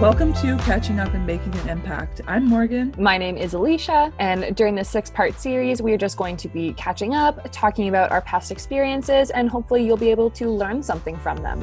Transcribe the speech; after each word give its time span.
Welcome 0.00 0.32
to 0.34 0.56
Catching 0.58 1.00
Up 1.00 1.12
and 1.12 1.26
Making 1.26 1.52
an 1.56 1.70
Impact. 1.70 2.20
I'm 2.28 2.44
Morgan. 2.44 2.94
My 2.96 3.18
name 3.18 3.36
is 3.36 3.54
Alicia, 3.54 4.12
and 4.20 4.54
during 4.54 4.76
this 4.76 4.88
six 4.88 5.10
part 5.10 5.40
series, 5.40 5.82
we 5.82 5.92
are 5.92 5.98
just 5.98 6.16
going 6.16 6.36
to 6.36 6.46
be 6.46 6.72
catching 6.74 7.16
up, 7.16 7.44
talking 7.50 7.88
about 7.88 8.12
our 8.12 8.22
past 8.22 8.52
experiences, 8.52 9.30
and 9.30 9.50
hopefully, 9.50 9.84
you'll 9.84 9.96
be 9.96 10.12
able 10.12 10.30
to 10.30 10.48
learn 10.50 10.84
something 10.84 11.16
from 11.16 11.38
them. 11.38 11.60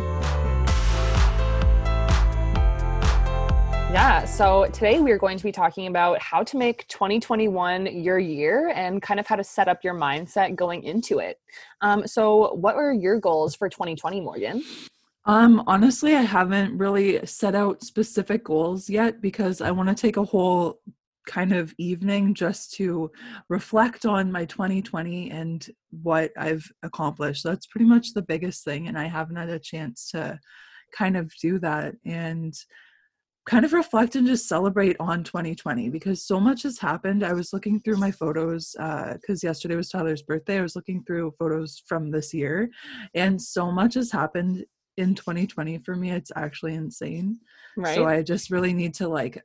Yeah, 3.90 4.26
so 4.26 4.66
today 4.66 5.00
we 5.00 5.14
are 5.14 5.18
going 5.18 5.38
to 5.38 5.44
be 5.46 5.54
talking 5.54 5.88
about 5.88 6.22
how 6.22 6.44
to 6.44 6.58
make 6.58 6.86
2021 6.90 7.86
your 7.86 8.20
year 8.20 8.74
and 8.76 9.02
kind 9.02 9.18
of 9.18 9.28
how 9.28 9.38
to 9.38 9.46
set 9.46 9.70
up 9.70 9.82
your 9.82 9.94
mindset 9.94 10.58
going 10.58 10.84
into 10.84 11.20
it. 11.20 11.40
Um, 11.80 12.06
so, 12.06 12.54
what 12.56 12.76
were 12.76 12.92
your 12.92 13.18
goals 13.18 13.56
for 13.56 13.70
2020, 13.70 14.20
Morgan? 14.20 14.62
Um, 15.26 15.64
honestly, 15.66 16.16
I 16.16 16.22
haven't 16.22 16.78
really 16.78 17.26
set 17.26 17.56
out 17.56 17.84
specific 17.84 18.44
goals 18.44 18.90
yet 18.90 19.22
because 19.22 19.60
I 19.60 19.72
want 19.72 19.90
to 19.90 19.96
take 19.96 20.18
a 20.18 20.24
whole 20.24 20.80
kind 21.28 21.52
of 21.52 21.74
evening 21.80 22.36
just 22.36 22.74
to 22.76 23.12
reflect 23.50 24.06
on 24.06 24.32
my 24.32 24.46
2020 24.46 25.32
and 25.32 25.68
what 26.04 26.32
I've 26.38 26.70
accomplished. 26.84 27.44
That's 27.44 27.66
pretty 27.66 27.86
much 27.86 28.14
the 28.14 28.22
biggest 28.22 28.64
thing, 28.64 28.88
and 28.88 28.98
I 29.00 29.06
haven't 29.06 29.38
had 29.38 29.50
a 29.50 29.58
chance 29.58 30.12
to 30.12 30.40
kind 30.96 31.18
of 31.18 31.32
do 31.42 31.58
that. 31.60 31.96
And 32.06 32.54
kind 33.46 33.64
of 33.64 33.74
reflect 33.74 34.16
and 34.16 34.26
just 34.26 34.48
celebrate 34.48 34.96
on 35.00 35.24
2020 35.24 35.90
because 35.90 36.26
so 36.26 36.40
much 36.40 36.64
has 36.64 36.80
happened. 36.80 37.24
I 37.24 37.34
was 37.34 37.54
looking 37.54 37.80
through 37.80 37.98
my 37.98 38.10
photos 38.10 38.72
because 38.72 39.44
uh, 39.44 39.48
yesterday 39.48 39.76
was 39.76 39.90
Tyler's 39.90 40.24
birthday. 40.24 40.58
I 40.58 40.64
was 40.64 40.76
looking 40.76 41.04
through 41.04 41.36
photos 41.38 41.82
from 41.88 42.10
this 42.10 42.34
year, 42.34 42.70
and 43.14 43.40
so 43.40 43.72
much 43.72 43.94
has 43.94 44.12
happened 44.12 44.66
in 44.98 45.16
2020 45.16 45.80
for 45.80 45.96
me. 45.96 46.12
It's 46.12 46.32
actually 46.36 46.76
insane. 46.76 47.40
Right. 47.78 47.96
So 47.96 48.06
I 48.06 48.22
just 48.22 48.50
really 48.50 48.74
need 48.74 48.94
to 48.96 49.08
like 49.08 49.44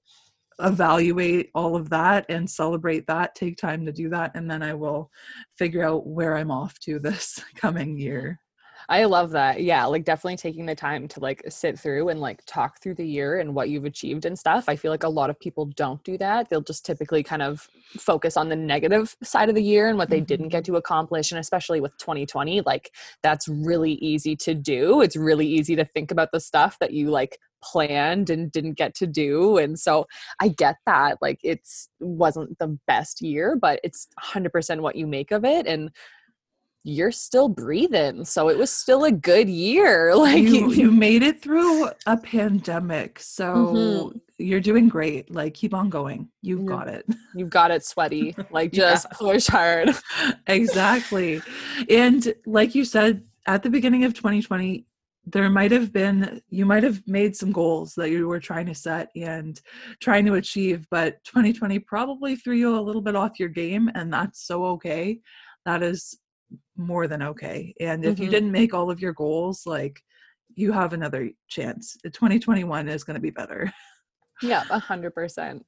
evaluate 0.61 1.51
all 1.55 1.77
of 1.77 1.89
that 1.91 2.27
and 2.29 2.49
celebrate 2.49 3.07
that, 3.07 3.35
take 3.35 3.57
time 3.57 3.87
to 3.87 3.93
do 3.93 4.09
that, 4.11 4.33
and 4.35 4.51
then 4.51 4.63
I 4.63 4.75
will 4.75 5.11
figure 5.59 5.85
out 5.85 6.07
where 6.07 6.37
I'm 6.37 6.51
off 6.51 6.79
to 6.81 6.99
this 6.99 7.43
coming 7.57 7.99
year. 7.99 8.41
I 8.91 9.05
love 9.05 9.31
that. 9.31 9.63
Yeah, 9.63 9.85
like 9.85 10.05
definitely 10.05 10.37
taking 10.37 10.67
the 10.67 10.75
time 10.75 11.07
to 11.09 11.21
like 11.21 11.45
sit 11.49 11.79
through 11.79 12.09
and 12.09 12.21
like 12.21 12.43
talk 12.45 12.83
through 12.83 12.97
the 12.97 13.07
year 13.07 13.39
and 13.39 13.55
what 13.55 13.69
you've 13.69 13.85
achieved 13.85 14.25
and 14.25 14.37
stuff. 14.37 14.65
I 14.69 14.75
feel 14.75 14.91
like 14.91 15.05
a 15.05 15.09
lot 15.09 15.31
of 15.31 15.39
people 15.39 15.67
don't 15.67 16.03
do 16.03 16.19
that. 16.19 16.51
They'll 16.51 16.61
just 16.61 16.85
typically 16.85 17.23
kind 17.23 17.41
of 17.41 17.69
focus 18.01 18.37
on 18.37 18.49
the 18.49 18.57
negative 18.57 19.17
side 19.23 19.49
of 19.49 19.55
the 19.55 19.63
year 19.63 19.89
and 19.89 19.97
what 19.97 20.11
they 20.11 20.21
didn't 20.21 20.49
get 20.49 20.65
mm-hmm. 20.65 20.73
to 20.73 20.79
accomplish 20.79 21.31
and 21.31 21.39
especially 21.39 21.81
with 21.81 21.97
2020, 21.99 22.63
like 22.63 22.91
that's 23.23 23.47
really 23.47 23.93
easy 23.93 24.35
to 24.35 24.55
do. 24.55 25.03
It's 25.03 25.15
really 25.15 25.47
easy 25.47 25.77
to 25.77 25.85
think 25.85 26.11
about 26.11 26.33
the 26.33 26.41
stuff 26.41 26.77
that 26.81 26.93
you 26.93 27.11
like 27.11 27.39
planned 27.63 28.29
and 28.29 28.51
didn't 28.51 28.73
get 28.73 28.95
to 28.95 29.07
do 29.07 29.59
and 29.59 29.79
so 29.79 30.07
i 30.41 30.49
get 30.49 30.77
that 30.87 31.19
like 31.21 31.39
it's 31.43 31.91
wasn't 32.01 32.59
the 32.59 32.79
best 32.87 33.21
year 33.21 33.55
but 33.55 33.79
it's 33.85 34.09
100% 34.19 34.81
what 34.81 34.97
you 34.97 35.07
make 35.07 35.31
of 35.31 35.45
it 35.45 35.67
and 35.67 35.91
you're 36.83 37.13
still 37.13 37.49
breathing 37.49 38.25
so 38.25 38.49
it 38.49 38.57
was 38.57 38.73
still 38.73 39.05
a 39.05 39.13
good 39.13 39.49
year 39.49 40.15
like 40.17 40.43
you, 40.43 40.73
you 40.73 40.91
made 40.91 41.23
it 41.23 41.43
through 41.43 41.89
a 42.07 42.17
pandemic 42.17 43.19
so 43.19 43.45
mm-hmm. 43.45 44.19
you're 44.39 44.61
doing 44.61 44.89
great 44.89 45.31
like 45.31 45.55
keep 45.55 45.75
on 45.75 45.91
going 45.91 46.29
you've 46.43 46.65
got 46.65 46.89
it 46.89 47.05
you've 47.35 47.51
got 47.51 47.71
it 47.71 47.85
sweaty 47.85 48.35
like 48.51 48.73
just 48.73 49.07
yeah. 49.11 49.17
push 49.17 49.47
hard 49.47 49.91
exactly 50.47 51.43
and 51.89 52.35
like 52.47 52.75
you 52.75 52.85
said 52.85 53.23
at 53.47 53.63
the 53.63 53.71
beginning 53.71 54.05
of 54.05 54.15
2020 54.15 54.87
there 55.27 55.51
might 55.51 55.71
have 55.71 55.93
been 55.93 56.41
you 56.49 56.65
might 56.65 56.83
have 56.83 57.07
made 57.07 57.37
some 57.37 57.53
goals 57.53 57.95
that 57.95 58.09
you 58.09 58.27
were 58.27 58.41
trying 58.41 58.65
to 58.65 58.75
set 58.75 59.11
and 59.15 59.61
trying 60.01 60.25
to 60.25 60.35
achieve 60.35 60.87
but 60.91 61.23
2020 61.25 61.79
probably 61.81 62.37
threw 62.37 62.57
you 62.57 62.75
a 62.75 62.81
little 62.81 63.03
bit 63.03 63.15
off 63.15 63.39
your 63.39 63.51
game 63.51 63.91
and 63.95 64.11
that's 64.11 64.47
so 64.47 64.65
okay 64.65 65.21
that 65.67 65.83
is 65.83 66.19
more 66.77 67.07
than 67.07 67.23
okay. 67.23 67.75
And 67.81 68.05
if 68.05 68.15
mm-hmm. 68.15 68.25
you 68.25 68.31
didn't 68.31 68.53
make 68.53 68.75
all 68.75 68.91
of 68.91 69.01
your 69.01 69.13
goals, 69.13 69.63
like 69.67 70.03
you 70.55 70.73
have 70.73 70.93
another 70.93 71.31
chance. 71.49 71.97
2021 72.05 72.89
is 72.89 73.05
going 73.05 73.15
to 73.15 73.21
be 73.21 73.31
better. 73.31 73.73
Yeah, 74.43 74.65
a 74.71 74.79
hundred 74.79 75.15
percent. 75.15 75.67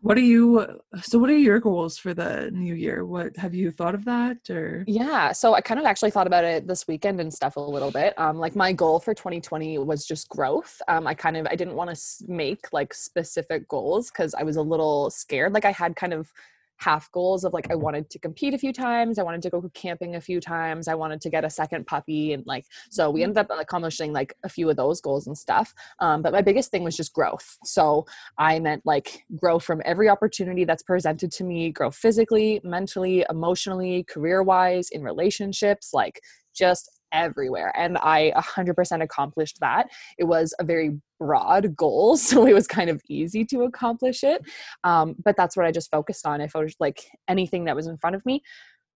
What 0.00 0.18
are 0.18 0.20
you 0.20 0.80
so 1.00 1.18
what 1.18 1.30
are 1.30 1.36
your 1.36 1.58
goals 1.60 1.96
for 1.96 2.12
the 2.12 2.50
new 2.52 2.74
year? 2.74 3.06
What 3.06 3.34
have 3.38 3.54
you 3.54 3.70
thought 3.70 3.94
of 3.94 4.04
that 4.04 4.50
or 4.50 4.84
Yeah, 4.86 5.32
so 5.32 5.54
I 5.54 5.62
kind 5.62 5.80
of 5.80 5.86
actually 5.86 6.10
thought 6.10 6.26
about 6.26 6.44
it 6.44 6.66
this 6.68 6.86
weekend 6.86 7.20
and 7.20 7.32
stuff 7.32 7.56
a 7.56 7.60
little 7.60 7.90
bit. 7.90 8.12
Um 8.18 8.36
like 8.36 8.54
my 8.54 8.70
goal 8.72 9.00
for 9.00 9.14
2020 9.14 9.78
was 9.78 10.06
just 10.06 10.28
growth. 10.28 10.80
Um 10.88 11.06
I 11.06 11.14
kind 11.14 11.38
of 11.38 11.46
I 11.50 11.56
didn't 11.56 11.74
want 11.74 11.88
to 11.88 12.24
make 12.28 12.70
like 12.70 12.92
specific 12.92 13.66
goals 13.66 14.10
cuz 14.10 14.34
I 14.34 14.42
was 14.42 14.56
a 14.56 14.62
little 14.62 15.08
scared. 15.08 15.54
Like 15.54 15.64
I 15.64 15.72
had 15.72 15.96
kind 15.96 16.12
of 16.12 16.30
half 16.78 17.10
goals 17.12 17.44
of 17.44 17.52
like 17.52 17.70
I 17.70 17.74
wanted 17.74 18.10
to 18.10 18.18
compete 18.18 18.54
a 18.54 18.58
few 18.58 18.72
times, 18.72 19.18
I 19.18 19.22
wanted 19.22 19.42
to 19.42 19.50
go 19.50 19.70
camping 19.74 20.16
a 20.16 20.20
few 20.20 20.40
times, 20.40 20.88
I 20.88 20.94
wanted 20.94 21.20
to 21.22 21.30
get 21.30 21.44
a 21.44 21.50
second 21.50 21.86
puppy, 21.86 22.32
and 22.32 22.44
like 22.46 22.66
so 22.90 23.10
we 23.10 23.22
ended 23.22 23.38
up 23.38 23.50
accomplishing 23.50 24.12
like 24.12 24.34
a 24.44 24.48
few 24.48 24.68
of 24.70 24.76
those 24.76 25.00
goals 25.00 25.26
and 25.26 25.36
stuff. 25.36 25.74
Um, 26.00 26.22
but 26.22 26.32
my 26.32 26.42
biggest 26.42 26.70
thing 26.70 26.82
was 26.82 26.96
just 26.96 27.12
growth. 27.12 27.56
So 27.64 28.06
I 28.38 28.58
meant 28.58 28.82
like 28.84 29.24
grow 29.36 29.58
from 29.58 29.82
every 29.84 30.08
opportunity 30.08 30.64
that's 30.64 30.82
presented 30.82 31.30
to 31.32 31.44
me, 31.44 31.70
grow 31.70 31.90
physically, 31.90 32.60
mentally, 32.64 33.24
emotionally, 33.30 34.04
career 34.04 34.42
wise, 34.42 34.88
in 34.90 35.02
relationships, 35.02 35.90
like 35.92 36.20
just 36.54 36.90
everywhere. 37.14 37.72
And 37.74 37.96
I 37.96 38.32
100% 38.36 39.02
accomplished 39.02 39.60
that. 39.60 39.88
It 40.18 40.24
was 40.24 40.54
a 40.58 40.64
very 40.64 40.98
broad 41.18 41.74
goal, 41.74 42.16
so 42.18 42.46
it 42.46 42.52
was 42.52 42.66
kind 42.66 42.90
of 42.90 43.00
easy 43.08 43.44
to 43.46 43.62
accomplish 43.62 44.22
it. 44.22 44.42
Um, 44.82 45.14
but 45.24 45.36
that's 45.36 45.56
what 45.56 45.64
I 45.64 45.70
just 45.70 45.90
focused 45.90 46.26
on. 46.26 46.42
If 46.42 46.54
I 46.54 46.60
was 46.60 46.74
like 46.80 47.06
anything 47.28 47.64
that 47.64 47.76
was 47.76 47.86
in 47.86 47.96
front 47.96 48.16
of 48.16 48.26
me, 48.26 48.42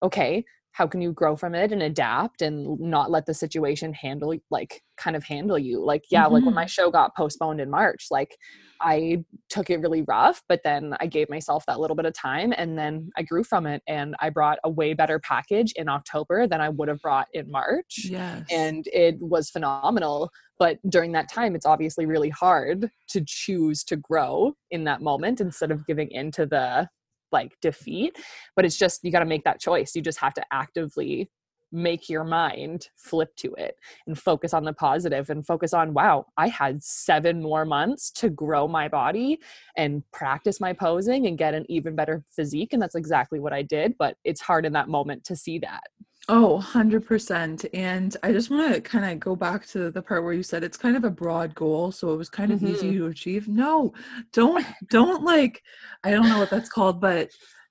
okay, 0.02 0.44
how 0.78 0.86
can 0.86 1.02
you 1.02 1.12
grow 1.12 1.34
from 1.34 1.56
it 1.56 1.72
and 1.72 1.82
adapt 1.82 2.40
and 2.40 2.78
not 2.78 3.10
let 3.10 3.26
the 3.26 3.34
situation 3.34 3.92
handle 3.92 4.32
like 4.48 4.80
kind 4.96 5.16
of 5.16 5.24
handle 5.24 5.58
you 5.58 5.84
like 5.84 6.04
yeah 6.08 6.22
mm-hmm. 6.22 6.34
like 6.34 6.44
when 6.44 6.54
my 6.54 6.62
mm-hmm. 6.62 6.68
show 6.68 6.88
got 6.88 7.16
postponed 7.16 7.60
in 7.60 7.68
march 7.68 8.06
like 8.12 8.36
i 8.80 9.24
took 9.48 9.70
it 9.70 9.80
really 9.80 10.02
rough 10.02 10.40
but 10.48 10.60
then 10.62 10.94
i 11.00 11.06
gave 11.06 11.28
myself 11.28 11.64
that 11.66 11.80
little 11.80 11.96
bit 11.96 12.06
of 12.06 12.14
time 12.14 12.54
and 12.56 12.78
then 12.78 13.10
i 13.16 13.22
grew 13.22 13.42
from 13.42 13.66
it 13.66 13.82
and 13.88 14.14
i 14.20 14.30
brought 14.30 14.58
a 14.62 14.70
way 14.70 14.94
better 14.94 15.18
package 15.18 15.72
in 15.72 15.88
october 15.88 16.46
than 16.46 16.60
i 16.60 16.68
would 16.68 16.86
have 16.86 17.02
brought 17.02 17.26
in 17.32 17.50
march 17.50 18.04
yes. 18.04 18.44
and 18.48 18.86
it 18.92 19.16
was 19.20 19.50
phenomenal 19.50 20.30
but 20.60 20.78
during 20.88 21.10
that 21.10 21.28
time 21.28 21.56
it's 21.56 21.66
obviously 21.66 22.06
really 22.06 22.30
hard 22.30 22.88
to 23.08 23.20
choose 23.26 23.82
to 23.82 23.96
grow 23.96 24.52
in 24.70 24.84
that 24.84 25.02
moment 25.02 25.40
instead 25.40 25.72
of 25.72 25.84
giving 25.88 26.08
in 26.12 26.30
to 26.30 26.46
the 26.46 26.88
like 27.32 27.56
defeat 27.60 28.16
but 28.56 28.64
it's 28.64 28.76
just 28.76 29.04
you 29.04 29.12
got 29.12 29.20
to 29.20 29.26
make 29.26 29.44
that 29.44 29.60
choice. 29.60 29.94
You 29.94 30.02
just 30.02 30.18
have 30.18 30.34
to 30.34 30.44
actively 30.52 31.30
make 31.70 32.08
your 32.08 32.24
mind 32.24 32.88
flip 32.96 33.34
to 33.36 33.52
it 33.54 33.76
and 34.06 34.18
focus 34.18 34.54
on 34.54 34.64
the 34.64 34.72
positive 34.72 35.28
and 35.28 35.46
focus 35.46 35.74
on 35.74 35.92
wow 35.92 36.24
i 36.38 36.48
had 36.48 36.82
seven 36.82 37.42
more 37.42 37.66
months 37.66 38.10
to 38.10 38.30
grow 38.30 38.66
my 38.66 38.88
body 38.88 39.38
and 39.76 40.02
practice 40.10 40.62
my 40.62 40.72
posing 40.72 41.26
and 41.26 41.36
get 41.36 41.52
an 41.52 41.66
even 41.68 41.94
better 41.94 42.24
physique 42.30 42.72
and 42.72 42.80
that's 42.80 42.94
exactly 42.94 43.38
what 43.38 43.52
i 43.52 43.60
did 43.60 43.94
but 43.98 44.16
it's 44.24 44.40
hard 44.40 44.64
in 44.64 44.72
that 44.72 44.88
moment 44.88 45.22
to 45.24 45.36
see 45.36 45.58
that 45.58 45.82
Oh, 46.30 46.62
100%. 46.62 47.66
And 47.72 48.16
I 48.22 48.32
just 48.32 48.50
want 48.50 48.74
to 48.74 48.80
kind 48.82 49.10
of 49.10 49.18
go 49.18 49.34
back 49.34 49.66
to 49.68 49.90
the 49.90 50.02
part 50.02 50.24
where 50.24 50.34
you 50.34 50.42
said 50.42 50.62
it's 50.62 50.76
kind 50.76 50.94
of 50.94 51.04
a 51.04 51.10
broad 51.10 51.54
goal, 51.54 51.90
so 51.90 52.12
it 52.12 52.16
was 52.16 52.28
kind 52.28 52.52
of 52.52 52.60
mm-hmm. 52.60 52.74
easy 52.74 52.98
to 52.98 53.06
achieve. 53.06 53.48
No, 53.48 53.94
don't 54.32 54.64
don't 54.90 55.24
like 55.24 55.62
I 56.04 56.10
don't 56.10 56.28
know 56.28 56.38
what 56.38 56.50
that's 56.50 56.68
called, 56.68 57.00
but 57.00 57.30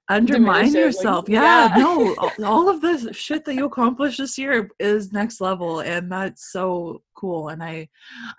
undermine 0.10 0.74
yourself. 0.74 1.28
Like, 1.28 1.34
yeah, 1.34 1.78
yeah, 1.78 1.84
no, 1.84 2.16
all 2.46 2.70
of 2.70 2.82
the 2.82 3.14
shit 3.14 3.46
that 3.46 3.54
you 3.54 3.66
accomplished 3.66 4.18
this 4.18 4.38
year 4.38 4.70
is 4.80 5.12
next 5.12 5.42
level 5.42 5.82
and 5.82 6.12
that's 6.12 6.52
so 6.52 7.02
cool 7.14 7.50
and 7.50 7.62
I 7.62 7.90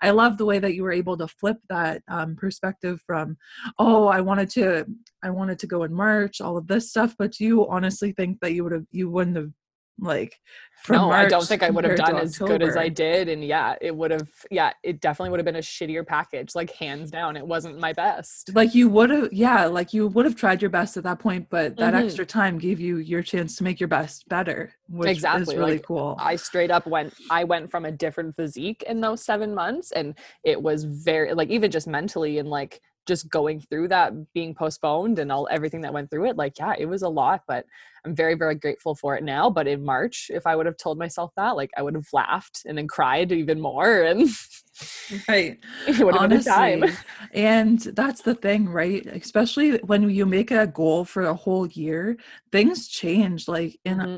I 0.01 0.09
love 0.09 0.37
the 0.37 0.45
way 0.45 0.57
that 0.57 0.73
you 0.73 0.83
were 0.83 0.91
able 0.91 1.15
to 1.17 1.27
flip 1.27 1.57
that 1.69 2.01
um, 2.07 2.35
perspective 2.35 3.01
from 3.05 3.37
oh, 3.77 4.07
I 4.07 4.21
wanted 4.21 4.49
to 4.51 4.85
I 5.23 5.29
wanted 5.29 5.59
to 5.59 5.67
go 5.67 5.83
in 5.83 5.93
March, 5.93 6.41
all 6.41 6.57
of 6.57 6.67
this 6.67 6.89
stuff, 6.89 7.15
but 7.19 7.39
you 7.39 7.67
honestly 7.67 8.13
think 8.13 8.39
that 8.39 8.53
you 8.53 8.63
would 8.63 8.73
have 8.73 8.85
you 8.91 9.09
wouldn't 9.09 9.37
have 9.37 9.51
like 10.01 10.39
no 10.87 11.07
March 11.07 11.25
i 11.25 11.29
don't 11.29 11.45
think 11.45 11.61
i 11.61 11.69
would 11.69 11.83
have 11.83 11.97
done 11.97 12.15
as 12.15 12.37
good 12.37 12.61
as 12.61 12.77
i 12.77 12.87
did 12.87 13.27
and 13.27 13.43
yeah 13.43 13.75
it 13.81 13.95
would 13.95 14.11
have 14.11 14.29
yeah 14.49 14.71
it 14.83 15.01
definitely 15.01 15.29
would 15.29 15.39
have 15.39 15.45
been 15.45 15.57
a 15.57 15.59
shittier 15.59 16.05
package 16.05 16.55
like 16.55 16.71
hands 16.71 17.11
down 17.11 17.35
it 17.35 17.45
wasn't 17.45 17.77
my 17.79 17.91
best 17.91 18.49
like 18.55 18.73
you 18.73 18.87
would 18.87 19.09
have 19.09 19.31
yeah 19.31 19.65
like 19.65 19.93
you 19.93 20.07
would 20.07 20.25
have 20.25 20.35
tried 20.35 20.61
your 20.61 20.69
best 20.69 20.95
at 20.95 21.03
that 21.03 21.19
point 21.19 21.47
but 21.49 21.75
that 21.77 21.93
mm-hmm. 21.93 22.05
extra 22.05 22.25
time 22.25 22.57
gave 22.57 22.79
you 22.79 22.97
your 22.97 23.21
chance 23.21 23.55
to 23.55 23.63
make 23.63 23.79
your 23.79 23.89
best 23.89 24.27
better 24.29 24.73
which 24.87 25.09
exactly. 25.09 25.53
is 25.53 25.59
really 25.59 25.73
like, 25.73 25.83
cool 25.83 26.15
i 26.19 26.35
straight 26.35 26.71
up 26.71 26.87
went 26.87 27.13
i 27.29 27.43
went 27.43 27.69
from 27.69 27.85
a 27.85 27.91
different 27.91 28.35
physique 28.35 28.83
in 28.87 29.01
those 29.01 29.23
seven 29.23 29.53
months 29.53 29.91
and 29.91 30.17
it 30.43 30.61
was 30.61 30.83
very 30.85 31.33
like 31.33 31.49
even 31.49 31.69
just 31.69 31.87
mentally 31.87 32.39
and 32.39 32.49
like 32.49 32.81
just 33.09 33.29
going 33.29 33.59
through 33.59 33.87
that 33.87 34.13
being 34.33 34.53
postponed 34.55 35.19
and 35.19 35.31
all 35.31 35.47
everything 35.51 35.81
that 35.81 35.91
went 35.93 36.09
through 36.09 36.25
it 36.25 36.37
like 36.37 36.57
yeah 36.59 36.73
it 36.77 36.85
was 36.85 37.01
a 37.01 37.09
lot 37.09 37.41
but 37.47 37.65
i'm 38.05 38.15
very 38.15 38.35
very 38.35 38.55
grateful 38.55 38.95
for 38.95 39.15
it 39.17 39.23
now 39.23 39.49
but 39.49 39.67
in 39.67 39.83
march 39.83 40.29
if 40.33 40.47
i 40.47 40.55
would 40.55 40.65
have 40.67 40.77
told 40.77 40.97
myself 40.97 41.31
that 41.35 41.55
like 41.57 41.71
i 41.75 41.81
would 41.81 41.95
have 41.95 42.07
laughed 42.13 42.61
and 42.65 42.77
then 42.77 42.87
cried 42.87 43.31
even 43.31 43.59
more 43.59 44.03
and 44.03 44.29
right. 45.27 45.57
it 45.87 45.99
would 45.99 46.15
have 46.15 46.23
Honestly, 46.23 46.51
been 46.51 46.83
a 46.83 46.87
time. 46.87 46.97
And 47.33 47.79
that's 47.79 48.21
the 48.21 48.35
thing 48.35 48.69
right? 48.69 49.05
Especially 49.07 49.77
when 49.79 50.09
you 50.09 50.25
make 50.25 50.51
a 50.51 50.67
goal 50.67 51.03
for 51.05 51.23
a 51.23 51.33
whole 51.33 51.67
year 51.67 52.17
things 52.51 52.87
change 52.87 53.47
like 53.47 53.79
in 53.85 53.97
mm-hmm 53.97 54.17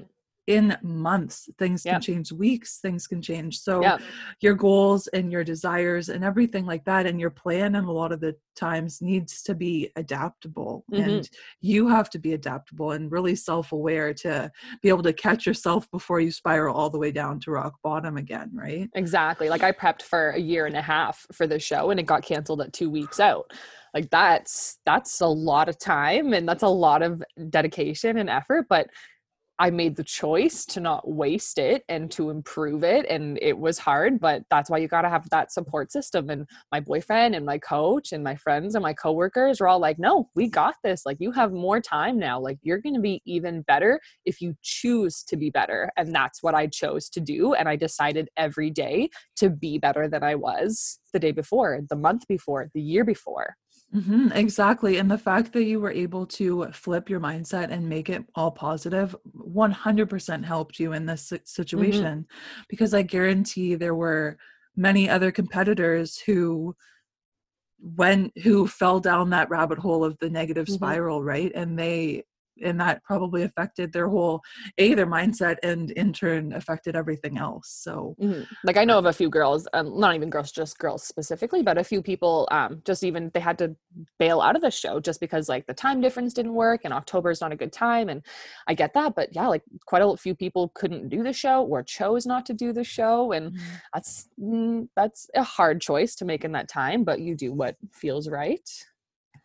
in 0.51 0.77
months 0.81 1.47
things 1.57 1.83
can 1.83 2.01
change 2.01 2.31
weeks 2.31 2.79
things 2.79 3.07
can 3.07 3.21
change. 3.21 3.59
So 3.59 3.97
your 4.41 4.53
goals 4.53 5.07
and 5.07 5.31
your 5.31 5.43
desires 5.43 6.09
and 6.09 6.23
everything 6.23 6.65
like 6.65 6.83
that 6.85 7.05
and 7.05 7.19
your 7.19 7.29
plan 7.29 7.75
and 7.75 7.87
a 7.87 7.91
lot 7.91 8.11
of 8.11 8.19
the 8.19 8.35
times 8.55 9.01
needs 9.01 9.41
to 9.43 9.55
be 9.55 9.89
adaptable 9.95 10.83
mm-hmm. 10.91 11.09
and 11.09 11.29
you 11.61 11.87
have 11.87 12.09
to 12.09 12.19
be 12.19 12.33
adaptable 12.33 12.91
and 12.91 13.11
really 13.11 13.35
self-aware 13.35 14.13
to 14.13 14.51
be 14.81 14.89
able 14.89 15.03
to 15.03 15.13
catch 15.13 15.45
yourself 15.45 15.89
before 15.89 16.19
you 16.19 16.31
spiral 16.31 16.75
all 16.75 16.89
the 16.89 16.99
way 16.99 17.11
down 17.11 17.39
to 17.39 17.51
rock 17.51 17.75
bottom 17.81 18.17
again 18.17 18.51
right? 18.53 18.89
Exactly 18.93 19.47
like 19.49 19.63
i 19.63 19.71
prepped 19.71 20.01
for 20.01 20.31
a 20.31 20.39
year 20.39 20.65
and 20.65 20.75
a 20.75 20.81
half 20.81 21.25
for 21.31 21.47
the 21.47 21.59
show 21.59 21.91
and 21.91 21.99
it 21.99 22.05
got 22.05 22.23
canceled 22.23 22.61
at 22.61 22.73
two 22.73 22.89
weeks 22.89 23.19
out. 23.19 23.51
Like 23.93 24.09
that's 24.09 24.77
that's 24.85 25.19
a 25.21 25.27
lot 25.27 25.67
of 25.67 25.77
time 25.77 26.33
and 26.33 26.47
that's 26.47 26.63
a 26.63 26.67
lot 26.67 27.01
of 27.01 27.21
dedication 27.49 28.17
and 28.17 28.29
effort 28.29 28.67
but 28.69 28.87
I 29.59 29.69
made 29.69 29.95
the 29.95 30.03
choice 30.03 30.65
to 30.65 30.79
not 30.79 31.07
waste 31.07 31.59
it 31.59 31.83
and 31.87 32.09
to 32.11 32.31
improve 32.31 32.83
it. 32.83 33.05
And 33.07 33.37
it 33.41 33.57
was 33.57 33.77
hard, 33.77 34.19
but 34.19 34.43
that's 34.49 34.69
why 34.69 34.79
you 34.79 34.87
got 34.87 35.03
to 35.03 35.09
have 35.09 35.29
that 35.29 35.51
support 35.51 35.91
system. 35.91 36.29
And 36.29 36.47
my 36.71 36.79
boyfriend 36.79 37.35
and 37.35 37.45
my 37.45 37.59
coach 37.59 38.11
and 38.11 38.23
my 38.23 38.35
friends 38.35 38.73
and 38.73 38.81
my 38.81 38.93
coworkers 38.93 39.59
were 39.59 39.67
all 39.67 39.79
like, 39.79 39.99
no, 39.99 40.29
we 40.35 40.49
got 40.49 40.75
this. 40.83 41.05
Like, 41.05 41.17
you 41.19 41.31
have 41.31 41.51
more 41.51 41.79
time 41.79 42.17
now. 42.17 42.39
Like, 42.39 42.57
you're 42.63 42.81
going 42.81 42.95
to 42.95 43.01
be 43.01 43.21
even 43.25 43.61
better 43.61 43.99
if 44.25 44.41
you 44.41 44.55
choose 44.63 45.23
to 45.25 45.37
be 45.37 45.51
better. 45.51 45.91
And 45.95 46.13
that's 46.13 46.41
what 46.41 46.55
I 46.55 46.65
chose 46.67 47.07
to 47.09 47.19
do. 47.19 47.53
And 47.53 47.69
I 47.69 47.75
decided 47.75 48.29
every 48.37 48.71
day 48.71 49.09
to 49.37 49.49
be 49.49 49.77
better 49.77 50.07
than 50.07 50.23
I 50.23 50.35
was 50.35 50.99
the 51.13 51.19
day 51.19 51.31
before, 51.31 51.81
the 51.89 51.95
month 51.95 52.27
before, 52.27 52.69
the 52.73 52.81
year 52.81 53.03
before. 53.03 53.55
Mm-hmm, 53.93 54.31
exactly. 54.33 54.97
And 54.97 55.11
the 55.11 55.17
fact 55.17 55.51
that 55.53 55.63
you 55.63 55.79
were 55.79 55.91
able 55.91 56.25
to 56.27 56.67
flip 56.71 57.09
your 57.09 57.19
mindset 57.19 57.71
and 57.71 57.89
make 57.89 58.09
it 58.09 58.23
all 58.35 58.51
positive 58.51 59.15
100% 59.37 60.45
helped 60.45 60.79
you 60.79 60.93
in 60.93 61.05
this 61.05 61.25
mm-hmm. 61.25 61.43
situation 61.43 62.21
mm-hmm. 62.21 62.61
because 62.69 62.93
I 62.93 63.01
guarantee 63.01 63.75
there 63.75 63.95
were 63.95 64.37
many 64.75 65.09
other 65.09 65.31
competitors 65.31 66.19
who 66.19 66.75
went 67.81 68.31
who 68.43 68.67
fell 68.67 68.99
down 68.99 69.31
that 69.31 69.49
rabbit 69.49 69.79
hole 69.79 70.03
of 70.05 70.17
the 70.19 70.29
negative 70.29 70.67
mm-hmm. 70.67 70.75
spiral, 70.75 71.23
right? 71.23 71.51
And 71.53 71.77
they 71.77 72.23
and 72.63 72.79
that 72.79 73.03
probably 73.03 73.43
affected 73.43 73.91
their 73.91 74.07
whole 74.07 74.41
a 74.77 74.93
their 74.93 75.07
mindset 75.07 75.57
and 75.63 75.91
in 75.91 76.13
turn 76.13 76.53
affected 76.53 76.95
everything 76.95 77.37
else 77.37 77.69
so 77.69 78.15
mm-hmm. 78.21 78.43
like 78.63 78.77
i 78.77 78.83
know 78.83 78.97
of 78.97 79.05
a 79.05 79.13
few 79.13 79.29
girls 79.29 79.67
um, 79.73 79.99
not 79.99 80.15
even 80.15 80.29
girls 80.29 80.51
just 80.51 80.77
girls 80.77 81.03
specifically 81.03 81.61
but 81.61 81.77
a 81.77 81.83
few 81.83 82.01
people 82.01 82.47
um, 82.51 82.81
just 82.85 83.03
even 83.03 83.31
they 83.33 83.39
had 83.39 83.57
to 83.57 83.75
bail 84.19 84.41
out 84.41 84.55
of 84.55 84.61
the 84.61 84.71
show 84.71 84.99
just 84.99 85.19
because 85.19 85.49
like 85.49 85.65
the 85.67 85.73
time 85.73 86.01
difference 86.01 86.33
didn't 86.33 86.53
work 86.53 86.81
and 86.83 86.93
october 86.93 87.29
is 87.29 87.41
not 87.41 87.51
a 87.51 87.55
good 87.55 87.71
time 87.71 88.09
and 88.09 88.23
i 88.67 88.73
get 88.73 88.93
that 88.93 89.15
but 89.15 89.29
yeah 89.33 89.47
like 89.47 89.63
quite 89.85 90.01
a 90.01 90.17
few 90.17 90.35
people 90.35 90.71
couldn't 90.75 91.09
do 91.09 91.23
the 91.23 91.33
show 91.33 91.63
or 91.63 91.83
chose 91.83 92.25
not 92.25 92.45
to 92.45 92.53
do 92.53 92.73
the 92.73 92.83
show 92.83 93.31
and 93.31 93.51
mm-hmm. 93.51 93.75
that's 93.93 94.29
mm, 94.39 94.87
that's 94.95 95.29
a 95.35 95.43
hard 95.43 95.81
choice 95.81 96.15
to 96.15 96.25
make 96.25 96.43
in 96.43 96.51
that 96.51 96.67
time 96.67 97.03
but 97.03 97.19
you 97.19 97.35
do 97.35 97.51
what 97.53 97.75
feels 97.91 98.29
right 98.29 98.69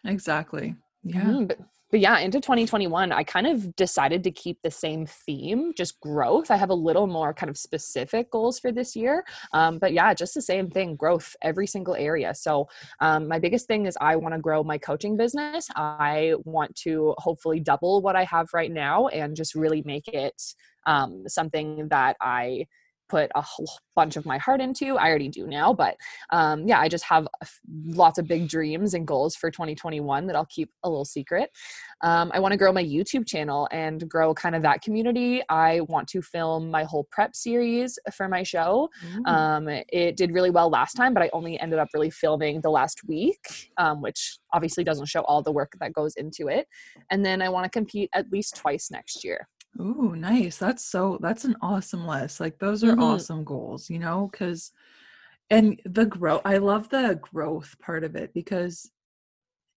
exactly 0.05 0.75
yeah 1.07 1.23
mm-hmm. 1.23 1.47
but 1.47 1.59
but 1.91 2.01
yeah, 2.01 2.19
into 2.19 2.41
2021, 2.41 3.13
I 3.13 3.23
kind 3.23 3.47
of 3.47 3.77
decided 3.77 4.25
to 4.25 4.33
keep 4.33 4.61
the 4.63 4.71
same 4.71 5.07
theme, 5.07 5.73
just 5.77 6.01
growth. 6.01 6.51
I 6.51 6.57
have 6.57 6.71
a 6.71 6.75
little 6.75 7.07
more 7.07 7.33
kind 7.33 7.49
of 7.49 7.57
specific 7.57 8.31
goals 8.31 8.59
for 8.59 8.73
this 8.73 8.97
year. 8.97 9.25
Um, 9.53 9.79
but 9.79 9.93
yeah, 9.93 10.13
just 10.13 10.35
the 10.35 10.43
same 10.43 10.69
thing 10.69 10.97
growth, 10.97 11.37
every 11.43 11.67
single 11.69 11.95
area. 11.95 12.35
So, 12.35 12.69
um, 13.01 13.29
my 13.29 13.39
biggest 13.39 13.69
thing 13.69 13.87
is 13.87 13.97
I 14.01 14.17
want 14.17 14.35
to 14.35 14.41
grow 14.41 14.65
my 14.65 14.79
coaching 14.79 15.17
business. 15.17 15.69
I 15.77 16.35
want 16.45 16.75
to 16.77 17.15
hopefully 17.19 17.61
double 17.61 18.03
what 18.03 18.17
I 18.17 18.25
have 18.25 18.49
right 18.53 18.73
now 18.73 19.07
and 19.09 19.37
just 19.37 19.55
really 19.55 19.83
make 19.87 20.09
it 20.09 20.43
um, 20.87 21.25
something 21.29 21.89
that 21.89 22.17
I 22.21 22.67
put 23.09 23.31
a 23.35 23.43
whole 23.43 23.69
bunch 23.95 24.17
of 24.17 24.27
my 24.27 24.39
heart 24.39 24.61
into. 24.61 24.97
I 24.97 25.09
already 25.09 25.29
do 25.29 25.47
now, 25.47 25.73
but 25.73 25.97
um, 26.31 26.67
yeah, 26.67 26.81
I 26.81 26.89
just 26.89 27.05
have 27.05 27.27
lots 27.87 28.19
of 28.19 28.27
big 28.27 28.49
dreams 28.49 28.95
and 28.95 29.07
goals 29.07 29.35
for 29.35 29.51
2021 29.51 30.27
that 30.27 30.37
I'll 30.37 30.47
keep 30.47 30.71
a 30.83 30.89
little 30.89 31.05
secret. 31.05 31.51
Um, 32.03 32.31
I 32.35 32.41
want 32.41 32.53
to 32.53 32.59
grow 32.59 32.73
my 32.73 32.85
YouTube 32.85 33.27
channel 33.27 33.69
and 33.73 34.09
grow 34.09 34.35
kind 34.35 34.55
of 34.55 34.63
that 34.63 34.83
community. 34.83 35.43
I 35.49 35.81
want 35.83 36.09
to 36.09 36.23
film 36.23 36.71
my 36.71 36.85
whole 36.85 37.07
prep 37.11 37.35
series 37.35 37.99
for 38.15 38.29
my 38.29 38.43
show. 38.43 38.89
Mm. 39.05 39.27
Um, 39.27 39.69
it 39.69 40.17
did 40.17 40.33
really 40.33 40.51
well 40.51 40.69
last 40.69 40.95
time, 40.95 41.15
but 41.15 41.23
I 41.23 41.31
only 41.33 41.59
ended 41.59 41.79
up 41.79 41.89
really 41.95 42.11
filming 42.11 42.61
the 42.61 42.71
last 42.71 43.07
week, 43.07 43.71
um, 43.79 44.03
which 44.03 44.39
obviously 44.53 44.85
doesn't 44.85 45.07
show 45.07 45.21
all 45.23 45.43
the 45.43 45.53
work 45.53 45.73
that 45.81 45.93
goes 45.93 46.15
into 46.17 46.49
it. 46.49 46.67
And 47.11 47.25
then 47.25 47.41
I 47.41 47.49
want 47.49 47.65
to 47.65 47.71
compete 47.71 48.11
at 48.15 48.31
least 48.31 48.57
twice 48.57 48.91
next 48.91 49.25
year. 49.25 49.49
Oh, 49.79 50.15
nice. 50.17 50.59
That's 50.59 50.85
so 50.85 51.19
that's 51.21 51.45
an 51.45 51.57
awesome 51.61 52.07
list. 52.07 52.41
Like 52.41 52.59
those 52.59 52.83
are 52.85 52.93
mm-hmm. 52.93 53.03
awesome 53.03 53.45
goals, 53.45 53.91
you 53.91 53.99
know, 53.99 54.31
cuz 54.33 54.73
and 55.51 55.81
the 55.85 56.07
growth 56.07 56.43
I 56.45 56.59
love 56.59 56.89
the 56.89 57.19
growth 57.23 57.77
part 57.79 58.05
of 58.05 58.17
it 58.17 58.33
because 58.35 58.91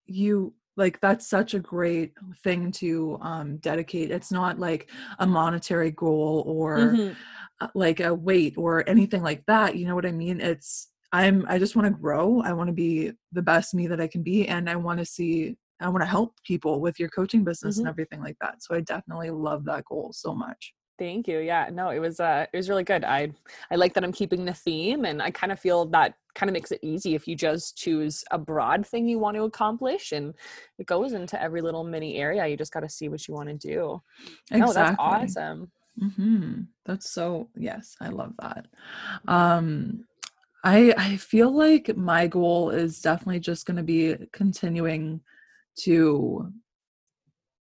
you 0.05 0.53
like 0.75 1.01
that's 1.01 1.27
such 1.27 1.53
a 1.53 1.59
great 1.59 2.13
thing 2.43 2.71
to 2.73 3.17
um 3.21 3.57
dedicate. 3.57 4.11
It's 4.11 4.31
not 4.31 4.59
like 4.59 4.89
a 5.19 5.27
monetary 5.27 5.91
goal 5.91 6.43
or 6.45 6.77
mm-hmm. 6.77 7.13
Uh, 7.59 7.67
like 7.73 7.99
a 8.01 8.13
weight 8.13 8.53
or 8.55 8.87
anything 8.87 9.23
like 9.23 9.43
that. 9.47 9.75
You 9.75 9.87
know 9.87 9.95
what 9.95 10.05
I 10.05 10.11
mean? 10.11 10.39
It's 10.39 10.89
I'm 11.11 11.43
I 11.49 11.57
just 11.57 11.75
want 11.75 11.87
to 11.87 11.99
grow. 11.99 12.39
I 12.41 12.53
want 12.53 12.67
to 12.67 12.73
be 12.73 13.13
the 13.31 13.41
best 13.41 13.73
me 13.73 13.87
that 13.87 13.99
I 13.99 14.07
can 14.07 14.21
be 14.21 14.47
and 14.47 14.69
I 14.69 14.75
want 14.75 14.99
to 14.99 15.05
see 15.05 15.57
I 15.79 15.89
want 15.89 16.01
to 16.01 16.09
help 16.09 16.33
people 16.43 16.81
with 16.81 16.99
your 16.99 17.09
coaching 17.09 17.43
business 17.43 17.75
mm-hmm. 17.75 17.81
and 17.81 17.89
everything 17.89 18.21
like 18.21 18.37
that. 18.41 18.63
So 18.63 18.75
I 18.75 18.81
definitely 18.81 19.29
love 19.29 19.65
that 19.65 19.85
goal 19.85 20.11
so 20.13 20.33
much. 20.33 20.73
Thank 20.97 21.27
you. 21.27 21.39
Yeah, 21.39 21.69
no, 21.71 21.89
it 21.89 21.99
was 21.99 22.19
uh 22.19 22.47
it 22.51 22.57
was 22.57 22.69
really 22.69 22.83
good. 22.83 23.03
I 23.03 23.31
I 23.69 23.75
like 23.75 23.93
that 23.93 24.03
I'm 24.03 24.11
keeping 24.11 24.45
the 24.45 24.53
theme 24.53 25.05
and 25.05 25.21
I 25.21 25.29
kind 25.29 25.51
of 25.51 25.59
feel 25.59 25.85
that 25.87 26.15
kind 26.33 26.49
of 26.49 26.53
makes 26.53 26.71
it 26.71 26.79
easy 26.81 27.13
if 27.13 27.27
you 27.27 27.35
just 27.35 27.77
choose 27.77 28.23
a 28.31 28.37
broad 28.37 28.85
thing 28.85 29.07
you 29.07 29.19
want 29.19 29.35
to 29.37 29.43
accomplish 29.43 30.11
and 30.11 30.33
it 30.79 30.87
goes 30.87 31.13
into 31.13 31.41
every 31.41 31.61
little 31.61 31.83
mini 31.83 32.17
area. 32.17 32.47
You 32.47 32.57
just 32.57 32.71
got 32.71 32.81
to 32.81 32.89
see 32.89 33.09
what 33.09 33.27
you 33.27 33.33
want 33.33 33.49
to 33.49 33.55
do. 33.55 34.01
Exactly. 34.51 34.59
No, 34.59 34.73
that's 34.73 34.95
awesome. 34.99 35.71
Mm-hmm. 36.01 36.61
That's 36.85 37.11
so 37.11 37.49
yes, 37.55 37.95
I 38.01 38.09
love 38.09 38.33
that. 38.39 38.65
Um 39.27 40.05
I 40.63 40.93
I 40.97 41.17
feel 41.17 41.55
like 41.55 41.95
my 41.95 42.25
goal 42.25 42.71
is 42.71 43.01
definitely 43.01 43.39
just 43.39 43.67
going 43.67 43.77
to 43.77 43.83
be 43.83 44.15
continuing 44.33 45.21
to 45.79 46.51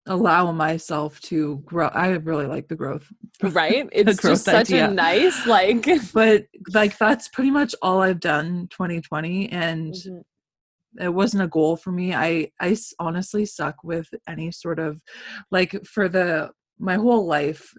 allow 0.07 0.51
myself 0.51 1.19
to 1.21 1.61
grow 1.65 1.87
i 1.87 2.09
really 2.09 2.45
like 2.45 2.67
the 2.67 2.75
growth 2.75 3.07
right 3.41 3.87
it's 3.93 4.21
just 4.21 4.43
such 4.43 4.69
idea. 4.69 4.89
a 4.89 4.93
nice 4.93 5.45
like 5.45 5.87
but 6.13 6.43
like 6.73 6.97
that's 6.97 7.29
pretty 7.29 7.49
much 7.49 7.73
all 7.81 8.01
i've 8.01 8.19
done 8.19 8.67
2020 8.69 9.49
and 9.49 9.93
mm-hmm. 9.93 11.03
it 11.03 11.13
wasn't 11.13 11.41
a 11.41 11.47
goal 11.47 11.77
for 11.77 11.91
me 11.93 12.13
i 12.13 12.49
i 12.59 12.75
honestly 12.99 13.45
suck 13.45 13.75
with 13.83 14.09
any 14.27 14.51
sort 14.51 14.77
of 14.77 14.99
like 15.51 15.85
for 15.85 16.09
the 16.09 16.49
my 16.79 16.95
whole 16.95 17.25
life 17.25 17.73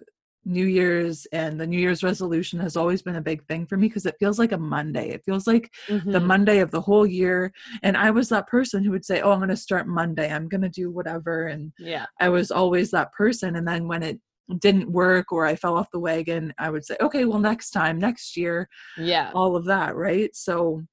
New 0.45 0.65
Year's 0.65 1.25
and 1.31 1.59
the 1.59 1.65
New 1.65 1.79
Year's 1.79 2.03
resolution 2.03 2.59
has 2.59 2.77
always 2.77 3.01
been 3.01 3.15
a 3.15 3.21
big 3.21 3.45
thing 3.47 3.65
for 3.65 3.77
me 3.77 3.87
because 3.87 4.05
it 4.05 4.17
feels 4.19 4.37
like 4.37 4.51
a 4.51 4.57
Monday. 4.57 5.09
It 5.09 5.23
feels 5.25 5.47
like 5.47 5.73
mm-hmm. 5.87 6.11
the 6.11 6.19
Monday 6.19 6.59
of 6.59 6.69
the 6.71 6.81
whole 6.81 7.05
year. 7.05 7.51
And 7.81 7.97
I 7.97 8.11
was 8.11 8.29
that 8.29 8.47
person 8.47 8.83
who 8.83 8.91
would 8.91 9.05
say, 9.05 9.21
Oh, 9.21 9.31
I'm 9.31 9.39
going 9.39 9.49
to 9.49 9.57
start 9.57 9.87
Monday. 9.87 10.31
I'm 10.31 10.47
going 10.47 10.61
to 10.61 10.69
do 10.69 10.91
whatever. 10.91 11.47
And 11.47 11.73
yeah, 11.79 12.05
I 12.19 12.29
was 12.29 12.51
always 12.51 12.91
that 12.91 13.11
person. 13.13 13.55
And 13.55 13.67
then 13.67 13.87
when 13.87 14.03
it 14.03 14.19
didn't 14.59 14.91
work 14.91 15.31
or 15.31 15.45
I 15.45 15.55
fell 15.55 15.75
off 15.75 15.89
the 15.91 15.99
wagon, 15.99 16.53
I 16.59 16.69
would 16.69 16.85
say, 16.85 16.95
Okay, 17.01 17.25
well, 17.25 17.39
next 17.39 17.71
time, 17.71 17.97
next 17.97 18.37
year. 18.37 18.69
Yeah. 18.97 19.31
All 19.33 19.55
of 19.55 19.65
that. 19.65 19.95
Right. 19.95 20.35
So 20.35 20.83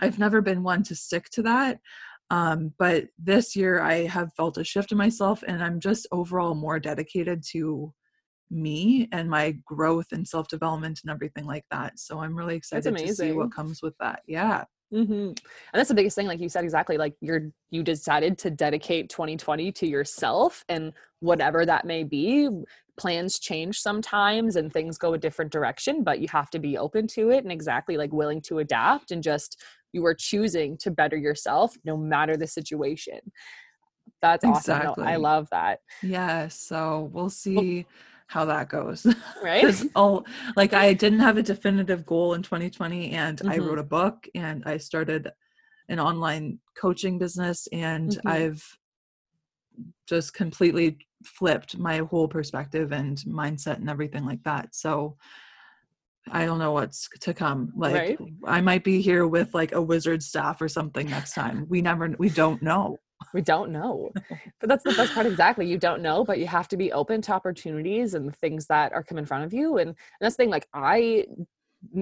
I've 0.00 0.18
never 0.18 0.40
been 0.40 0.62
one 0.62 0.84
to 0.84 0.94
stick 0.94 1.28
to 1.30 1.42
that. 1.42 1.80
Um, 2.30 2.72
but 2.78 3.06
this 3.18 3.54
year 3.54 3.80
I 3.80 4.06
have 4.06 4.32
felt 4.34 4.58
a 4.58 4.64
shift 4.64 4.92
in 4.92 4.98
myself 4.98 5.44
and 5.46 5.62
I'm 5.62 5.78
just 5.78 6.08
overall 6.10 6.54
more 6.54 6.80
dedicated 6.80 7.44
to 7.52 7.92
me 8.50 9.08
and 9.12 9.28
my 9.28 9.52
growth 9.64 10.06
and 10.12 10.26
self 10.26 10.48
development 10.48 11.00
and 11.02 11.10
everything 11.10 11.46
like 11.46 11.64
that. 11.70 11.98
So 11.98 12.20
I'm 12.20 12.36
really 12.36 12.56
excited 12.56 12.96
to 12.96 13.14
see 13.14 13.32
what 13.32 13.52
comes 13.52 13.82
with 13.82 13.94
that. 13.98 14.22
Yeah. 14.26 14.64
Mm-hmm. 14.94 15.12
And 15.12 15.36
that's 15.72 15.88
the 15.88 15.94
biggest 15.94 16.14
thing, 16.14 16.28
like 16.28 16.40
you 16.40 16.48
said, 16.48 16.62
exactly. 16.62 16.96
Like 16.96 17.14
you're 17.20 17.50
you 17.70 17.82
decided 17.82 18.38
to 18.38 18.50
dedicate 18.50 19.10
2020 19.10 19.72
to 19.72 19.86
yourself 19.86 20.64
and 20.68 20.92
whatever 21.20 21.66
that 21.66 21.84
may 21.84 22.04
be 22.04 22.48
plans 22.96 23.38
change 23.38 23.80
sometimes 23.80 24.56
and 24.56 24.72
things 24.72 24.96
go 24.96 25.14
a 25.14 25.18
different 25.18 25.52
direction, 25.52 26.02
but 26.02 26.20
you 26.20 26.28
have 26.28 26.50
to 26.50 26.58
be 26.58 26.78
open 26.78 27.06
to 27.08 27.30
it 27.30 27.42
and 27.42 27.52
exactly 27.52 27.96
like 27.96 28.12
willing 28.12 28.40
to 28.42 28.60
adapt 28.60 29.10
and 29.10 29.22
just 29.22 29.62
you 29.92 30.04
are 30.06 30.14
choosing 30.14 30.76
to 30.78 30.90
better 30.90 31.16
yourself 31.16 31.76
no 31.84 31.96
matter 31.96 32.36
the 32.36 32.46
situation. 32.46 33.18
That's 34.22 34.44
exactly. 34.44 34.88
awesome. 34.88 35.06
I 35.06 35.16
love 35.16 35.48
that. 35.50 35.80
Yeah. 36.02 36.48
So 36.48 37.10
we'll 37.12 37.30
see. 37.30 37.56
Well, 37.56 37.84
how 38.26 38.44
that 38.44 38.68
goes. 38.68 39.06
Right. 39.42 39.64
oh, 39.96 40.24
like 40.56 40.74
I 40.74 40.92
didn't 40.92 41.20
have 41.20 41.36
a 41.36 41.42
definitive 41.42 42.04
goal 42.04 42.34
in 42.34 42.42
2020 42.42 43.12
and 43.12 43.38
mm-hmm. 43.38 43.50
I 43.50 43.58
wrote 43.58 43.78
a 43.78 43.84
book 43.84 44.26
and 44.34 44.62
I 44.66 44.78
started 44.78 45.30
an 45.88 46.00
online 46.00 46.58
coaching 46.76 47.18
business 47.18 47.68
and 47.72 48.10
mm-hmm. 48.10 48.28
I've 48.28 48.64
just 50.08 50.34
completely 50.34 50.98
flipped 51.24 51.78
my 51.78 51.98
whole 51.98 52.28
perspective 52.28 52.92
and 52.92 53.18
mindset 53.18 53.76
and 53.76 53.90
everything 53.90 54.24
like 54.24 54.42
that. 54.44 54.74
So 54.74 55.16
I 56.30 56.44
don't 56.44 56.58
know 56.58 56.72
what's 56.72 57.08
to 57.20 57.32
come. 57.32 57.72
Like 57.76 57.94
right? 57.94 58.18
I 58.44 58.60
might 58.60 58.82
be 58.82 59.00
here 59.00 59.26
with 59.26 59.54
like 59.54 59.72
a 59.72 59.82
wizard 59.82 60.22
staff 60.22 60.60
or 60.60 60.68
something 60.68 61.08
next 61.08 61.34
time. 61.34 61.66
We 61.68 61.82
never 61.82 62.14
we 62.18 62.30
don't 62.30 62.62
know. 62.62 62.98
We 63.32 63.42
don't 63.42 63.70
know. 63.70 64.12
But 64.60 64.68
that's 64.68 64.84
the 64.84 64.92
best 64.92 65.12
part 65.14 65.26
exactly. 65.26 65.66
You 65.66 65.78
don't 65.78 66.02
know, 66.02 66.24
but 66.24 66.38
you 66.38 66.46
have 66.46 66.68
to 66.68 66.76
be 66.76 66.92
open 66.92 67.20
to 67.22 67.32
opportunities 67.32 68.14
and 68.14 68.34
things 68.36 68.66
that 68.66 68.92
are 68.92 69.02
come 69.02 69.18
in 69.18 69.26
front 69.26 69.44
of 69.44 69.52
you. 69.52 69.78
And, 69.78 69.88
and 69.88 69.96
that's 70.20 70.36
the 70.36 70.42
thing, 70.42 70.50
like 70.50 70.68
I 70.72 71.26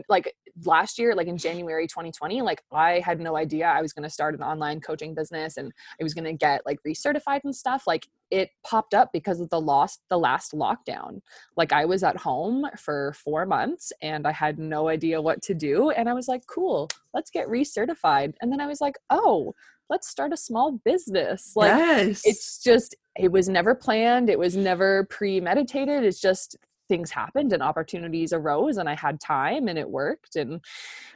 like 0.09 0.35
last 0.65 0.99
year 0.99 1.15
like 1.15 1.27
in 1.27 1.37
january 1.37 1.87
2020 1.87 2.41
like 2.43 2.63
i 2.73 3.01
had 3.01 3.21
no 3.21 3.37
idea 3.37 3.67
i 3.67 3.83
was 3.83 3.93
going 3.93 4.05
to 4.05 4.11
start 4.11 4.35
an 4.35 4.43
online 4.43 4.81
coaching 4.81 5.15
business 5.15 5.57
and 5.57 5.73
i 6.01 6.03
was 6.03 6.15
going 6.15 6.25
to 6.25 6.33
get 6.33 6.65
like 6.65 6.79
recertified 6.87 7.41
and 7.45 7.55
stuff 7.55 7.85
like 7.87 8.07
it 8.31 8.51
popped 8.65 8.95
up 8.95 9.11
because 9.13 9.41
of 9.41 9.51
the 9.51 9.61
lost 9.61 10.01
the 10.11 10.19
last 10.19 10.53
lockdown 10.53 11.21
like 11.57 11.73
i 11.73 11.85
was 11.85 12.05
at 12.05 12.17
home 12.17 12.67
for 12.79 13.13
four 13.15 13.45
months 13.45 13.93
and 14.01 14.27
i 14.27 14.33
had 14.33 14.59
no 14.59 14.89
idea 14.89 15.21
what 15.21 15.43
to 15.43 15.55
do 15.55 15.91
and 15.91 16.09
i 16.09 16.15
was 16.15 16.29
like 16.29 16.47
cool 16.47 16.89
let's 17.13 17.31
get 17.31 17.49
recertified 17.49 18.33
and 18.41 18.53
then 18.53 18.61
i 18.61 18.67
was 18.67 18.81
like 18.81 18.97
oh 19.11 19.53
let's 19.91 20.09
start 20.09 20.33
a 20.33 20.37
small 20.37 20.81
business 20.85 21.53
like 21.57 21.69
yes. 21.69 22.23
it's 22.25 22.63
just 22.63 22.95
it 23.17 23.31
was 23.31 23.49
never 23.49 23.75
planned 23.75 24.29
it 24.29 24.39
was 24.39 24.57
never 24.57 25.05
premeditated 25.11 26.05
it's 26.05 26.21
just 26.21 26.57
things 26.89 27.11
happened 27.11 27.53
and 27.53 27.63
opportunities 27.63 28.33
arose 28.33 28.77
and 28.77 28.89
I 28.89 28.95
had 28.95 29.21
time 29.21 29.69
and 29.69 29.79
it 29.79 29.89
worked 29.89 30.37
and 30.37 30.61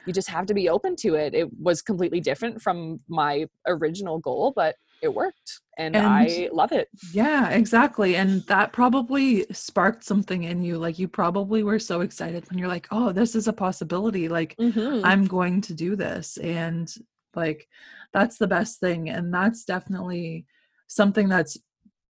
you 0.05 0.13
just 0.13 0.29
have 0.29 0.45
to 0.47 0.53
be 0.53 0.69
open 0.69 0.95
to 0.97 1.15
it. 1.15 1.33
It 1.33 1.47
was 1.59 1.81
completely 1.81 2.19
different 2.19 2.61
from 2.61 2.99
my 3.07 3.45
original 3.67 4.19
goal, 4.19 4.53
but 4.55 4.75
it 5.01 5.13
worked 5.13 5.61
and, 5.77 5.95
and, 5.95 6.05
I 6.05 6.49
love 6.51 6.71
it. 6.71 6.89
Yeah, 7.13 7.49
exactly. 7.49 8.15
And 8.15 8.41
that 8.47 8.73
probably 8.73 9.45
sparked 9.51 10.03
something 10.03 10.43
in 10.43 10.61
you. 10.61 10.77
Like 10.77 10.99
you 10.99 11.07
probably 11.07 11.63
were 11.63 11.79
so 11.79 12.01
excited 12.01 12.49
when 12.49 12.59
you're 12.59 12.67
like, 12.67 12.87
oh, 12.91 13.11
this 13.11 13.35
is 13.35 13.47
a 13.47 13.53
possibility. 13.53 14.27
Like 14.27 14.55
mm-hmm. 14.57 15.05
I'm 15.05 15.25
going 15.25 15.61
to 15.61 15.73
do 15.73 15.95
this. 15.95 16.37
And 16.37 16.93
like 17.35 17.67
that's 18.13 18.37
the 18.37 18.47
best 18.47 18.79
thing. 18.79 19.09
And 19.09 19.33
that's 19.33 19.63
definitely 19.63 20.45
something 20.87 21.29
that's 21.29 21.57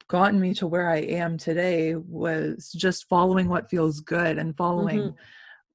gotten 0.07 0.39
me 0.39 0.53
to 0.55 0.67
where 0.67 0.89
I 0.89 0.97
am 0.97 1.37
today 1.37 1.95
was 1.95 2.71
just 2.75 3.07
following 3.07 3.47
what 3.47 3.69
feels 3.69 3.99
good 3.99 4.37
and 4.37 4.57
following 4.57 4.99
mm-hmm. 4.99 5.15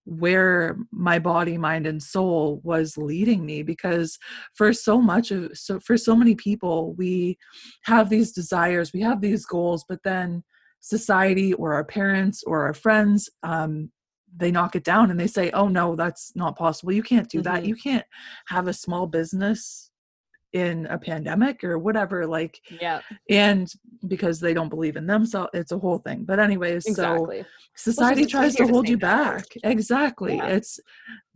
where 0.04 0.78
my 0.92 1.18
body, 1.18 1.56
mind, 1.56 1.86
and 1.86 2.02
soul 2.02 2.60
was 2.62 2.98
leading 2.98 3.44
me. 3.46 3.62
Because 3.62 4.18
for 4.54 4.72
so 4.72 5.00
much 5.00 5.30
of 5.30 5.56
so 5.56 5.80
for 5.80 5.96
so 5.96 6.14
many 6.14 6.34
people, 6.34 6.94
we 6.94 7.38
have 7.84 8.10
these 8.10 8.32
desires, 8.32 8.92
we 8.92 9.00
have 9.00 9.20
these 9.20 9.46
goals, 9.46 9.84
but 9.88 10.02
then 10.04 10.42
society 10.80 11.52
or 11.54 11.74
our 11.74 11.84
parents 11.84 12.42
or 12.46 12.64
our 12.64 12.74
friends 12.74 13.28
um, 13.42 13.90
they 14.36 14.50
knock 14.50 14.76
it 14.76 14.84
down 14.84 15.10
and 15.10 15.18
they 15.18 15.26
say 15.26 15.50
oh 15.52 15.68
no 15.68 15.96
that's 15.96 16.34
not 16.36 16.56
possible 16.56 16.92
you 16.92 17.02
can't 17.02 17.28
do 17.28 17.38
mm-hmm. 17.38 17.54
that 17.54 17.64
you 17.64 17.74
can't 17.74 18.04
have 18.46 18.68
a 18.68 18.72
small 18.72 19.06
business 19.06 19.90
in 20.54 20.86
a 20.86 20.98
pandemic 20.98 21.62
or 21.62 21.78
whatever 21.78 22.26
like 22.26 22.58
yeah 22.80 23.00
and 23.28 23.70
because 24.06 24.40
they 24.40 24.54
don't 24.54 24.70
believe 24.70 24.96
in 24.96 25.06
themselves 25.06 25.50
it's 25.52 25.72
a 25.72 25.78
whole 25.78 25.98
thing 25.98 26.24
but 26.24 26.38
anyways 26.38 26.86
exactly. 26.86 27.42
so 27.74 27.90
society 27.92 28.22
well, 28.22 28.30
tries 28.30 28.54
to 28.54 28.66
hold 28.66 28.88
you 28.88 28.96
back 28.96 29.44
exactly 29.62 30.36
yeah. 30.36 30.46
it's 30.46 30.80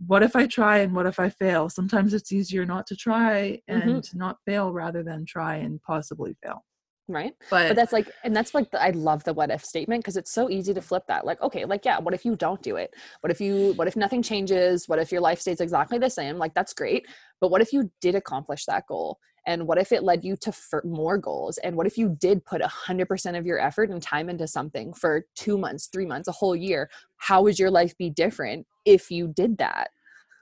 what 0.07 0.23
if 0.23 0.35
i 0.35 0.47
try 0.47 0.79
and 0.79 0.95
what 0.95 1.05
if 1.05 1.21
i 1.21 1.29
fail 1.29 1.69
sometimes 1.69 2.15
it's 2.15 2.33
easier 2.33 2.65
not 2.65 2.87
to 2.87 2.97
try 2.97 3.61
mm-hmm. 3.69 3.83
and 3.83 4.03
mm-hmm. 4.03 4.19
not 4.19 4.39
fail 4.47 4.73
rather 4.73 5.03
than 5.03 5.27
try 5.27 5.57
and 5.57 5.83
possibly 5.83 6.35
fail 6.43 6.65
right? 7.13 7.35
But, 7.51 7.69
but 7.69 7.77
that's 7.77 7.93
like 7.93 8.11
and 8.25 8.35
that's 8.35 8.55
like 8.55 8.71
the, 8.71 8.83
i 8.83 8.91
love 8.91 9.25
the 9.25 9.33
what 9.33 9.51
if 9.51 9.65
statement 9.65 10.03
because 10.03 10.17
it's 10.17 10.33
so 10.33 10.51
easy 10.51 10.75
to 10.75 10.83
flip 10.83 11.05
that 11.09 11.25
like 11.25 11.41
okay 11.43 11.65
like 11.65 11.85
yeah 11.85 11.99
what 11.99 12.15
if 12.15 12.25
you 12.25 12.37
don't 12.37 12.63
do 12.63 12.77
it? 12.77 12.95
What 13.21 13.31
if 13.31 13.41
you 13.41 13.73
what 13.75 13.89
if 13.89 13.97
nothing 13.97 14.23
changes? 14.23 14.89
What 14.89 14.99
if 14.99 15.13
your 15.13 15.21
life 15.21 15.41
stays 15.41 15.61
exactly 15.61 15.99
the 15.99 16.11
same? 16.11 16.39
Like 16.39 16.55
that's 16.55 16.75
great 16.75 17.07
but 17.43 17.51
what 17.51 17.61
if 17.61 17.73
you 17.73 17.91
did 18.01 18.15
accomplish 18.15 18.65
that 18.67 18.87
goal? 18.87 19.19
And 19.47 19.67
what 19.67 19.77
if 19.77 19.91
it 19.91 20.05
led 20.05 20.25
you 20.25 20.37
to 20.37 20.53
more 20.85 21.19
goals? 21.19 21.59
And 21.59 21.77
what 21.77 21.89
if 21.89 21.99
you 21.99 22.17
did 22.21 22.45
put 22.45 22.63
100% 22.63 23.37
of 23.37 23.45
your 23.45 23.59
effort 23.59 23.91
and 23.91 24.01
time 24.01 24.31
into 24.31 24.47
something 24.47 24.95
for 24.95 25.27
two 25.35 25.59
months 25.59 25.89
three 25.89 26.07
months 26.07 26.29
a 26.29 26.33
whole 26.33 26.55
year? 26.55 26.89
How 27.17 27.43
would 27.43 27.59
your 27.59 27.73
life 27.73 27.99
be 27.99 28.11
different 28.11 28.67
if 28.85 29.11
you 29.11 29.27
did 29.27 29.59
that 29.59 29.91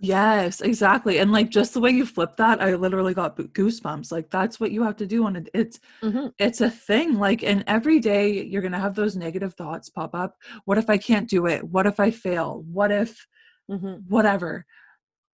Yes, 0.03 0.63
exactly. 0.63 1.19
And 1.19 1.31
like 1.31 1.51
just 1.51 1.75
the 1.75 1.81
way 1.81 1.91
you 1.91 2.07
flip 2.07 2.37
that, 2.39 2.63
I 2.63 2.75
literally 2.75 3.13
got 3.13 3.37
goosebumps. 3.37 4.11
Like 4.11 4.31
that's 4.31 4.59
what 4.59 4.73
you 4.73 4.83
have 4.83 4.97
to 4.97 5.07
do 5.07 5.27
on 5.27 5.37
it. 5.37 5.51
It's 5.53 5.79
mm-hmm. 6.03 6.29
it's 6.39 6.63
a 6.63 6.71
thing. 6.71 7.19
Like 7.19 7.43
and 7.43 7.63
every 7.67 8.01
day 8.01 8.43
you're 8.43 8.63
going 8.63 8.73
to 8.73 8.79
have 8.79 8.95
those 8.95 9.15
negative 9.15 9.53
thoughts 9.55 9.91
pop 9.91 10.15
up. 10.15 10.37
What 10.65 10.79
if 10.79 10.89
I 10.89 10.97
can't 10.97 11.29
do 11.29 11.47
it? 11.47 11.63
What 11.63 11.87
if 11.87 12.01
I 12.01 12.11
fail? 12.11 12.65
What 12.67 12.91
if 12.91 13.27
mm-hmm. 13.71 13.97
whatever? 14.09 14.65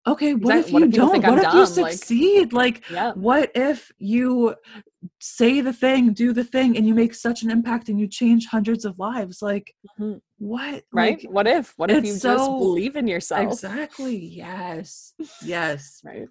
Okay 0.06 0.34
what 0.34 0.56
if 0.56 0.68
you 0.68 0.74
what 0.74 0.82
if 0.84 0.90
don't? 0.92 1.22
What 1.22 1.44
if 1.44 1.54
you 1.54 1.66
succeed 1.66 2.52
like, 2.52 2.74
like 2.74 2.90
yeah. 2.90 3.12
what 3.12 3.50
if 3.54 3.90
you 3.98 4.54
say 5.20 5.60
the 5.60 5.72
thing 5.72 6.12
do 6.12 6.32
the 6.32 6.44
thing 6.44 6.76
and 6.76 6.86
you 6.86 6.94
make 6.94 7.14
such 7.14 7.42
an 7.42 7.50
impact 7.50 7.88
and 7.88 7.98
you 8.00 8.06
change 8.06 8.46
hundreds 8.46 8.84
of 8.84 8.98
lives? 8.98 9.42
Like 9.42 9.74
mm-hmm. 9.98 10.18
what? 10.38 10.84
Right? 10.92 11.18
Like, 11.18 11.30
what 11.30 11.46
if? 11.46 11.74
What 11.76 11.90
if 11.90 12.04
you 12.04 12.14
so, 12.14 12.36
just 12.36 12.50
believe 12.50 12.96
in 12.96 13.06
yourself? 13.06 13.52
Exactly 13.52 14.16
yes 14.16 15.14
yes. 15.42 16.00
Right 16.04 16.28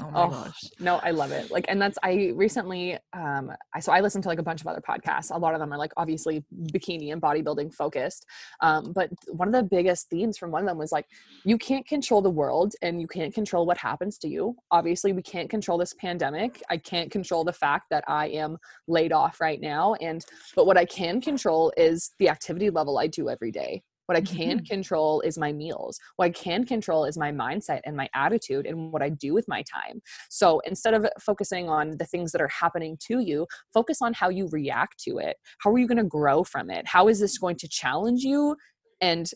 Oh 0.00 0.10
my 0.10 0.22
oh, 0.22 0.30
gosh. 0.30 0.60
No, 0.78 1.00
I 1.02 1.10
love 1.10 1.32
it. 1.32 1.50
Like, 1.50 1.64
and 1.68 1.82
that's, 1.82 1.98
I 2.02 2.32
recently, 2.34 2.96
um, 3.12 3.50
I, 3.74 3.80
so 3.80 3.90
I 3.90 4.00
listened 4.00 4.22
to 4.22 4.28
like 4.28 4.38
a 4.38 4.42
bunch 4.42 4.60
of 4.60 4.68
other 4.68 4.80
podcasts. 4.80 5.34
A 5.34 5.38
lot 5.38 5.54
of 5.54 5.60
them 5.60 5.72
are 5.72 5.78
like 5.78 5.92
obviously 5.96 6.44
bikini 6.72 7.12
and 7.12 7.20
bodybuilding 7.20 7.74
focused. 7.74 8.24
Um, 8.60 8.92
but 8.92 9.10
one 9.28 9.48
of 9.48 9.54
the 9.54 9.64
biggest 9.64 10.08
themes 10.08 10.38
from 10.38 10.52
one 10.52 10.62
of 10.62 10.68
them 10.68 10.78
was 10.78 10.92
like, 10.92 11.06
you 11.44 11.58
can't 11.58 11.86
control 11.86 12.22
the 12.22 12.30
world 12.30 12.74
and 12.82 13.00
you 13.00 13.08
can't 13.08 13.34
control 13.34 13.66
what 13.66 13.78
happens 13.78 14.16
to 14.18 14.28
you. 14.28 14.54
Obviously, 14.70 15.12
we 15.12 15.22
can't 15.22 15.50
control 15.50 15.76
this 15.76 15.94
pandemic. 15.94 16.62
I 16.70 16.76
can't 16.76 17.10
control 17.10 17.42
the 17.42 17.52
fact 17.52 17.86
that 17.90 18.04
I 18.06 18.28
am 18.28 18.58
laid 18.86 19.12
off 19.12 19.40
right 19.40 19.60
now. 19.60 19.94
And, 19.94 20.24
but 20.54 20.66
what 20.66 20.76
I 20.76 20.84
can 20.84 21.20
control 21.20 21.72
is 21.76 22.12
the 22.20 22.28
activity 22.28 22.70
level 22.70 22.98
I 22.98 23.08
do 23.08 23.28
every 23.28 23.50
day. 23.50 23.82
What 24.10 24.16
I 24.16 24.22
can 24.22 24.56
mm-hmm. 24.56 24.64
control 24.64 25.20
is 25.20 25.38
my 25.38 25.52
meals. 25.52 26.00
What 26.16 26.24
I 26.24 26.30
can 26.30 26.66
control 26.66 27.04
is 27.04 27.16
my 27.16 27.30
mindset 27.30 27.78
and 27.84 27.96
my 27.96 28.08
attitude 28.12 28.66
and 28.66 28.90
what 28.90 29.02
I 29.02 29.08
do 29.08 29.32
with 29.32 29.46
my 29.46 29.62
time. 29.72 30.02
So 30.28 30.60
instead 30.66 30.94
of 30.94 31.06
focusing 31.20 31.68
on 31.68 31.96
the 31.96 32.06
things 32.06 32.32
that 32.32 32.40
are 32.40 32.48
happening 32.48 32.98
to 33.06 33.20
you, 33.20 33.46
focus 33.72 34.02
on 34.02 34.12
how 34.12 34.28
you 34.28 34.48
react 34.50 35.00
to 35.04 35.18
it. 35.18 35.36
How 35.60 35.70
are 35.70 35.78
you 35.78 35.86
going 35.86 35.98
to 35.98 36.02
grow 36.02 36.42
from 36.42 36.70
it? 36.70 36.88
How 36.88 37.06
is 37.06 37.20
this 37.20 37.38
going 37.38 37.54
to 37.58 37.68
challenge 37.68 38.22
you 38.24 38.56
and 39.00 39.30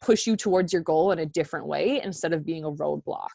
push 0.00 0.28
you 0.28 0.36
towards 0.36 0.72
your 0.72 0.82
goal 0.82 1.10
in 1.10 1.18
a 1.18 1.26
different 1.26 1.66
way 1.66 2.00
instead 2.00 2.32
of 2.32 2.46
being 2.46 2.62
a 2.62 2.70
roadblock? 2.70 3.34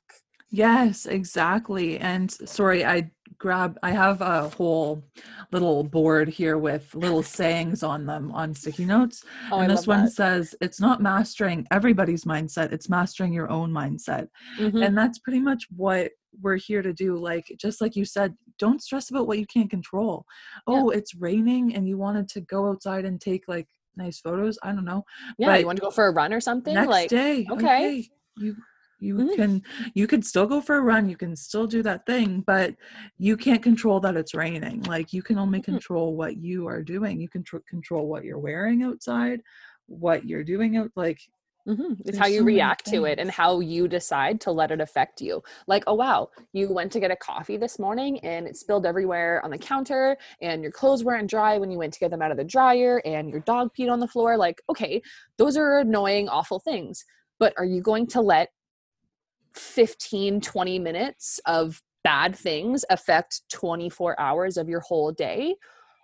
Yes, 0.50 1.06
exactly. 1.06 1.98
And 1.98 2.32
sorry, 2.32 2.86
I 2.86 3.12
grab 3.38 3.78
I 3.84 3.92
have 3.92 4.22
a 4.22 4.50
whole 4.50 5.04
little 5.52 5.84
board 5.84 6.30
here 6.30 6.58
with 6.58 6.94
little 6.96 7.24
sayings 7.24 7.84
on 7.84 8.06
them 8.06 8.32
on 8.32 8.54
sticky 8.54 8.86
notes. 8.86 9.24
Oh, 9.52 9.60
and 9.60 9.72
I 9.72 9.76
this 9.76 9.88
one 9.88 10.06
that. 10.06 10.12
says 10.12 10.56
it's 10.62 10.80
not 10.80 11.02
mastering 11.02 11.68
everybody's 11.72 12.26
mindset, 12.26 12.72
it's 12.72 12.90
mastering 12.90 13.34
your 13.34 13.50
own 13.50 13.72
mindset. 13.72 14.28
Mm-hmm. 14.60 14.82
And 14.82 14.98
that's 14.98 15.20
pretty 15.20 15.40
much 15.40 15.66
what 15.76 16.12
we're 16.42 16.58
here 16.58 16.82
to 16.82 16.94
do. 16.94 17.18
Like 17.18 17.52
just 17.58 17.82
like 17.82 17.96
you 17.96 18.06
said, 18.06 18.36
don't 18.60 18.82
stress 18.82 19.10
about 19.10 19.28
what 19.28 19.40
you 19.40 19.46
can't 19.48 19.70
control. 19.70 20.26
Oh, 20.68 20.92
yeah. 20.92 20.98
it's 20.98 21.16
raining 21.16 21.76
and 21.76 21.88
you 21.88 21.98
wanted 21.98 22.28
to 22.30 22.42
go 22.42 22.70
outside 22.70 23.06
and 23.06 23.20
take 23.20 23.48
like 23.48 23.68
nice 23.96 24.20
photos. 24.20 24.58
I 24.64 24.72
don't 24.72 24.86
know. 24.86 25.06
Yeah, 25.38 25.48
but 25.48 25.60
you 25.60 25.66
want 25.66 25.78
to 25.78 25.82
go 25.82 25.92
for 25.92 26.08
a 26.08 26.12
run 26.12 26.34
or 26.34 26.42
something? 26.42 26.74
Next 26.74 26.90
like 26.90 27.10
day. 27.10 27.46
Okay. 27.50 27.66
okay 27.66 28.10
you 28.38 28.56
you 29.00 29.16
mm-hmm. 29.16 29.36
can 29.36 29.64
you 29.94 30.08
can 30.08 30.22
still 30.22 30.46
go 30.46 30.62
for 30.62 30.78
a 30.78 30.82
run 30.82 31.10
you 31.10 31.18
can 31.18 31.36
still 31.36 31.68
do 31.68 31.84
that 31.84 32.06
thing 32.06 32.44
but 32.46 32.76
you 33.18 33.36
can't 33.38 33.64
control 33.64 34.00
that 34.00 34.16
it's 34.16 34.34
raining 34.34 34.82
like 34.84 35.14
you 35.14 35.22
can 35.22 35.38
only 35.38 35.60
mm-hmm. 35.60 35.72
control 35.72 36.16
what 36.16 36.38
you 36.38 36.68
are 36.68 36.82
doing 36.82 37.20
you 37.20 37.30
can 37.30 37.44
tr- 37.44 37.58
control 37.70 38.08
what 38.08 38.24
you're 38.24 38.40
wearing 38.40 38.84
outside 38.84 39.42
what 39.88 40.26
you're 40.26 40.44
doing 40.44 40.78
out 40.78 40.92
like 40.96 41.20
Mm-hmm. 41.68 41.94
It's 42.06 42.18
how 42.18 42.28
you 42.28 42.40
so 42.40 42.46
react 42.46 42.86
to 42.88 43.06
it 43.06 43.18
and 43.18 43.32
how 43.32 43.60
you 43.60 43.88
decide 43.88 44.40
to 44.42 44.52
let 44.52 44.70
it 44.70 44.82
affect 44.82 45.20
you. 45.20 45.42
Like, 45.68 45.84
oh, 45.88 45.96
wow, 45.96 46.30
you 46.54 46.72
went 46.72 46.92
to 46.92 47.00
get 47.00 47.10
a 47.10 47.16
coffee 47.16 47.58
this 47.58 47.80
morning 47.80 48.20
and 48.20 48.48
it 48.48 48.56
spilled 48.56 48.86
everywhere 48.86 49.42
on 49.44 49.50
the 49.50 49.58
counter, 49.58 50.16
and 50.42 50.62
your 50.62 50.72
clothes 50.72 51.04
weren't 51.04 51.30
dry 51.30 51.58
when 51.58 51.72
you 51.72 51.80
went 51.80 51.94
to 51.94 52.00
get 52.00 52.12
them 52.12 52.22
out 52.22 52.32
of 52.32 52.38
the 52.38 52.44
dryer, 52.44 53.02
and 53.04 53.30
your 53.30 53.40
dog 53.42 53.70
peed 53.78 53.92
on 53.92 54.00
the 54.00 54.08
floor. 54.08 54.38
Like, 54.38 54.62
okay, 54.70 55.02
those 55.38 55.58
are 55.58 55.80
annoying, 55.80 56.30
awful 56.30 56.60
things. 56.60 57.04
But 57.40 57.54
are 57.58 57.66
you 57.66 57.82
going 57.82 58.08
to 58.08 58.22
let 58.22 58.50
15, 59.56 60.42
20 60.42 60.80
minutes 60.80 61.40
of 61.46 61.82
bad 62.04 62.36
things 62.36 62.86
affect 62.90 63.42
24 63.52 64.20
hours 64.20 64.58
of 64.58 64.70
your 64.70 64.82
whole 64.82 65.12
day? 65.12 65.56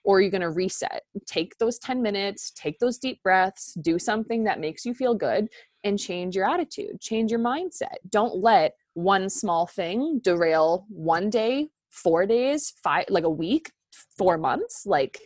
Or 0.04 0.20
you're 0.20 0.26
you 0.26 0.32
going 0.32 0.42
to 0.42 0.50
reset? 0.50 1.04
Take 1.28 1.58
those 1.60 1.78
10 1.78 2.02
minutes, 2.02 2.52
take 2.56 2.80
those 2.80 2.98
deep 2.98 3.22
breaths, 3.22 3.74
do 3.82 4.00
something 4.00 4.44
that 4.46 4.60
makes 4.60 4.84
you 4.84 4.96
feel 4.96 5.14
good, 5.14 5.48
and 5.84 6.00
change 6.00 6.36
your 6.36 6.50
attitude, 6.50 7.00
change 7.00 7.30
your 7.30 7.40
mindset. 7.40 7.98
Don't 8.10 8.38
let 8.38 8.74
one 8.94 9.30
small 9.30 9.68
thing 9.68 10.20
derail 10.24 10.86
one 10.90 11.30
day, 11.30 11.70
four 11.90 12.26
days, 12.26 12.74
five, 12.84 13.06
like 13.10 13.24
a 13.24 13.30
week, 13.30 13.72
four 14.18 14.38
months. 14.38 14.86
Like, 14.86 15.20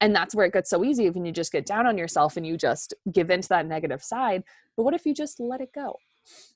and 0.00 0.14
that's 0.14 0.34
where 0.34 0.46
it 0.46 0.52
gets 0.52 0.70
so 0.70 0.84
easy 0.84 1.10
when 1.10 1.24
you 1.24 1.32
just 1.32 1.52
get 1.52 1.66
down 1.66 1.86
on 1.86 1.98
yourself 1.98 2.36
and 2.36 2.46
you 2.46 2.56
just 2.56 2.94
give 3.12 3.30
into 3.30 3.48
that 3.48 3.66
negative 3.66 4.02
side. 4.02 4.42
But 4.76 4.84
what 4.84 4.94
if 4.94 5.06
you 5.06 5.14
just 5.14 5.40
let 5.40 5.60
it 5.60 5.72
go? 5.74 5.96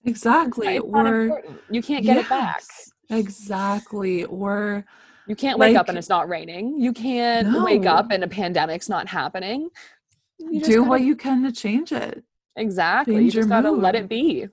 Exactly. 0.04 0.78
Or. 0.78 1.42
You 1.70 1.82
can't 1.82 2.04
get 2.04 2.16
it 2.16 2.28
back. 2.28 2.56
Yes, 2.60 2.90
Exactly. 3.10 4.24
Or 4.24 4.84
You 5.26 5.36
can't 5.36 5.58
wake 5.58 5.76
up 5.76 5.88
and 5.88 5.98
it's 5.98 6.08
not 6.08 6.28
raining. 6.28 6.78
You 6.80 6.92
can't 6.92 7.62
wake 7.64 7.86
up 7.86 8.10
and 8.10 8.22
a 8.24 8.28
pandemic's 8.28 8.88
not 8.88 9.08
happening. 9.08 9.68
You 10.38 10.60
do 10.60 10.76
gotta- 10.78 10.88
what 10.90 11.00
you 11.02 11.16
can 11.16 11.42
to 11.44 11.52
change 11.52 11.92
it. 11.92 12.22
exactly. 12.56 13.14
You 13.14 13.20
change 13.22 13.34
your 13.34 13.42
just 13.44 13.50
gotta 13.50 13.70
let 13.70 13.94
it 13.94 14.08
be. 14.08 14.42
What 14.42 14.50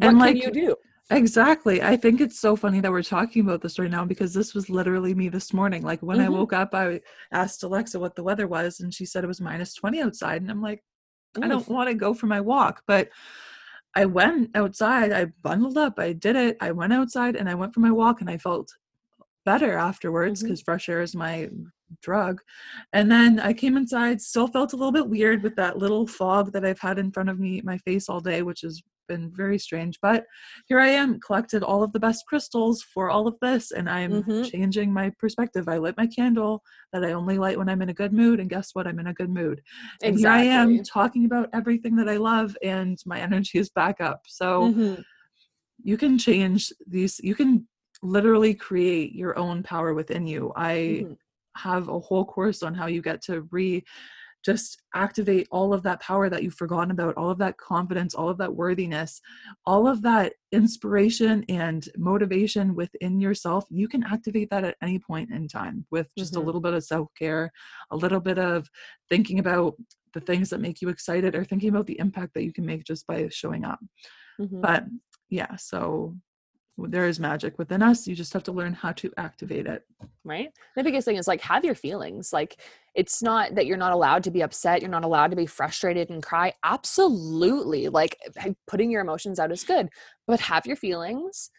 And 0.00 0.10
can 0.10 0.18
like 0.18 0.36
you 0.36 0.50
do? 0.50 0.76
Exactly. 1.10 1.82
I 1.82 1.96
think 1.96 2.20
it's 2.20 2.38
so 2.38 2.54
funny 2.56 2.80
that 2.80 2.90
we're 2.90 3.02
talking 3.02 3.42
about 3.42 3.62
this 3.62 3.78
right 3.78 3.90
now 3.90 4.04
because 4.04 4.34
this 4.34 4.54
was 4.54 4.68
literally 4.68 5.14
me 5.14 5.28
this 5.30 5.54
morning. 5.54 5.82
Like 5.82 6.02
when 6.02 6.20
I 6.20 6.26
Mhm. 6.26 6.32
woke 6.32 6.52
up, 6.52 6.74
I 6.74 7.00
asked 7.32 7.62
Alexa 7.62 7.98
what 7.98 8.14
the 8.14 8.22
weather 8.22 8.46
was, 8.46 8.80
and 8.80 8.92
she 8.92 9.06
said 9.06 9.24
it 9.24 9.28
was 9.28 9.40
minus 9.40 9.72
20 9.74 10.02
outside. 10.02 10.42
And 10.42 10.50
I'm 10.50 10.60
like, 10.60 10.82
I 11.42 11.48
don't 11.48 11.66
want 11.68 11.88
to 11.88 11.94
go 11.94 12.12
for 12.14 12.26
my 12.26 12.40
walk. 12.40 12.82
But 12.86 13.08
I 13.98 14.04
went 14.04 14.50
outside, 14.54 15.10
I 15.10 15.24
bundled 15.42 15.76
up, 15.76 15.98
I 15.98 16.12
did 16.12 16.36
it. 16.36 16.56
I 16.60 16.70
went 16.70 16.92
outside 16.92 17.34
and 17.34 17.48
I 17.48 17.56
went 17.56 17.74
for 17.74 17.80
my 17.80 17.90
walk, 17.90 18.20
and 18.20 18.30
I 18.30 18.38
felt 18.38 18.68
better 19.44 19.76
afterwards 19.76 20.38
mm-hmm. 20.38 20.50
because 20.50 20.62
fresh 20.62 20.88
air 20.88 21.02
is 21.02 21.16
my 21.16 21.50
drug. 22.00 22.40
And 22.92 23.10
then 23.10 23.40
I 23.40 23.52
came 23.52 23.76
inside, 23.76 24.20
still 24.20 24.46
felt 24.46 24.72
a 24.72 24.76
little 24.76 24.92
bit 24.92 25.08
weird 25.08 25.42
with 25.42 25.56
that 25.56 25.78
little 25.78 26.06
fog 26.06 26.52
that 26.52 26.64
I've 26.64 26.78
had 26.78 27.00
in 27.00 27.10
front 27.10 27.28
of 27.28 27.40
me, 27.40 27.60
my 27.64 27.76
face 27.78 28.08
all 28.08 28.20
day, 28.20 28.42
which 28.42 28.60
has 28.60 28.80
been 29.08 29.32
very 29.34 29.58
strange. 29.58 29.98
But 30.00 30.24
here 30.66 30.78
I 30.78 30.88
am, 30.88 31.18
collected 31.20 31.62
all 31.62 31.82
of 31.82 31.92
the 31.92 31.98
best 31.98 32.24
crystals 32.28 32.82
for 32.82 33.10
all 33.10 33.26
of 33.26 33.36
this, 33.40 33.72
and 33.72 33.88
I'm 33.88 34.22
Mhm. 34.22 34.50
changing 34.50 34.92
my 34.92 35.10
perspective. 35.18 35.68
I 35.68 35.78
lit 35.78 35.96
my 35.96 36.06
candle 36.06 36.62
that 36.92 37.04
I 37.04 37.12
only 37.12 37.38
light 37.38 37.58
when 37.58 37.68
I'm 37.68 37.82
in 37.82 37.88
a 37.88 37.94
good 37.94 38.12
mood, 38.12 38.38
and 38.38 38.48
guess 38.48 38.70
what? 38.74 38.86
I'm 38.86 39.00
in 39.00 39.08
a 39.08 39.14
good 39.14 39.30
mood. 39.30 39.62
And 40.04 40.16
here 40.18 40.30
I 40.30 40.42
am 40.44 40.84
talking 40.84 41.24
about 41.24 41.48
everything 41.52 41.96
that 41.96 42.08
I 42.08 42.18
love, 42.18 42.56
and 42.62 42.96
my 43.06 43.18
energy 43.28 43.58
is 43.58 43.70
back 43.70 44.00
up. 44.00 44.22
So 44.28 44.68
Mhm. 44.68 45.04
you 45.82 45.96
can 45.96 46.18
change 46.18 46.72
these, 46.86 47.18
you 47.22 47.34
can 47.34 47.66
literally 48.02 48.54
create 48.54 49.12
your 49.14 49.36
own 49.38 49.62
power 49.62 49.94
within 49.94 50.26
you. 50.26 50.52
I 50.56 51.04
Mhm. 51.04 51.16
have 51.56 51.88
a 51.88 51.98
whole 51.98 52.24
course 52.24 52.62
on 52.62 52.74
how 52.74 52.86
you 52.86 53.02
get 53.02 53.22
to 53.22 53.42
re 53.50 53.82
just 54.44 54.82
activate 54.94 55.46
all 55.50 55.72
of 55.74 55.82
that 55.82 56.00
power 56.00 56.30
that 56.30 56.42
you've 56.42 56.54
forgotten 56.54 56.90
about, 56.90 57.14
all 57.16 57.30
of 57.30 57.38
that 57.38 57.56
confidence, 57.58 58.14
all 58.14 58.28
of 58.28 58.38
that 58.38 58.54
worthiness, 58.54 59.20
all 59.66 59.86
of 59.88 60.02
that 60.02 60.32
inspiration 60.52 61.44
and 61.48 61.88
motivation 61.96 62.74
within 62.74 63.20
yourself. 63.20 63.64
You 63.68 63.88
can 63.88 64.04
activate 64.04 64.50
that 64.50 64.64
at 64.64 64.76
any 64.82 64.98
point 64.98 65.30
in 65.30 65.48
time 65.48 65.86
with 65.90 66.08
just 66.16 66.36
a 66.36 66.40
Mhm. 66.40 66.46
little 66.46 66.60
bit 66.60 66.74
of 66.74 66.84
self 66.84 67.08
care, 67.18 67.50
a 67.90 67.96
little 67.96 68.20
bit 68.20 68.38
of 68.38 68.68
thinking 69.08 69.38
about 69.38 69.74
the 70.14 70.20
things 70.20 70.50
that 70.50 70.60
make 70.60 70.80
you 70.80 70.88
excited, 70.88 71.34
or 71.34 71.44
thinking 71.44 71.68
about 71.68 71.86
the 71.86 71.98
impact 71.98 72.34
that 72.34 72.44
you 72.44 72.52
can 72.52 72.64
make 72.64 72.84
just 72.84 73.06
by 73.06 73.28
showing 73.28 73.64
up. 73.64 73.80
Mhm. 74.40 74.60
But 74.62 74.84
yeah, 75.28 75.56
so 75.56 76.16
there 76.78 77.08
is 77.08 77.18
magic 77.18 77.58
within 77.58 77.82
us. 77.82 78.06
You 78.06 78.14
just 78.14 78.32
have 78.32 78.44
to 78.44 78.52
learn 78.52 78.72
how 78.72 78.92
to 78.92 79.12
activate 79.16 79.66
it. 79.66 79.84
right? 80.24 80.50
The 80.76 80.84
biggest 80.84 81.04
thing 81.04 81.16
is 81.16 81.26
like 81.26 81.40
have 81.40 81.64
your 81.64 81.74
feelings. 81.74 82.32
Like 82.32 82.60
it's 82.94 83.22
not 83.22 83.54
that 83.56 83.66
you're 83.66 83.76
not 83.76 83.92
allowed 83.92 84.24
to 84.24 84.30
be 84.30 84.42
upset, 84.42 84.80
you're 84.80 84.90
not 84.90 85.04
allowed 85.04 85.30
to 85.30 85.36
be 85.36 85.46
frustrated 85.46 86.10
and 86.10 86.22
cry. 86.22 86.54
Absolutely. 86.64 87.88
Like 87.88 88.16
putting 88.66 88.90
your 88.90 89.00
emotions 89.00 89.38
out 89.38 89.52
is 89.52 89.64
good, 89.64 89.88
but 90.26 90.40
have 90.40 90.66
your 90.66 90.76
feelings 90.76 91.50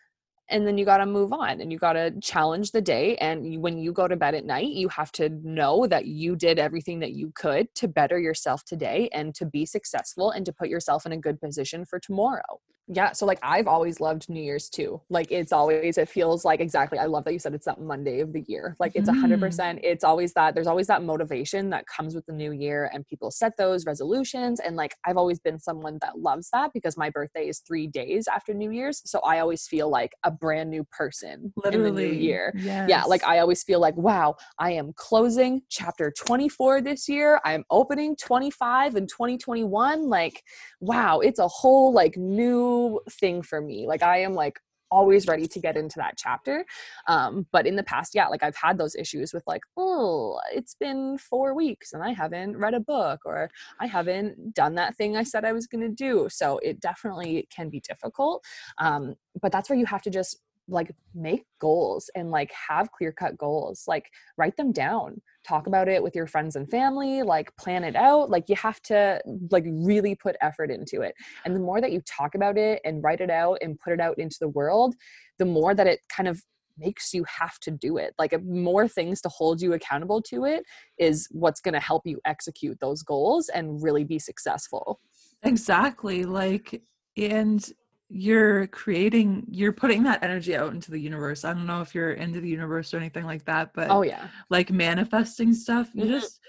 and 0.50 0.66
then 0.66 0.78
you 0.78 0.86
got 0.86 0.98
to 0.98 1.06
move 1.06 1.32
on 1.32 1.62
and 1.62 1.72
you 1.72 1.78
got 1.78 1.94
to 1.94 2.12
challenge 2.22 2.72
the 2.72 2.82
day 2.82 3.16
and 3.18 3.62
when 3.62 3.78
you 3.78 3.94
go 3.94 4.08
to 4.08 4.16
bed 4.16 4.36
at 4.36 4.46
night 4.46 4.68
you 4.68 4.90
have 4.90 5.12
to 5.12 5.30
know 5.44 5.88
that 5.88 6.06
you 6.06 6.36
did 6.36 6.60
everything 6.60 7.00
that 7.00 7.14
you 7.14 7.32
could 7.36 7.74
to 7.76 7.88
better 7.88 8.20
yourself 8.20 8.66
today 8.66 9.10
and 9.14 9.36
to 9.36 9.46
be 9.46 9.66
successful 9.66 10.32
and 10.32 10.46
to 10.46 10.54
put 10.54 10.70
yourself 10.70 11.06
in 11.06 11.12
a 11.12 11.18
good 11.18 11.40
position 11.40 11.86
for 11.86 12.00
tomorrow 12.00 12.60
yeah 12.92 13.12
so 13.12 13.26
like 13.26 13.38
i've 13.44 13.68
always 13.68 14.00
loved 14.00 14.28
new 14.30 14.42
year's 14.42 14.68
too 14.68 15.00
like 15.10 15.32
it's 15.32 15.52
always 15.54 15.98
it 15.98 16.10
feels 16.10 16.44
like 16.44 16.60
exactly 16.60 16.98
i 16.98 17.06
love 17.06 17.24
that 17.24 17.34
you 17.34 17.40
said 17.40 17.54
it's 17.54 17.66
that 17.66 17.80
monday 17.80 18.20
of 18.20 18.34
the 18.34 18.44
year 18.48 18.76
like 18.80 18.92
it's 18.96 19.08
a 19.08 19.12
Mhm. 19.12 19.20
100% 19.40 19.80
it's 19.84 20.04
always 20.04 20.34
that 20.34 20.56
there's 20.56 20.66
always 20.68 20.88
that 20.88 21.04
motivation 21.04 21.70
that 21.70 21.86
comes 21.86 22.16
with 22.16 22.26
the 22.26 22.34
new 22.34 22.52
year 22.52 22.90
and 22.92 23.06
people 23.06 23.30
set 23.30 23.54
those 23.58 23.86
resolutions 23.86 24.60
and 24.60 24.76
like 24.76 24.96
i've 25.06 25.18
always 25.18 25.40
been 25.40 25.60
someone 25.60 26.00
that 26.02 26.18
loves 26.18 26.50
that 26.52 26.72
because 26.74 26.98
my 26.98 27.10
birthday 27.12 27.48
is 27.48 27.60
three 27.60 27.86
days 27.86 28.28
after 28.28 28.54
new 28.54 28.72
year's 28.72 29.02
so 29.06 29.20
i 29.20 29.38
always 29.40 29.68
feel 29.68 29.90
like 29.90 30.14
a 30.24 30.32
brand 30.32 30.70
new 30.72 30.84
person 30.92 31.54
Literally. 31.64 31.90
in 31.90 31.96
the 31.96 32.02
new 32.02 32.20
year 32.20 32.54
Yes. 32.58 32.90
yeah 32.90 33.04
like 33.04 33.24
i 33.24 33.38
always 33.40 33.62
feel 33.64 33.80
like 33.80 33.96
wow 33.98 34.36
i 34.58 34.72
am 34.72 34.94
closing 34.96 35.62
chapter 35.70 36.12
24 36.18 36.82
this 36.82 37.08
year 37.08 37.40
i'm 37.46 37.64
opening 37.70 38.16
25 38.16 38.96
and 38.96 39.08
2021 39.08 40.10
like 40.10 40.42
wow 40.80 41.20
it's 41.20 41.40
a 41.40 41.48
whole 41.48 41.94
like 41.94 42.18
new 42.18 42.79
thing 43.10 43.42
for 43.42 43.60
me. 43.62 43.88
Like 43.88 44.04
i 44.04 44.18
am 44.20 44.34
like 44.34 44.60
always 44.92 45.28
ready 45.28 45.48
to 45.48 45.60
get 45.60 45.78
into 45.78 45.98
that 45.98 46.18
chapter. 46.18 46.66
Um 47.08 47.46
but 47.52 47.68
in 47.68 47.76
the 47.76 47.84
past 47.84 48.16
yeah 48.16 48.28
like 48.28 48.44
i've 48.44 48.56
had 48.56 48.78
those 48.78 48.96
issues 48.96 49.34
with 49.34 49.44
like 49.46 49.62
oh 49.78 50.40
it's 50.60 50.76
been 50.86 51.18
four 51.18 51.54
weeks 51.54 51.94
and 51.94 52.02
i 52.04 52.12
haven't 52.22 52.58
read 52.58 52.74
a 52.74 52.80
book 52.80 53.20
or 53.26 53.50
i 53.80 53.86
haven't 53.86 54.54
done 54.62 54.76
that 54.76 54.96
thing 54.96 55.16
i 55.16 55.24
said 55.24 55.46
i 55.46 55.54
was 55.54 55.68
going 55.68 55.86
to 55.88 56.04
do. 56.08 56.28
So 56.30 56.60
it 56.70 56.80
definitely 56.80 57.48
can 57.56 57.70
be 57.70 57.82
difficult. 57.92 58.44
Um 58.80 59.16
but 59.42 59.52
that's 59.52 59.70
where 59.70 59.80
you 59.80 59.86
have 59.86 60.02
to 60.04 60.10
just 60.20 60.34
like 60.70 60.92
make 61.14 61.44
goals 61.60 62.10
and 62.16 62.32
like 62.32 62.52
have 62.52 62.92
clear 62.92 63.12
cut 63.12 63.38
goals. 63.38 63.86
Like 63.88 64.10
write 64.38 64.56
them 64.58 64.72
down 64.72 65.22
talk 65.50 65.68
about 65.68 65.88
it 65.88 66.02
with 66.02 66.16
your 66.16 66.28
friends 66.28 66.56
and 66.56 66.70
family 66.70 67.24
like 67.24 67.56
plan 67.58 67.84
it 67.84 67.96
out 67.96 68.30
like 68.30 68.46
you 68.48 68.56
have 68.56 68.82
to 68.82 69.20
like 69.52 69.66
really 69.68 70.16
put 70.16 70.36
effort 70.42 70.70
into 70.70 71.02
it 71.02 71.14
and 71.46 71.56
the 71.56 71.60
more 71.60 71.82
that 71.82 71.92
you 71.92 72.02
talk 72.02 72.36
about 72.36 72.58
it 72.58 72.80
and 72.86 73.04
write 73.04 73.22
it 73.22 73.30
out 73.30 73.58
and 73.62 73.80
put 73.80 73.92
it 73.94 74.00
out 74.00 74.18
into 74.18 74.38
the 74.40 74.50
world 74.50 74.96
the 75.40 75.46
more 75.46 75.74
that 75.74 75.88
it 75.88 76.00
kind 76.10 76.28
of 76.28 76.42
makes 76.78 77.14
you 77.14 77.26
have 77.26 77.60
to 77.60 77.72
do 77.72 77.98
it 77.98 78.14
like 78.18 78.34
more 78.46 78.88
things 78.88 79.20
to 79.20 79.28
hold 79.28 79.62
you 79.62 79.74
accountable 79.74 80.22
to 80.22 80.46
it 80.46 80.64
is 80.98 81.28
what's 81.32 81.60
going 81.60 81.74
to 81.74 81.80
help 81.80 82.04
you 82.06 82.20
execute 82.24 82.80
those 82.80 83.04
goals 83.04 83.50
and 83.50 83.84
really 83.84 84.06
be 84.06 84.18
successful 84.18 85.00
Exactly. 85.44 86.26
Like, 86.26 86.82
and 87.18 87.72
you're 88.10 88.68
creating, 88.68 89.46
you're 89.50 89.72
putting 89.72 90.04
that 90.04 90.24
energy 90.24 90.56
out 90.56 90.74
into 90.74 90.92
the 90.92 91.00
universe. 91.00 91.46
I 91.46 91.54
don't 91.54 91.68
know 91.68 91.82
if 91.82 91.94
you're 91.94 92.14
into 92.14 92.42
the 92.42 92.50
universe 92.50 92.94
or 92.94 92.98
anything 92.98 93.26
like 93.26 93.46
that, 93.46 93.72
but 93.74 93.90
oh 93.92 94.02
yeah 94.02 94.28
like 94.50 94.72
manifesting 94.72 95.54
stuff, 95.54 95.90
you 95.94 96.06
Mhm. 96.06 96.20
just 96.20 96.40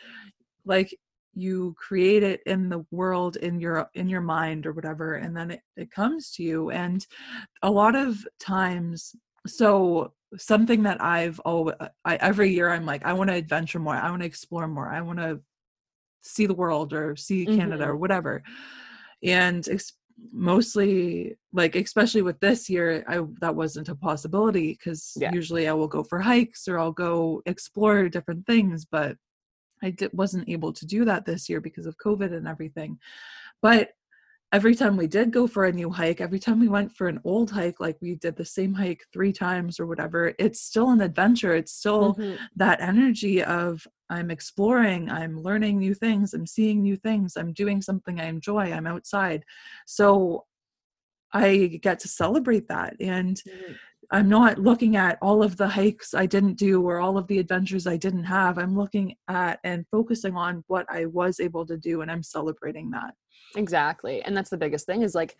like 0.64 0.96
you 1.34 1.74
create 1.78 2.22
it 2.22 2.42
in 2.46 2.68
the 2.68 2.84
world 2.90 3.36
in 3.36 3.60
your 3.60 3.88
in 3.94 4.08
your 4.08 4.20
mind 4.20 4.66
or 4.66 4.72
whatever 4.72 5.14
and 5.14 5.36
then 5.36 5.52
it, 5.52 5.60
it 5.76 5.90
comes 5.90 6.32
to 6.32 6.42
you 6.42 6.70
and 6.70 7.06
a 7.62 7.70
lot 7.70 7.94
of 7.94 8.26
times 8.40 9.14
so 9.46 10.12
something 10.36 10.82
that 10.82 11.00
i've 11.00 11.38
always 11.40 11.76
I, 12.04 12.16
every 12.16 12.50
year 12.52 12.68
i'm 12.70 12.84
like 12.84 13.04
i 13.06 13.12
want 13.12 13.30
to 13.30 13.36
adventure 13.36 13.78
more 13.78 13.94
i 13.94 14.10
want 14.10 14.22
to 14.22 14.26
explore 14.26 14.66
more 14.66 14.88
i 14.88 15.00
want 15.00 15.20
to 15.20 15.40
see 16.22 16.46
the 16.46 16.54
world 16.54 16.92
or 16.92 17.14
see 17.14 17.46
canada 17.46 17.86
or 17.86 17.96
whatever 17.96 18.42
and 19.22 19.66
ex- 19.68 19.92
mostly 20.32 21.36
like 21.52 21.76
especially 21.76 22.22
with 22.22 22.38
this 22.40 22.68
year 22.70 23.04
i 23.08 23.20
that 23.40 23.54
wasn't 23.54 23.88
a 23.88 23.94
possibility 23.94 24.72
because 24.72 25.12
Yeah. 25.16 25.32
usually 25.32 25.68
i 25.68 25.72
will 25.72 25.88
go 25.88 26.02
for 26.02 26.20
hikes 26.20 26.68
or 26.68 26.78
i'll 26.78 26.92
go 26.92 27.42
explore 27.46 28.08
different 28.08 28.46
things 28.46 28.84
but 28.84 29.16
i 29.82 29.94
wasn't 30.12 30.48
able 30.48 30.72
to 30.72 30.86
do 30.86 31.04
that 31.04 31.24
this 31.24 31.48
year 31.48 31.60
because 31.60 31.86
of 31.86 31.96
covid 31.98 32.32
and 32.32 32.46
everything 32.46 32.98
but 33.62 33.90
every 34.52 34.74
time 34.74 34.96
we 34.96 35.06
did 35.06 35.30
go 35.30 35.46
for 35.46 35.64
a 35.64 35.72
new 35.72 35.90
hike 35.90 36.20
every 36.20 36.38
time 36.38 36.60
we 36.60 36.68
went 36.68 36.92
for 36.92 37.08
an 37.08 37.20
old 37.24 37.50
hike 37.50 37.80
like 37.80 37.96
we 38.00 38.14
did 38.16 38.36
the 38.36 38.44
same 38.44 38.74
hike 38.74 39.02
three 39.12 39.32
times 39.32 39.80
or 39.80 39.86
whatever 39.86 40.34
it's 40.38 40.60
still 40.60 40.90
an 40.90 41.00
adventure 41.00 41.54
it's 41.54 41.72
still 41.72 42.14
Mhm. 42.14 42.38
that 42.56 42.80
energy 42.80 43.42
of 43.42 43.86
I'm 44.10 44.30
exploring, 44.30 45.08
I'm 45.08 45.40
learning 45.40 45.78
new 45.78 45.94
things, 45.94 46.34
I'm 46.34 46.46
seeing 46.46 46.82
new 46.82 46.96
things, 46.96 47.36
I'm 47.36 47.52
doing 47.52 47.80
something 47.80 48.20
I 48.20 48.26
enjoy, 48.26 48.72
I'm 48.72 48.86
outside. 48.86 49.44
So 49.86 50.44
I 51.32 51.78
get 51.80 52.00
to 52.00 52.08
celebrate 52.08 52.68
that. 52.68 52.96
And 53.00 53.36
mm-hmm. 53.36 53.72
I'm 54.10 54.28
not 54.28 54.58
looking 54.58 54.96
at 54.96 55.18
all 55.22 55.42
of 55.42 55.56
the 55.56 55.68
hikes 55.68 56.14
I 56.14 56.26
didn't 56.26 56.54
do 56.54 56.82
or 56.82 56.98
all 56.98 57.16
of 57.16 57.28
the 57.28 57.38
adventures 57.38 57.86
I 57.86 57.96
didn't 57.96 58.24
have. 58.24 58.58
I'm 58.58 58.76
looking 58.76 59.14
at 59.28 59.60
and 59.62 59.86
focusing 59.92 60.36
on 60.36 60.64
what 60.66 60.86
I 60.90 61.06
was 61.06 61.38
able 61.38 61.64
to 61.66 61.76
do 61.76 62.00
and 62.00 62.10
I'm 62.10 62.24
celebrating 62.24 62.90
that. 62.90 63.14
Exactly. 63.56 64.22
And 64.22 64.36
that's 64.36 64.50
the 64.50 64.56
biggest 64.56 64.86
thing 64.86 65.02
is 65.02 65.14
like 65.14 65.36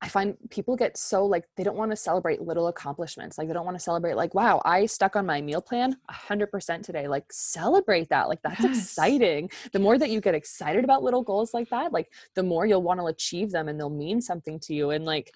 I 0.00 0.08
find 0.08 0.36
people 0.50 0.76
get 0.76 0.96
so 0.96 1.26
like 1.26 1.44
they 1.56 1.64
don't 1.64 1.76
want 1.76 1.90
to 1.90 1.96
celebrate 1.96 2.40
little 2.40 2.68
accomplishments. 2.68 3.36
Like 3.36 3.48
they 3.48 3.54
don't 3.54 3.64
want 3.64 3.76
to 3.76 3.82
celebrate 3.82 4.14
like, 4.14 4.32
wow, 4.32 4.62
I 4.64 4.86
stuck 4.86 5.16
on 5.16 5.26
my 5.26 5.40
meal 5.40 5.60
plan 5.60 5.96
100% 6.08 6.82
today. 6.82 7.08
Like 7.08 7.24
celebrate 7.32 8.08
that. 8.10 8.28
Like 8.28 8.40
that's 8.42 8.62
yes. 8.62 8.78
exciting. 8.78 9.50
The 9.72 9.80
more 9.80 9.98
that 9.98 10.10
you 10.10 10.20
get 10.20 10.36
excited 10.36 10.84
about 10.84 11.02
little 11.02 11.22
goals 11.22 11.52
like 11.52 11.68
that, 11.70 11.92
like 11.92 12.12
the 12.36 12.44
more 12.44 12.64
you'll 12.64 12.82
want 12.82 13.00
to 13.00 13.06
achieve 13.06 13.50
them 13.50 13.66
and 13.66 13.78
they'll 13.78 13.90
mean 13.90 14.20
something 14.20 14.60
to 14.60 14.74
you 14.74 14.90
and 14.90 15.04
like 15.04 15.32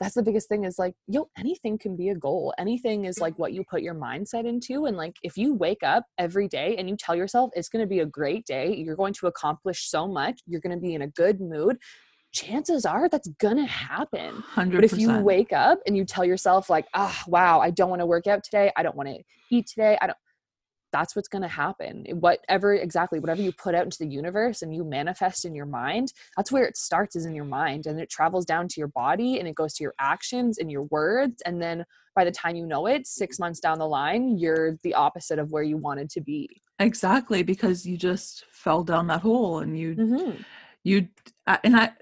that's 0.00 0.14
the 0.14 0.22
biggest 0.22 0.48
thing 0.48 0.64
is 0.64 0.78
like 0.78 0.94
yo 1.06 1.28
anything 1.36 1.76
can 1.76 1.94
be 1.94 2.08
a 2.08 2.14
goal 2.14 2.54
anything 2.58 3.04
is 3.04 3.20
like 3.20 3.38
what 3.38 3.52
you 3.52 3.62
put 3.62 3.82
your 3.82 3.94
mindset 3.94 4.46
into 4.46 4.86
and 4.86 4.96
like 4.96 5.16
if 5.22 5.36
you 5.36 5.54
wake 5.54 5.82
up 5.82 6.04
every 6.16 6.48
day 6.48 6.74
and 6.78 6.88
you 6.88 6.96
tell 6.96 7.14
yourself 7.14 7.50
it's 7.54 7.68
going 7.68 7.82
to 7.82 7.88
be 7.88 8.00
a 8.00 8.06
great 8.06 8.46
day 8.46 8.74
you're 8.74 8.96
going 8.96 9.12
to 9.12 9.26
accomplish 9.26 9.88
so 9.88 10.08
much 10.08 10.40
you're 10.46 10.60
going 10.60 10.74
to 10.74 10.80
be 10.80 10.94
in 10.94 11.02
a 11.02 11.08
good 11.08 11.40
mood 11.40 11.76
chances 12.32 12.84
are 12.84 13.08
that's 13.08 13.28
gonna 13.38 13.66
happen. 13.66 14.42
100%. 14.54 14.72
but 14.72 14.84
if 14.84 14.98
you 14.98 15.18
wake 15.18 15.52
up 15.52 15.80
and 15.86 15.96
you 15.96 16.04
tell 16.04 16.24
yourself 16.24 16.70
like 16.70 16.86
ah 16.94 17.16
oh, 17.18 17.30
wow 17.30 17.60
i 17.60 17.70
don't 17.70 17.90
want 17.90 18.00
to 18.00 18.06
work 18.06 18.26
out 18.26 18.44
today. 18.44 18.70
I 18.76 18.82
don't 18.82 18.96
want 18.96 19.08
to 19.08 19.18
eat 19.50 19.66
today. 19.66 19.98
I 20.00 20.06
don't 20.06 20.16
that's 20.92 21.14
what's 21.14 21.28
going 21.28 21.42
to 21.42 21.48
happen 21.48 22.04
whatever 22.20 22.74
exactly 22.74 23.18
whatever 23.18 23.42
you 23.42 23.52
put 23.52 23.74
out 23.74 23.84
into 23.84 23.98
the 23.98 24.06
universe 24.06 24.62
and 24.62 24.74
you 24.74 24.84
manifest 24.84 25.44
in 25.44 25.54
your 25.54 25.66
mind 25.66 26.12
that's 26.36 26.50
where 26.50 26.64
it 26.64 26.76
starts 26.76 27.16
is 27.16 27.26
in 27.26 27.34
your 27.34 27.44
mind 27.44 27.86
and 27.86 28.00
it 28.00 28.10
travels 28.10 28.44
down 28.44 28.68
to 28.68 28.80
your 28.80 28.88
body 28.88 29.38
and 29.38 29.48
it 29.48 29.54
goes 29.54 29.74
to 29.74 29.84
your 29.84 29.94
actions 30.00 30.58
and 30.58 30.70
your 30.70 30.82
words 30.84 31.42
and 31.46 31.60
then 31.62 31.84
by 32.14 32.24
the 32.24 32.30
time 32.30 32.56
you 32.56 32.66
know 32.66 32.86
it 32.86 33.06
6 33.06 33.38
months 33.38 33.60
down 33.60 33.78
the 33.78 33.86
line 33.86 34.38
you're 34.38 34.76
the 34.82 34.94
opposite 34.94 35.38
of 35.38 35.52
where 35.52 35.62
you 35.62 35.76
wanted 35.76 36.10
to 36.10 36.20
be. 36.20 36.48
Exactly 36.78 37.42
because 37.42 37.86
you 37.86 37.96
just 37.96 38.44
fell 38.52 38.82
down 38.82 39.06
that 39.08 39.20
hole 39.20 39.58
and 39.58 39.78
you 39.78 39.94
mm-hmm. 39.94 40.42
you 40.82 41.08
uh, 41.46 41.58
and 41.62 41.76
i 41.76 41.92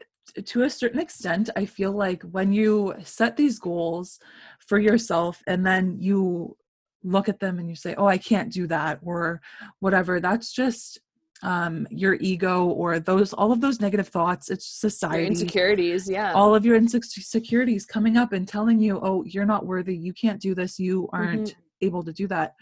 to 0.45 0.63
a 0.63 0.71
certain 0.71 1.01
extent, 1.01 1.51
I 1.57 1.65
feel 1.65 1.93
like 1.93 2.23
when 2.23 2.53
you 2.53 2.95
set 3.05 3.37
these 3.37 3.59
goals 3.59 4.19
for 4.67 4.79
yourself 4.79 5.43
and 5.47 5.65
then 5.67 5.97
you 6.01 6.57
look 7.03 7.29
at 7.29 7.41
them 7.41 7.59
and 7.59 7.69
you 7.69 7.77
say, 7.77 7.95
oh, 7.97 8.07
I 8.07 8.19
can't 8.19 8.53
do 8.53 8.67
that 8.67 9.01
or 9.03 9.41
whatever, 9.81 10.21
that's 10.21 10.53
just 10.53 11.01
um 11.43 11.87
your 11.91 12.15
ego 12.15 12.67
or 12.67 12.99
those 12.99 13.33
all 13.33 13.53
of 13.53 13.61
those 13.61 13.81
negative 13.81 14.09
thoughts 14.09 14.51
it's 14.51 14.67
society 14.67 15.19
your 15.19 15.27
insecurities 15.27 16.11
yeah 16.11 16.33
all 16.33 16.53
of 16.53 16.67
your 16.67 16.75
insecurities 16.75 17.87
coming 17.87 18.17
up 18.17 18.33
and 18.33 18.49
telling 18.49 18.81
you 18.81 18.99
oh 19.05 19.23
you're 19.25 19.45
not 19.45 19.65
worthy 19.65 19.97
you 19.97 20.13
can't 20.13 20.41
do 20.41 20.53
this 20.53 20.81
you 20.81 21.09
aren't 21.13 21.51
mm-hmm. 21.51 21.87
able 21.87 22.03
to 22.03 22.13
do 22.13 22.27
that 22.27 22.55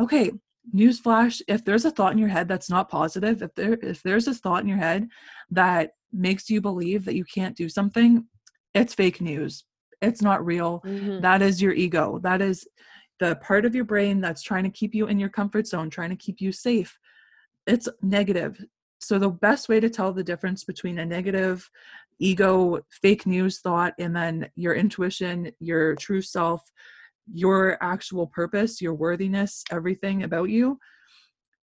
okay 0.00 0.30
newsflash 0.74 1.42
if 1.48 1.64
there's 1.64 1.84
a 1.84 1.90
thought 1.90 2.12
in 2.12 2.18
your 2.18 2.28
head 2.28 2.46
that's 2.46 2.70
not 2.70 2.88
positive 2.88 3.42
if 3.42 3.52
there 3.56 3.76
if 3.82 4.00
there's 4.02 4.28
a 4.28 4.34
thought 4.34 4.62
in 4.62 4.68
your 4.68 4.78
head 4.78 5.08
that 5.50 5.90
makes 6.12 6.50
you 6.50 6.60
believe 6.60 7.04
that 7.04 7.16
you 7.16 7.24
can't 7.24 7.56
do 7.56 7.68
something, 7.68 8.26
it's 8.74 8.94
fake 8.94 9.20
news. 9.20 9.64
It's 10.00 10.22
not 10.22 10.44
real. 10.44 10.82
Mm-hmm. 10.84 11.20
That 11.20 11.42
is 11.42 11.62
your 11.62 11.72
ego. 11.72 12.18
That 12.22 12.42
is 12.42 12.66
the 13.20 13.36
part 13.36 13.64
of 13.64 13.74
your 13.74 13.84
brain 13.84 14.20
that's 14.20 14.42
trying 14.42 14.64
to 14.64 14.70
keep 14.70 14.94
you 14.94 15.06
in 15.06 15.18
your 15.18 15.28
comfort 15.28 15.66
zone, 15.66 15.90
trying 15.90 16.10
to 16.10 16.16
keep 16.16 16.40
you 16.40 16.52
safe. 16.52 16.98
It's 17.66 17.88
negative. 18.02 18.62
So, 19.00 19.18
the 19.18 19.30
best 19.30 19.68
way 19.68 19.80
to 19.80 19.90
tell 19.90 20.12
the 20.12 20.24
difference 20.24 20.64
between 20.64 20.98
a 20.98 21.06
negative 21.06 21.68
ego, 22.18 22.80
fake 22.90 23.26
news 23.26 23.60
thought, 23.60 23.94
and 23.98 24.14
then 24.14 24.48
your 24.54 24.74
intuition, 24.74 25.52
your 25.60 25.94
true 25.96 26.22
self, 26.22 26.62
your 27.32 27.78
actual 27.82 28.26
purpose, 28.26 28.80
your 28.80 28.94
worthiness, 28.94 29.64
everything 29.70 30.22
about 30.22 30.50
you, 30.50 30.78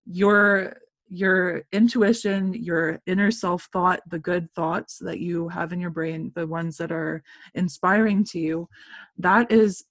your 0.06 0.78
your 1.12 1.64
intuition, 1.72 2.54
your 2.54 3.02
inner 3.08 3.32
self 3.32 3.68
thought, 3.74 4.00
the 4.08 4.20
good 4.20 4.48
thoughts 4.54 5.00
that 5.00 5.20
you 5.20 5.50
have 5.50 5.74
in 5.74 5.80
your 5.80 5.90
brain, 5.90 6.32
the 6.36 6.46
ones 6.46 6.78
that 6.78 6.92
are 6.92 7.24
inspiring 7.56 8.24
to 8.24 8.40
you, 8.40 8.70
that 9.18 9.52
is 9.52 9.84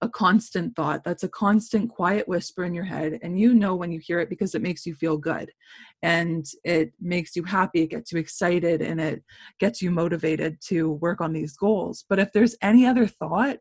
a 0.00 0.08
constant 0.08 0.76
thought. 0.76 1.02
That's 1.02 1.24
a 1.24 1.28
constant 1.28 1.90
quiet 1.90 2.28
whisper 2.28 2.64
in 2.64 2.74
your 2.74 2.84
head. 2.84 3.18
And 3.22 3.40
you 3.40 3.54
know 3.54 3.74
when 3.74 3.90
you 3.90 3.98
hear 3.98 4.20
it 4.20 4.28
because 4.28 4.54
it 4.54 4.62
makes 4.62 4.86
you 4.86 4.94
feel 4.94 5.16
good 5.16 5.50
and 6.02 6.46
it 6.62 6.92
makes 7.00 7.34
you 7.34 7.42
happy, 7.42 7.82
it 7.82 7.90
gets 7.90 8.12
you 8.12 8.18
excited, 8.18 8.82
and 8.82 9.00
it 9.00 9.24
gets 9.58 9.80
you 9.80 9.90
motivated 9.90 10.60
to 10.66 10.92
work 10.92 11.20
on 11.20 11.32
these 11.32 11.56
goals. 11.56 12.04
But 12.08 12.18
if 12.18 12.32
there's 12.32 12.56
any 12.60 12.86
other 12.86 13.06
thought, 13.06 13.56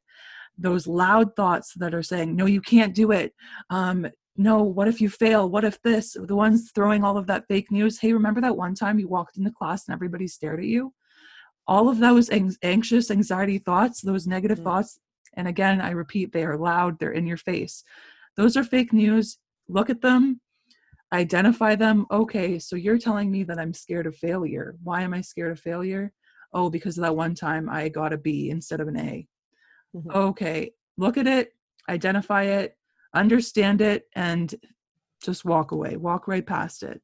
those 0.58 0.88
loud 0.88 1.36
thoughts 1.36 1.74
that 1.76 1.94
are 1.94 2.04
saying, 2.04 2.36
no, 2.36 2.46
you 2.46 2.62
can't 2.62 2.94
do 2.94 3.12
it. 3.12 3.34
Um, 3.70 4.08
no, 4.36 4.64
what 4.64 4.88
if 4.88 5.00
you 5.00 5.10
fail? 5.10 5.50
What 5.50 5.64
if 5.64 5.82
this? 5.82 6.16
The 6.20 6.36
ones 6.36 6.72
throwing 6.74 7.04
all 7.04 7.18
of 7.18 7.28
that 7.28 7.46
fake 7.48 7.72
news. 7.72 8.00
Hey, 8.00 8.14
remember 8.14 8.42
that 8.42 8.58
one 8.58 8.74
time 8.74 9.00
you 9.00 9.08
walked 9.08 9.38
into 9.38 9.52
class 9.52 9.88
and 9.88 9.94
everybody 9.94 10.28
stared 10.28 10.60
at 10.60 10.66
you? 10.66 10.94
All 11.68 11.88
of 11.88 12.00
those 12.00 12.30
anxious, 12.62 13.12
anxiety 13.12 13.58
thoughts, 13.58 14.02
those 14.02 14.28
negative 14.28 14.58
mm-hmm. 14.58 14.68
thoughts, 14.68 15.00
and 15.36 15.48
again, 15.48 15.82
I 15.82 15.92
repeat, 15.92 16.32
they 16.32 16.44
are 16.44 16.58
loud, 16.58 17.00
they're 17.00 17.12
in 17.12 17.26
your 17.26 17.38
face. 17.38 17.84
Those 18.36 18.58
are 18.58 18.64
fake 18.64 18.94
news. 18.94 19.38
Look 19.68 19.90
at 19.90 20.02
them, 20.02 20.42
identify 21.12 21.76
them. 21.76 22.06
Okay, 22.12 22.60
so 22.60 22.76
you're 22.76 22.98
telling 22.98 23.32
me 23.32 23.44
that 23.44 23.60
I'm 23.60 23.74
scared 23.74 24.08
of 24.08 24.16
failure. 24.16 24.76
Why 24.84 25.02
am 25.04 25.14
I 25.14 25.22
scared 25.22 25.52
of 25.52 25.60
failure? 25.60 26.12
Oh, 26.54 26.70
because 26.70 26.98
of 26.98 27.04
that 27.04 27.16
one 27.16 27.34
time 27.34 27.70
I 27.70 27.90
got 27.90 28.14
a 28.14 28.18
B 28.18 28.50
instead 28.50 28.80
of 28.80 28.88
an 28.88 28.98
A. 28.98 29.28
Mm-hmm. 29.96 30.12
Okay, 30.12 30.72
look 30.98 31.18
at 31.18 31.28
it, 31.28 31.54
identify 31.90 32.44
it, 32.44 32.78
understand 33.14 33.82
it 33.82 34.08
and 34.16 34.54
just 35.24 35.46
walk 35.46 35.72
away 35.72 35.96
walk 35.96 36.28
right 36.28 36.46
past 36.46 36.84
it 36.84 37.02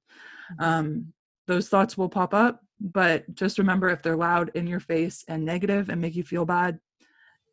mm-hmm. 0.54 0.64
um, 0.64 1.14
those 1.48 1.70
thoughts 1.70 1.98
will 1.98 2.10
pop 2.10 2.34
up 2.34 2.62
but 2.80 3.34
just 3.36 3.58
remember 3.58 3.90
if 3.90 4.02
they're 4.02 4.16
loud 4.16 4.52
in 4.56 4.68
your 4.68 4.80
face 4.80 5.24
and 5.28 5.46
negative 5.46 5.90
and 5.90 6.02
make 6.02 6.16
you 6.16 6.24
feel 6.24 6.46
bad 6.46 6.80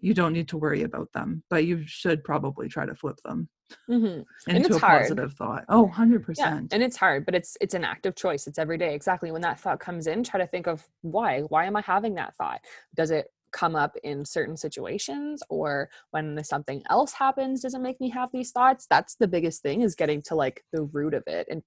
you 0.00 0.14
don't 0.14 0.32
need 0.32 0.48
to 0.48 0.56
worry 0.56 0.82
about 0.82 1.12
them 1.12 1.42
but 1.50 1.64
you 1.64 1.82
should 1.86 2.22
probably 2.24 2.68
try 2.68 2.84
to 2.84 2.94
flip 2.94 3.18
them 3.24 3.48
mm-hmm. 3.90 4.20
into 4.50 4.76
a 4.76 4.78
hard. 4.78 5.02
positive 5.02 5.32
thought 5.34 5.64
oh 5.68 5.90
100% 5.94 6.34
yeah. 6.38 6.60
and 6.70 6.82
it's 6.82 6.96
hard 6.96 7.24
but 7.24 7.34
it's 7.34 7.56
it's 7.60 7.74
an 7.74 7.84
active 7.84 8.14
choice 8.14 8.46
it's 8.46 8.58
every 8.58 8.78
day 8.78 8.94
exactly 8.94 9.30
when 9.30 9.42
that 9.42 9.58
thought 9.58 9.80
comes 9.80 10.06
in 10.06 10.22
try 10.22 10.38
to 10.38 10.46
think 10.46 10.66
of 10.66 10.86
why 11.02 11.40
why 11.42 11.64
am 11.64 11.76
i 11.76 11.80
having 11.80 12.14
that 12.14 12.34
thought 12.36 12.60
does 12.94 13.10
it 13.10 13.26
come 13.52 13.76
up 13.76 13.96
in 14.02 14.24
certain 14.24 14.56
situations 14.56 15.42
or 15.48 15.88
when 16.10 16.42
something 16.44 16.82
else 16.90 17.12
happens 17.12 17.62
doesn't 17.62 17.82
make 17.82 18.00
me 18.00 18.10
have 18.10 18.28
these 18.32 18.50
thoughts 18.50 18.86
that's 18.88 19.16
the 19.16 19.28
biggest 19.28 19.62
thing 19.62 19.82
is 19.82 19.94
getting 19.94 20.22
to 20.22 20.34
like 20.34 20.62
the 20.72 20.82
root 20.82 21.14
of 21.14 21.22
it 21.26 21.46
and 21.50 21.62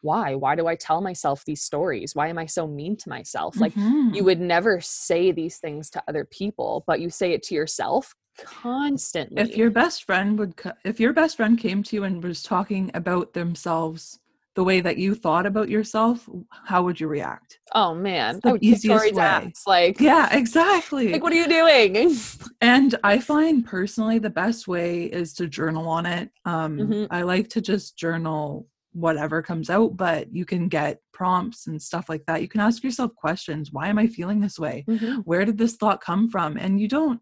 why? 0.00 0.34
Why 0.34 0.56
do 0.56 0.66
i 0.66 0.74
tell 0.74 1.00
myself 1.00 1.44
these 1.44 1.62
stories? 1.62 2.14
Why 2.14 2.28
am 2.28 2.38
i 2.38 2.46
so 2.46 2.66
mean 2.66 2.96
to 2.96 3.08
myself? 3.08 3.58
Like 3.58 3.74
mm-hmm. 3.74 4.14
you 4.14 4.24
would 4.24 4.40
never 4.40 4.80
say 4.80 5.32
these 5.32 5.58
things 5.58 5.90
to 5.90 6.02
other 6.08 6.24
people 6.24 6.84
but 6.86 7.00
you 7.00 7.10
say 7.10 7.32
it 7.32 7.42
to 7.44 7.54
yourself 7.54 8.14
constantly. 8.38 9.40
if 9.42 9.56
your 9.56 9.70
best 9.70 10.04
friend 10.04 10.38
would 10.38 10.54
if 10.84 10.98
your 10.98 11.12
best 11.12 11.36
friend 11.36 11.58
came 11.58 11.82
to 11.82 11.96
you 11.96 12.04
and 12.04 12.22
was 12.22 12.42
talking 12.42 12.90
about 12.94 13.34
themselves 13.34 14.18
the 14.54 14.64
way 14.64 14.80
that 14.80 14.98
you 14.98 15.14
thought 15.14 15.46
about 15.46 15.68
yourself, 15.68 16.28
how 16.64 16.82
would 16.82 17.00
you 17.00 17.08
react? 17.08 17.58
Oh 17.74 17.94
man, 17.94 18.40
the 18.42 18.58
easiest 18.60 19.14
way. 19.14 19.22
Ass, 19.22 19.62
like 19.66 20.00
yeah, 20.00 20.34
exactly. 20.34 21.12
Like 21.12 21.22
what 21.22 21.32
are 21.32 21.36
you 21.36 21.48
doing? 21.48 22.16
and 22.60 22.94
I 23.02 23.18
find 23.18 23.64
personally 23.64 24.18
the 24.18 24.30
best 24.30 24.68
way 24.68 25.04
is 25.04 25.32
to 25.34 25.46
journal 25.46 25.88
on 25.88 26.06
it. 26.06 26.30
Um, 26.44 26.78
mm-hmm. 26.78 27.04
I 27.10 27.22
like 27.22 27.48
to 27.50 27.60
just 27.60 27.96
journal 27.96 28.66
whatever 28.92 29.40
comes 29.42 29.70
out, 29.70 29.96
but 29.96 30.32
you 30.34 30.44
can 30.44 30.68
get 30.68 31.00
prompts 31.12 31.66
and 31.66 31.80
stuff 31.80 32.08
like 32.08 32.24
that. 32.26 32.42
You 32.42 32.48
can 32.48 32.60
ask 32.60 32.84
yourself 32.84 33.14
questions. 33.14 33.72
Why 33.72 33.88
am 33.88 33.98
I 33.98 34.06
feeling 34.06 34.40
this 34.40 34.58
way? 34.58 34.84
Mm-hmm. 34.88 35.20
Where 35.20 35.44
did 35.44 35.56
this 35.56 35.76
thought 35.76 36.02
come 36.02 36.28
from? 36.28 36.58
And 36.58 36.78
you 36.78 36.88
don't 36.88 37.20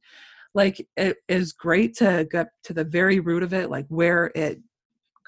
like 0.55 0.85
it 0.97 1.19
is 1.29 1.53
great 1.53 1.97
to 1.99 2.27
get 2.31 2.49
to 2.65 2.73
the 2.73 2.85
very 2.85 3.21
root 3.21 3.43
of 3.43 3.55
it, 3.55 3.71
like 3.71 3.87
where 3.89 4.33
it 4.35 4.61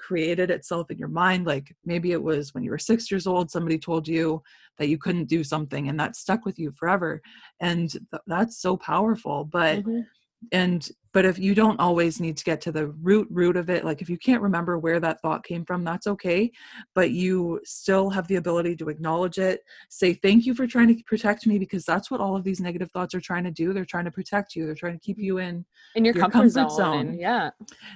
created 0.05 0.51
itself 0.51 0.91
in 0.91 0.97
your 0.97 1.07
mind 1.07 1.45
like 1.45 1.73
maybe 1.85 2.11
it 2.11 2.21
was 2.21 2.53
when 2.53 2.63
you 2.63 2.69
were 2.69 2.77
six 2.77 3.09
years 3.09 3.25
old 3.25 3.49
somebody 3.49 3.77
told 3.77 4.05
you 4.07 4.41
that 4.77 4.89
you 4.89 4.97
couldn't 4.97 5.25
do 5.25 5.43
something 5.43 5.87
and 5.87 5.97
that 5.99 6.15
stuck 6.15 6.45
with 6.45 6.59
you 6.59 6.71
forever 6.71 7.21
and 7.61 7.91
th- 7.91 8.21
that's 8.27 8.57
so 8.57 8.75
powerful 8.75 9.45
but 9.45 9.79
mm-hmm. 9.79 10.01
And 10.51 10.89
but 11.13 11.25
if 11.25 11.37
you 11.37 11.53
don't 11.53 11.79
always 11.79 12.19
need 12.19 12.35
to 12.35 12.43
get 12.43 12.59
to 12.59 12.71
the 12.71 12.87
root 12.87 13.27
root 13.29 13.55
of 13.55 13.69
it 13.69 13.85
like 13.85 14.01
if 14.01 14.09
you 14.09 14.17
can't 14.17 14.41
remember 14.41 14.77
where 14.77 14.99
that 14.99 15.21
thought 15.21 15.43
came 15.43 15.63
from 15.63 15.83
that's 15.83 16.07
okay 16.07 16.51
but 16.95 17.11
you 17.11 17.59
still 17.63 18.09
have 18.09 18.27
the 18.27 18.35
ability 18.35 18.75
to 18.75 18.89
acknowledge 18.89 19.37
it 19.37 19.61
say 19.89 20.13
thank 20.13 20.45
you 20.45 20.53
for 20.53 20.67
trying 20.67 20.87
to 20.87 21.01
protect 21.03 21.47
me 21.47 21.57
because 21.57 21.85
that's 21.85 22.11
what 22.11 22.19
all 22.19 22.35
of 22.35 22.43
these 22.43 22.59
negative 22.59 22.91
thoughts 22.91 23.13
are 23.15 23.21
trying 23.21 23.43
to 23.43 23.51
do 23.51 23.73
they're 23.73 23.85
trying 23.85 24.05
to 24.05 24.11
protect 24.11 24.55
you 24.55 24.65
they're 24.65 24.75
trying 24.75 24.93
to 24.93 24.99
keep 24.99 25.17
you 25.17 25.37
in 25.37 25.63
in 25.95 26.03
your, 26.03 26.13
your 26.13 26.21
comfort, 26.21 26.39
comfort, 26.39 26.49
zone, 26.49 26.69
zone. 26.69 27.07
And, 27.07 27.19
yeah 27.19 27.51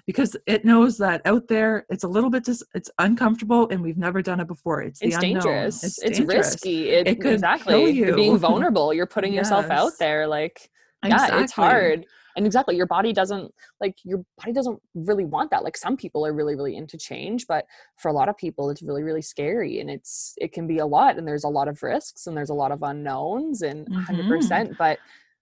because 0.06 0.38
it 0.46 0.64
knows 0.64 0.98
that 1.00 1.22
out 1.26 1.48
there 1.48 1.86
it's 1.90 2.04
a 2.04 2.08
little 2.08 2.30
bit 2.30 2.46
dis- 2.46 2.64
it's 2.74 2.92
uncomfortable 3.00 3.68
and 3.70 3.82
we've 3.82 3.98
never 3.98 4.22
done 4.22 4.40
it 4.40 4.48
before 4.48 4.82
it's, 4.82 5.02
it's 5.02 5.18
dangerous 5.18 5.84
it's, 5.84 6.02
it's 6.04 6.20
dangerous. 6.20 6.54
risky 6.54 6.90
it, 6.90 7.08
it 7.08 7.22
could 7.22 7.34
exactly 7.34 7.74
kill 7.74 7.90
you. 7.90 8.06
You're 8.06 8.16
being 8.16 8.38
vulnerable 8.48 8.94
you're 8.94 9.08
putting 9.08 9.34
yes. 9.34 9.46
yourself 9.46 9.70
out 9.70 9.94
there 10.00 10.28
like 10.28 10.70
Exactly. 11.04 11.38
yeah 11.38 11.44
it's 11.44 11.52
hard 11.52 12.06
and 12.38 12.46
exactly 12.46 12.78
your 12.78 12.86
body 12.86 13.12
doesn't 13.12 13.54
like 13.82 13.98
your 14.04 14.24
body 14.38 14.54
doesn't 14.54 14.80
really 14.94 15.26
want 15.26 15.52
that 15.52 15.64
like 15.64 15.76
some 15.76 15.98
people 15.98 16.26
are 16.26 16.34
really 16.34 16.56
really 16.56 16.78
into 16.78 16.98
change 16.98 17.46
but 17.48 17.66
for 17.98 18.08
a 18.10 18.14
lot 18.14 18.30
of 18.30 18.38
people 18.38 18.70
it's 18.70 18.84
really 18.84 19.04
really 19.04 19.22
scary 19.22 19.80
and 19.82 19.90
it's 19.90 20.36
it 20.38 20.54
can 20.54 20.68
be 20.68 20.78
a 20.78 20.86
lot 20.86 21.18
and 21.18 21.28
there's 21.28 21.44
a 21.44 21.50
lot 21.50 21.68
of 21.68 21.82
risks 21.84 22.28
and 22.28 22.38
there's 22.38 22.52
a 22.52 22.54
lot 22.54 22.72
of 22.72 22.84
unknowns 22.84 23.64
and 23.64 23.88
mm-hmm. 23.90 24.32
100% 24.32 24.78
but 24.78 25.00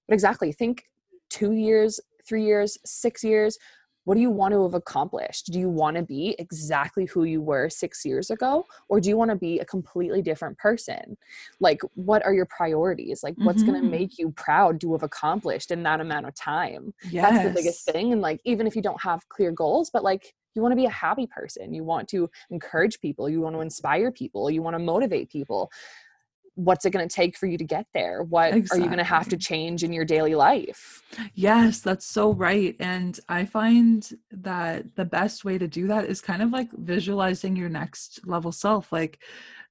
but 0.08 0.14
exactly 0.14 0.52
think 0.52 0.86
2 1.30 1.52
years 1.52 2.00
3 2.28 2.44
years 2.44 2.78
6 2.86 3.24
years 3.24 3.58
what 4.06 4.16
do 4.16 4.22
you 4.22 4.32
want 4.32 4.54
to 4.54 4.64
have 4.64 4.74
accomplished? 4.74 5.52
Do 5.52 5.60
you 5.60 5.70
want 5.70 5.98
to 5.98 6.04
be 6.04 6.36
exactly 6.40 7.06
who 7.06 7.26
you 7.26 7.42
were 7.42 7.70
six 7.70 8.06
years 8.06 8.30
ago? 8.30 8.66
Or 8.88 9.00
do 9.00 9.10
you 9.10 9.18
want 9.18 9.32
to 9.32 9.36
be 9.36 9.60
a 9.60 9.66
completely 9.66 10.22
different 10.22 10.58
person? 10.58 11.18
Like, 11.60 11.82
what 11.96 12.24
are 12.26 12.34
your 12.34 12.46
priorities? 12.46 13.22
Like, 13.24 13.36
what's 13.38 13.64
mm-hmm. 13.64 13.72
going 13.72 13.84
to 13.84 13.90
make 13.90 14.18
you 14.18 14.32
proud 14.32 14.80
to 14.82 14.94
have 14.94 15.04
accomplished 15.04 15.72
in 15.72 15.84
that 15.84 16.02
amount 16.02 16.28
of 16.28 16.36
time? 16.36 16.94
Yes. 17.10 17.30
That's 17.30 17.48
the 17.48 17.54
biggest 17.54 17.86
thing. 17.92 18.14
And 18.14 18.22
like, 18.22 18.40
even 18.46 18.68
if 18.68 18.76
you 18.76 18.82
don't 18.82 19.02
have 19.02 19.28
clear 19.30 19.52
goals, 19.52 19.90
but 19.92 20.04
like, 20.04 20.34
you 20.56 20.62
want 20.62 20.72
to 20.72 20.78
be 20.78 20.86
a 20.86 20.90
happy 20.90 21.28
person. 21.28 21.74
You 21.74 21.84
want 21.84 22.08
to 22.10 22.30
encourage 22.50 23.02
people. 23.02 23.30
You 23.30 23.42
want 23.42 23.56
to 23.56 23.62
inspire 23.62 24.10
people. 24.12 24.50
You 24.50 24.62
want 24.62 24.76
to 24.76 24.80
motivate 24.80 25.30
people 25.30 25.70
what's 26.56 26.86
it 26.86 26.92
going 26.92 27.08
to 27.08 27.14
take 27.14 27.38
for 27.38 27.46
you 27.46 27.58
to 27.58 27.64
get 27.64 27.86
there? 27.94 28.24
What 28.24 28.54
exactly. 28.54 28.80
are 28.80 28.84
you 28.84 28.88
going 28.88 28.98
to 28.98 29.04
have 29.04 29.30
to 29.30 29.38
change 29.38 29.84
in 29.84 29.94
your 29.94 30.06
daily 30.06 30.36
life? 30.36 31.02
Yes 31.34 31.80
that's 31.80 32.06
so 32.06 32.34
right 32.34 32.76
and 32.80 33.20
i 33.30 33.46
find 33.46 34.10
that 34.32 34.96
the 34.96 35.06
best 35.06 35.46
way 35.46 35.58
to 35.58 35.68
do 35.68 35.88
that 35.88 36.06
is 36.06 36.20
kind 36.20 36.42
of 36.42 36.52
like 36.52 36.70
visualizing 36.74 37.56
your 37.56 37.70
next 37.70 38.26
level 38.26 38.52
self 38.52 38.92
like 38.92 39.20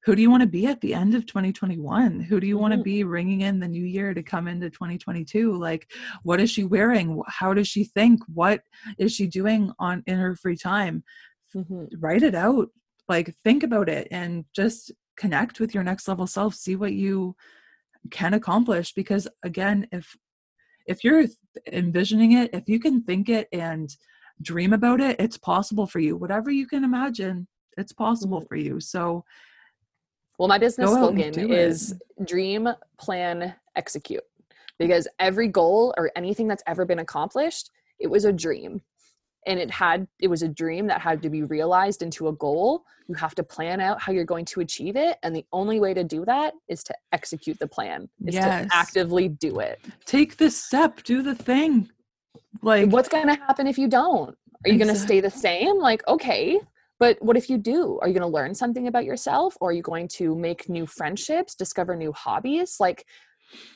who 0.05 0.15
do 0.15 0.23
you 0.23 0.31
want 0.31 0.43
to 0.43 0.47
be 0.47 0.67
at 0.67 0.81
the 0.81 0.95
end 0.95 1.15
of 1.15 1.27
2021 1.27 2.21
who 2.21 2.41
do 2.41 2.47
you 2.47 2.55
mm-hmm. 2.55 2.63
want 2.63 2.75
to 2.75 2.83
be 2.83 3.05
ringing 3.05 3.43
in 3.43 3.59
the 3.59 3.69
new 3.69 3.85
year 3.85 4.15
to 4.15 4.23
come 4.23 4.49
into 4.49 4.71
2022 4.71 5.53
like 5.53 5.91
what 6.23 6.41
is 6.41 6.51
she 6.51 6.65
wearing? 6.65 7.23
How 7.27 7.55
does 7.55 7.69
she 7.69 7.85
think? 7.85 8.21
What 8.33 8.61
is 8.99 9.13
she 9.13 9.27
doing 9.27 9.73
on 9.79 10.03
in 10.07 10.19
her 10.19 10.37
free 10.37 10.57
time? 10.57 11.05
Mm-hmm. 11.55 11.85
write 12.01 12.25
it 12.25 12.35
out 12.35 12.71
like 13.09 13.33
think 13.45 13.63
about 13.63 13.89
it 13.89 14.09
and 14.11 14.45
just 14.57 14.91
connect 15.17 15.61
with 15.61 15.75
your 15.75 15.85
next 15.85 16.09
level 16.09 16.27
self 16.27 16.55
see 16.55 16.77
what 16.77 16.93
you 16.93 17.35
can 18.11 18.35
accomplish 18.35 18.93
because 18.93 19.27
again 19.43 19.87
if 19.93 20.17
if 20.87 21.03
you're 21.03 21.25
envisioning 21.73 22.33
it 22.33 22.51
if 22.53 22.69
you 22.69 22.79
can 22.79 23.03
think 23.03 23.29
it 23.29 23.49
and 23.53 23.97
dream 24.43 24.73
about 24.73 25.01
it 25.01 25.17
it's 25.19 25.39
possible 25.39 25.87
for 25.87 26.01
you 26.01 26.17
whatever 26.17 26.51
you 26.51 26.67
can 26.67 26.85
imagine 26.85 27.47
it's 27.77 27.93
possible 27.93 28.39
mm-hmm. 28.39 28.49
for 28.49 28.57
you 28.57 28.81
so 28.81 29.25
well 30.39 30.49
my 30.49 30.59
business 30.59 30.91
slogan 30.91 31.51
is 31.51 31.93
it. 31.93 32.27
dream 32.27 32.69
plan 32.99 33.55
execute 33.77 34.25
because 34.79 35.07
every 35.19 35.49
goal 35.49 35.95
or 35.97 36.11
anything 36.17 36.49
that's 36.49 36.63
ever 36.67 36.85
been 36.85 36.99
accomplished 36.99 37.71
it 37.99 38.09
was 38.09 38.25
a 38.25 38.33
dream 38.33 38.83
and 39.47 39.59
it 39.59 39.71
had 39.71 40.07
it 40.19 40.29
was 40.29 40.43
a 40.43 40.49
dream 40.49 40.87
that 40.87 41.01
had 41.01 41.23
to 41.23 41.31
be 41.31 41.43
realized 41.43 42.03
into 42.03 42.29
a 42.29 42.33
goal. 42.33 42.85
You 43.09 43.15
have 43.15 43.35
to 43.37 43.43
plan 43.43 43.81
out 43.81 44.01
how 44.01 44.13
you're 44.13 44.25
going 44.25 44.45
to 44.47 44.61
achieve 44.61 44.97
it 44.97 45.19
and 45.23 45.35
the 45.35 45.45
only 45.53 45.81
way 45.81 45.95
to 45.95 46.05
do 46.05 46.25
that 46.25 46.55
is 46.69 46.83
to 46.85 46.95
execute 47.13 47.59
the 47.59 47.67
plan 47.67 48.09
is 48.27 48.35
yes. 48.35 48.67
to 48.67 48.77
actively 48.77 49.29
do 49.29 49.61
it. 49.61 49.81
Take 50.07 50.37
the 50.37 50.51
step 50.51 51.03
do 51.03 51.23
the 51.23 51.35
thing. 51.35 51.91
Like 52.63 52.89
what's 52.91 53.09
going 53.09 53.27
to 53.27 53.35
happen 53.35 53.67
if 53.67 53.79
you 53.79 53.89
don't? 53.89 54.37
Are 54.65 54.71
you 54.71 54.79
going 54.79 54.93
to 54.93 54.99
stay 54.99 55.21
the 55.21 55.31
same? 55.31 55.79
Like 55.79 56.07
okay 56.09 56.61
but 57.01 57.21
what 57.21 57.37
if 57.37 57.51
you 57.51 57.59
do? 57.59 57.99
Are 58.01 58.09
you 58.09 58.15
going 58.15 58.29
to 58.29 58.35
learn 58.35 58.55
something 58.55 58.87
about 58.87 59.05
yourself 59.05 59.57
or 59.61 59.71
are 59.71 59.73
you 59.73 59.83
going 59.83 60.09
to 60.09 60.35
make 60.37 60.69
new 60.69 60.87
friendships 60.87 61.55
discover 61.55 61.97
new 61.97 62.13
hobbies? 62.13 62.77
Like 62.79 63.05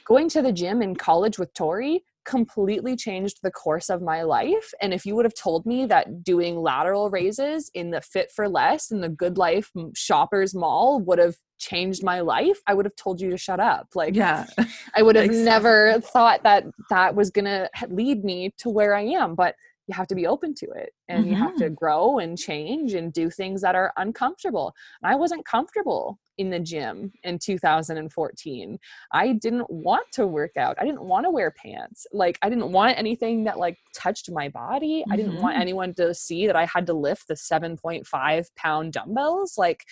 going 0.05 0.29
to 0.31 0.43
the 0.43 0.53
gym 0.53 0.83
in 0.83 0.97
college 0.97 1.39
with 1.39 1.53
tori 1.55 2.05
completely 2.29 2.95
changed 2.95 3.39
the 3.43 3.51
course 3.51 3.89
of 3.89 4.03
my 4.03 4.23
life. 4.23 4.73
And 4.83 4.93
if 4.93 5.07
you 5.07 5.17
would 5.17 5.25
have 5.25 5.35
told 5.35 5.65
me 5.65 5.87
that 5.87 6.23
doing 6.23 6.61
lateral 6.61 7.09
raises 7.09 7.71
in 7.73 7.91
the 7.91 8.03
Fit 8.03 8.31
for 8.31 8.49
Less 8.49 8.91
in 8.91 9.01
the 9.01 9.09
Good 9.09 9.39
Life 9.39 9.71
Shoppers 9.95 10.55
Mall 10.55 11.01
would 11.01 11.19
have 11.19 11.37
changed 11.59 12.05
my 12.05 12.21
life, 12.21 12.61
I 12.67 12.75
would 12.75 12.85
have 12.85 12.97
told 12.97 13.19
you 13.21 13.31
to 13.31 13.39
shut 13.39 13.61
up. 13.61 13.89
Like, 13.95 14.15
yeah, 14.15 14.47
I 14.95 15.03
would 15.03 15.17
have 15.17 15.25
exactly. 15.25 15.45
never 15.45 16.01
thought 16.01 16.43
that 16.43 16.67
that 16.91 17.15
was 17.15 17.31
going 17.31 17.47
to 17.47 17.71
lead 17.89 18.23
me 18.25 18.53
to 18.59 18.69
where 18.69 18.95
I 18.95 19.03
am. 19.03 19.35
But 19.35 19.55
you 19.87 19.95
have 19.95 20.09
to 20.09 20.15
be 20.15 20.27
open 20.27 20.55
to 20.57 20.67
it 20.73 20.91
and 21.09 21.25
mm-hmm. 21.25 21.33
you 21.33 21.39
have 21.39 21.57
to 21.57 21.65
mm-hmm. 21.65 21.75
grow 21.75 22.19
and 22.19 22.37
change 22.37 22.93
and 22.93 23.11
do 23.11 23.31
things 23.31 23.63
that 23.63 23.75
are 23.75 23.93
uncomfortable. 23.97 24.75
And 25.03 25.11
I 25.11 25.17
wasn't 25.17 25.47
comfortable 25.47 26.19
in 26.39 26.51
the 26.51 26.61
gym 26.61 27.13
in 27.25 27.39
2014. 27.39 28.79
I 29.13 29.33
didn't 29.33 29.69
want 29.69 30.07
to 30.13 30.27
work 30.27 30.57
out. 30.57 30.77
I 30.81 30.85
didn't 30.85 31.03
want 31.03 31.27
to 31.27 31.31
wear 31.31 31.51
pants. 31.51 32.07
Like 32.13 32.39
I 32.43 32.49
didn't 32.49 32.73
want 32.73 32.97
anything 32.97 33.45
that 33.45 33.59
like 33.59 33.77
touched 33.95 34.31
my 34.31 34.49
body. 34.49 35.01
Mm-hmm. 35.01 35.13
I 35.13 35.17
didn't 35.17 35.41
want 35.41 35.55
mm-hmm. 35.55 35.63
anyone 35.63 35.95
to 35.95 36.15
see 36.15 36.47
that 36.47 36.57
I 36.57 36.65
had 36.67 36.87
to 36.87 36.95
lift 36.95 37.29
the 37.29 37.35
7.5 37.35 38.47
pound 38.57 38.93
dumbbells. 38.93 39.59
Like, 39.59 39.85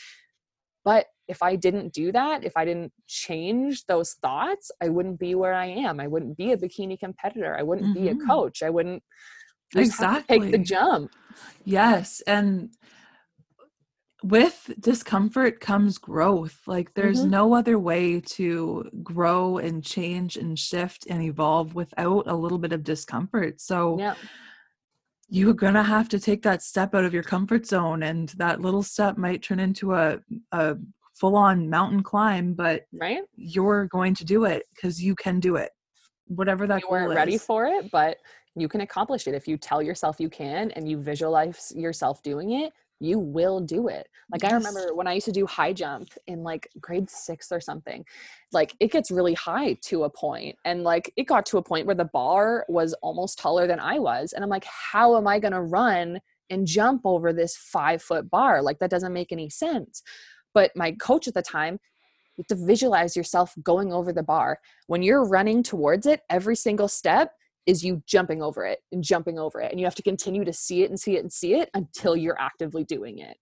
but 0.84 1.06
if 1.26 1.42
I 1.42 1.56
didn't 1.56 1.92
do 1.92 2.12
that, 2.12 2.44
if 2.44 2.56
I 2.56 2.64
didn't 2.64 2.92
change 3.08 3.84
those 3.86 4.14
thoughts, 4.14 4.70
I 4.80 4.88
wouldn't 4.88 5.18
be 5.18 5.34
where 5.34 5.54
I 5.54 5.66
am. 5.66 5.98
I 5.98 6.06
wouldn't 6.06 6.36
be 6.36 6.52
a 6.52 6.56
bikini 6.56 6.98
competitor. 6.98 7.56
I 7.58 7.64
wouldn't 7.64 7.88
mm-hmm. 7.88 8.04
be 8.04 8.08
a 8.10 8.14
mm-hmm. 8.14 8.30
coach. 8.30 8.62
I 8.62 8.70
wouldn't 8.70 9.02
exactly 9.74 10.38
take 10.38 10.52
the 10.52 10.58
jump. 10.58 11.10
Yes. 11.64 12.22
And 12.28 12.70
with 14.26 14.72
discomfort 14.80 15.60
comes 15.60 15.98
growth. 15.98 16.60
Like 16.66 16.92
there's 16.94 17.20
mm-hmm. 17.20 17.30
no 17.30 17.54
other 17.54 17.78
way 17.78 18.20
to 18.20 18.90
grow 19.02 19.58
and 19.58 19.84
change 19.84 20.36
and 20.36 20.58
shift 20.58 21.06
and 21.08 21.22
evolve 21.22 21.74
without 21.74 22.26
a 22.26 22.34
little 22.34 22.58
bit 22.58 22.72
of 22.72 22.82
discomfort. 22.82 23.60
So 23.60 23.96
yeah. 23.98 24.14
you're 25.28 25.54
going 25.54 25.74
to 25.74 25.82
have 25.82 26.08
to 26.08 26.18
take 26.18 26.42
that 26.42 26.62
step 26.62 26.92
out 26.94 27.04
of 27.04 27.14
your 27.14 27.22
comfort 27.22 27.66
zone 27.66 28.02
and 28.02 28.30
that 28.30 28.60
little 28.60 28.82
step 28.82 29.16
might 29.16 29.42
turn 29.42 29.60
into 29.60 29.94
a 29.94 30.18
a 30.50 30.76
full-on 31.14 31.70
mountain 31.70 32.02
climb, 32.02 32.52
but 32.52 32.82
right? 32.92 33.22
you're 33.36 33.86
going 33.86 34.12
to 34.14 34.24
do 34.24 34.44
it 34.44 34.64
cuz 34.80 35.02
you 35.02 35.14
can 35.14 35.40
do 35.40 35.56
it. 35.56 35.70
Whatever 36.26 36.66
that 36.66 36.82
you 36.82 36.88
weren't 36.90 37.14
ready 37.14 37.38
for 37.38 37.66
it, 37.66 37.90
but 37.92 38.18
you 38.56 38.68
can 38.68 38.80
accomplish 38.80 39.28
it 39.28 39.34
if 39.34 39.46
you 39.46 39.56
tell 39.56 39.80
yourself 39.80 40.18
you 40.18 40.28
can 40.28 40.72
and 40.72 40.88
you 40.88 40.98
visualize 40.98 41.72
yourself 41.76 42.22
doing 42.22 42.52
it 42.52 42.72
you 43.00 43.18
will 43.18 43.60
do 43.60 43.88
it. 43.88 44.08
Like 44.30 44.42
yes. 44.42 44.52
I 44.52 44.56
remember 44.56 44.94
when 44.94 45.06
I 45.06 45.12
used 45.14 45.26
to 45.26 45.32
do 45.32 45.46
high 45.46 45.72
jump 45.72 46.08
in 46.26 46.42
like 46.42 46.68
grade 46.80 47.10
6 47.10 47.52
or 47.52 47.60
something. 47.60 48.04
Like 48.52 48.74
it 48.80 48.90
gets 48.90 49.10
really 49.10 49.34
high 49.34 49.74
to 49.82 50.04
a 50.04 50.10
point 50.10 50.56
and 50.64 50.82
like 50.82 51.12
it 51.16 51.24
got 51.24 51.46
to 51.46 51.58
a 51.58 51.62
point 51.62 51.86
where 51.86 51.94
the 51.94 52.06
bar 52.06 52.64
was 52.68 52.94
almost 53.02 53.38
taller 53.38 53.66
than 53.66 53.80
I 53.80 53.98
was 53.98 54.32
and 54.32 54.42
I'm 54.42 54.50
like 54.50 54.64
how 54.64 55.16
am 55.16 55.26
I 55.26 55.38
going 55.38 55.52
to 55.52 55.62
run 55.62 56.20
and 56.50 56.66
jump 56.66 57.02
over 57.04 57.32
this 57.32 57.56
5 57.56 58.02
foot 58.02 58.30
bar? 58.30 58.62
Like 58.62 58.78
that 58.78 58.90
doesn't 58.90 59.12
make 59.12 59.32
any 59.32 59.50
sense. 59.50 60.02
But 60.54 60.70
my 60.74 60.92
coach 60.92 61.28
at 61.28 61.34
the 61.34 61.42
time 61.42 61.78
you 62.36 62.44
have 62.48 62.58
to 62.58 62.66
visualize 62.66 63.16
yourself 63.16 63.54
going 63.62 63.92
over 63.92 64.12
the 64.12 64.22
bar. 64.22 64.60
When 64.88 65.02
you're 65.02 65.24
running 65.24 65.62
towards 65.62 66.06
it, 66.06 66.20
every 66.28 66.56
single 66.56 66.88
step 66.88 67.32
is 67.66 67.84
you 67.84 68.02
jumping 68.06 68.42
over 68.42 68.64
it 68.64 68.80
and 68.92 69.02
jumping 69.02 69.38
over 69.38 69.60
it. 69.60 69.70
And 69.70 69.80
you 69.80 69.86
have 69.86 69.94
to 69.96 70.02
continue 70.02 70.44
to 70.44 70.52
see 70.52 70.82
it 70.82 70.90
and 70.90 70.98
see 70.98 71.16
it 71.16 71.20
and 71.20 71.32
see 71.32 71.54
it 71.54 71.70
until 71.74 72.16
you're 72.16 72.40
actively 72.40 72.84
doing 72.84 73.18
it. 73.18 73.36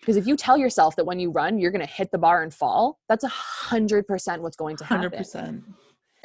Because 0.00 0.16
if 0.16 0.26
you 0.26 0.36
tell 0.36 0.56
yourself 0.56 0.96
that 0.96 1.04
when 1.04 1.18
you 1.18 1.30
run, 1.30 1.58
you're 1.58 1.70
going 1.70 1.86
to 1.86 1.92
hit 1.92 2.10
the 2.10 2.18
bar 2.18 2.42
and 2.42 2.52
fall, 2.52 2.98
that's 3.08 3.24
a 3.24 3.28
hundred 3.28 4.06
percent 4.06 4.42
what's 4.42 4.56
going 4.56 4.76
to 4.78 4.84
happen. 4.84 5.10
100%. 5.10 5.62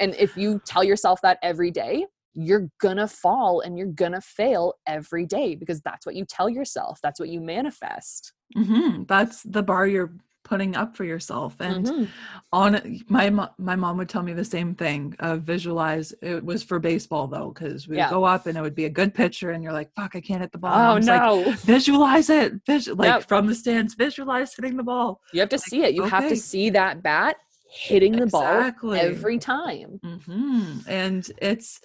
And 0.00 0.14
if 0.14 0.36
you 0.36 0.60
tell 0.64 0.84
yourself 0.84 1.20
that 1.22 1.38
every 1.42 1.70
day, 1.70 2.06
you're 2.38 2.68
gonna 2.82 3.08
fall 3.08 3.60
and 3.60 3.78
you're 3.78 3.86
gonna 3.86 4.20
fail 4.20 4.74
every 4.86 5.24
day 5.24 5.54
because 5.54 5.80
that's 5.80 6.04
what 6.04 6.14
you 6.14 6.26
tell 6.26 6.50
yourself. 6.50 7.00
That's 7.02 7.18
what 7.18 7.30
you 7.30 7.40
manifest. 7.40 8.34
Mm-hmm. 8.54 9.04
That's 9.08 9.42
the 9.42 9.62
bar 9.62 9.86
you're 9.86 10.12
putting 10.46 10.76
up 10.76 10.96
for 10.96 11.04
yourself 11.04 11.56
and 11.60 11.86
mm-hmm. 11.86 12.04
on 12.52 13.00
my 13.08 13.28
my 13.58 13.76
mom 13.76 13.96
would 13.96 14.08
tell 14.08 14.22
me 14.22 14.32
the 14.32 14.44
same 14.44 14.74
thing 14.74 15.14
uh, 15.20 15.36
visualize 15.36 16.14
it 16.22 16.44
was 16.44 16.62
for 16.62 16.78
baseball 16.78 17.26
though 17.26 17.50
because 17.50 17.88
we 17.88 17.96
yeah. 17.96 18.08
would 18.08 18.14
go 18.14 18.24
up 18.24 18.46
and 18.46 18.56
it 18.56 18.60
would 18.60 18.74
be 18.74 18.84
a 18.84 18.90
good 18.90 19.12
pitcher 19.12 19.50
and 19.50 19.62
you're 19.62 19.72
like 19.72 19.92
fuck 19.94 20.14
i 20.14 20.20
can't 20.20 20.40
hit 20.40 20.52
the 20.52 20.58
ball 20.58 20.94
oh 20.94 20.98
no 20.98 21.42
like, 21.46 21.58
visualize 21.60 22.30
it 22.30 22.52
Visu- 22.66 22.94
like 22.94 23.08
yep. 23.08 23.28
from 23.28 23.46
the 23.46 23.54
stands 23.54 23.94
visualize 23.94 24.54
hitting 24.54 24.76
the 24.76 24.82
ball 24.82 25.20
you 25.32 25.40
have 25.40 25.48
to 25.48 25.56
like, 25.56 25.64
see 25.64 25.82
it 25.82 25.94
you 25.94 26.02
okay. 26.02 26.10
have 26.10 26.28
to 26.28 26.36
see 26.36 26.70
that 26.70 27.02
bat 27.02 27.36
hitting 27.68 28.12
the 28.12 28.22
exactly. 28.24 28.98
ball 28.98 29.06
every 29.06 29.38
time 29.38 30.00
mm-hmm. 30.04 30.78
and 30.86 31.30
it's 31.42 31.80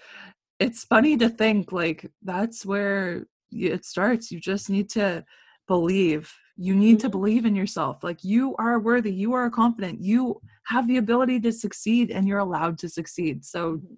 it's 0.59 0.83
funny 0.83 1.17
to 1.17 1.27
think 1.27 1.71
like 1.71 2.11
that's 2.21 2.63
where 2.63 3.25
it 3.51 3.85
starts. 3.85 4.31
You 4.31 4.39
just 4.39 4.69
need 4.69 4.89
to 4.91 5.25
believe. 5.67 6.33
You 6.61 6.75
need 6.75 6.97
mm-hmm. 6.97 7.07
to 7.07 7.09
believe 7.09 7.45
in 7.45 7.55
yourself. 7.55 8.03
Like 8.03 8.23
you 8.23 8.55
are 8.57 8.79
worthy, 8.79 9.11
you 9.11 9.33
are 9.33 9.49
confident, 9.49 10.01
you 10.01 10.39
have 10.65 10.87
the 10.87 10.97
ability 10.97 11.39
to 11.41 11.51
succeed, 11.51 12.11
and 12.11 12.27
you're 12.27 12.39
allowed 12.39 12.77
to 12.79 12.89
succeed. 12.89 13.43
So 13.45 13.77
mm-hmm. 13.77 13.93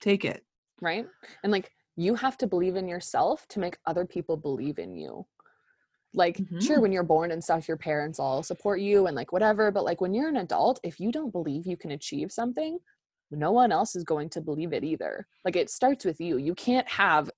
take 0.00 0.24
it. 0.24 0.44
Right. 0.80 1.06
And 1.42 1.52
like 1.52 1.70
you 1.96 2.14
have 2.14 2.38
to 2.38 2.46
believe 2.46 2.76
in 2.76 2.88
yourself 2.88 3.46
to 3.48 3.60
make 3.60 3.76
other 3.86 4.06
people 4.06 4.36
believe 4.36 4.78
in 4.78 4.96
you 4.96 5.26
like 6.14 6.38
mm-hmm. 6.38 6.58
sure 6.58 6.80
when 6.80 6.92
you're 6.92 7.02
born 7.02 7.30
and 7.30 7.42
stuff 7.42 7.68
your 7.68 7.76
parents 7.76 8.18
all 8.18 8.42
support 8.42 8.80
you 8.80 9.06
and 9.06 9.16
like 9.16 9.32
whatever 9.32 9.70
but 9.70 9.84
like 9.84 10.00
when 10.00 10.12
you're 10.12 10.28
an 10.28 10.36
adult 10.36 10.80
if 10.82 10.98
you 10.98 11.12
don't 11.12 11.32
believe 11.32 11.66
you 11.66 11.76
can 11.76 11.92
achieve 11.92 12.32
something 12.32 12.78
no 13.30 13.52
one 13.52 13.70
else 13.70 13.94
is 13.94 14.02
going 14.02 14.28
to 14.28 14.40
believe 14.40 14.72
it 14.72 14.82
either 14.82 15.26
like 15.44 15.56
it 15.56 15.70
starts 15.70 16.04
with 16.04 16.20
you 16.20 16.36
you 16.36 16.54
can't 16.54 16.88
have 16.88 17.30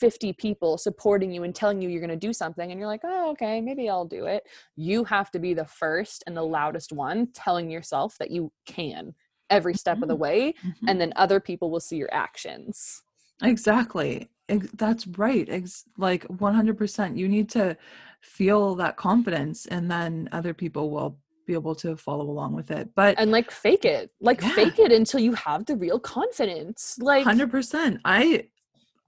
50 0.00 0.32
people 0.32 0.78
supporting 0.78 1.30
you 1.30 1.44
and 1.44 1.54
telling 1.54 1.80
you 1.82 1.90
you're 1.90 2.00
going 2.00 2.10
to 2.10 2.16
do 2.16 2.32
something 2.32 2.70
and 2.70 2.80
you're 2.80 2.88
like 2.88 3.02
oh 3.04 3.30
okay 3.30 3.60
maybe 3.60 3.88
i'll 3.88 4.06
do 4.06 4.24
it 4.24 4.44
you 4.74 5.04
have 5.04 5.30
to 5.30 5.38
be 5.38 5.52
the 5.52 5.66
first 5.66 6.24
and 6.26 6.36
the 6.36 6.42
loudest 6.42 6.90
one 6.90 7.28
telling 7.34 7.70
yourself 7.70 8.16
that 8.18 8.30
you 8.30 8.50
can 8.66 9.14
every 9.50 9.74
step 9.74 9.96
mm-hmm. 9.96 10.04
of 10.04 10.08
the 10.08 10.14
mm-hmm. 10.14 10.22
way 10.22 10.54
mm-hmm. 10.64 10.88
and 10.88 11.00
then 11.00 11.12
other 11.16 11.38
people 11.38 11.70
will 11.70 11.80
see 11.80 11.96
your 11.96 12.12
actions 12.12 13.02
exactly 13.42 14.28
that's 14.74 15.06
right 15.06 15.48
Ex- 15.48 15.84
like 15.96 16.26
100% 16.26 17.16
you 17.16 17.28
need 17.28 17.48
to 17.50 17.76
feel 18.20 18.74
that 18.76 18.96
confidence 18.96 19.66
and 19.66 19.90
then 19.90 20.28
other 20.32 20.54
people 20.54 20.90
will 20.90 21.18
be 21.46 21.52
able 21.54 21.74
to 21.74 21.96
follow 21.96 22.24
along 22.24 22.54
with 22.54 22.70
it 22.70 22.88
but 22.94 23.14
and 23.18 23.30
like 23.30 23.50
fake 23.50 23.84
it 23.84 24.10
like 24.20 24.40
yeah. 24.40 24.50
fake 24.52 24.78
it 24.78 24.92
until 24.92 25.20
you 25.20 25.34
have 25.34 25.66
the 25.66 25.76
real 25.76 25.98
confidence 25.98 26.96
like 27.00 27.26
100% 27.26 27.98
i 28.04 28.44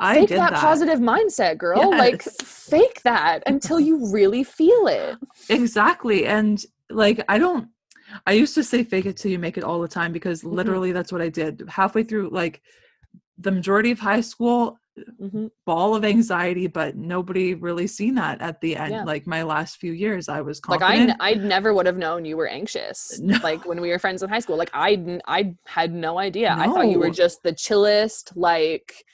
I 0.02 0.14
fake 0.14 0.28
that, 0.30 0.50
that, 0.50 0.60
positive 0.60 0.98
mindset, 0.98 1.58
girl. 1.58 1.78
Yes. 1.92 1.98
Like 1.98 2.22
fake 2.22 3.02
that 3.02 3.42
until 3.46 3.78
you 3.78 4.10
really 4.12 4.44
feel 4.44 4.86
it. 4.86 5.16
Exactly. 5.48 6.26
And 6.26 6.64
like 6.90 7.24
I 7.28 7.38
don't 7.38 7.68
I 8.26 8.32
used 8.32 8.54
to 8.54 8.64
say 8.64 8.82
fake 8.82 9.06
it 9.06 9.16
till 9.16 9.30
you 9.30 9.38
make 9.38 9.56
it 9.56 9.64
all 9.64 9.80
the 9.80 9.88
time 9.88 10.12
because 10.12 10.40
mm-hmm. 10.40 10.54
literally 10.54 10.88
mm-hmm. 10.88 10.96
that's 10.96 11.12
what 11.12 11.22
I 11.22 11.28
did. 11.28 11.64
Halfway 11.68 12.02
through 12.02 12.30
like 12.30 12.62
the 13.38 13.50
majority 13.50 13.90
of 13.90 13.98
high 13.98 14.20
school, 14.20 14.78
mm-hmm. 15.20 15.46
ball 15.64 15.94
of 15.94 16.04
anxiety, 16.04 16.66
but 16.66 16.96
nobody 16.96 17.54
really 17.54 17.86
seen 17.86 18.14
that 18.16 18.40
at 18.40 18.60
the 18.60 18.76
end. 18.76 18.92
Yeah. 18.92 19.04
Like 19.04 19.26
my 19.26 19.42
last 19.42 19.78
few 19.78 19.92
years, 19.92 20.28
I 20.28 20.40
was 20.40 20.60
confident. 20.60 21.08
Like 21.08 21.20
I, 21.20 21.30
I 21.30 21.34
never 21.34 21.74
would 21.74 21.86
have 21.86 21.96
known 21.96 22.24
you 22.24 22.36
were 22.36 22.48
anxious. 22.48 23.20
No. 23.32 23.38
Like 23.42 23.64
when 23.66 23.80
we 23.80 23.88
were 23.90 23.98
friends 23.98 24.22
in 24.22 24.28
high 24.28 24.40
school, 24.40 24.56
like 24.56 24.70
I, 24.74 25.20
I 25.26 25.54
had 25.66 25.92
no 25.92 26.18
idea. 26.18 26.54
No. 26.56 26.62
I 26.62 26.66
thought 26.66 26.88
you 26.88 26.98
were 26.98 27.10
just 27.10 27.42
the 27.42 27.52
chillest, 27.52 28.36
like 28.36 29.04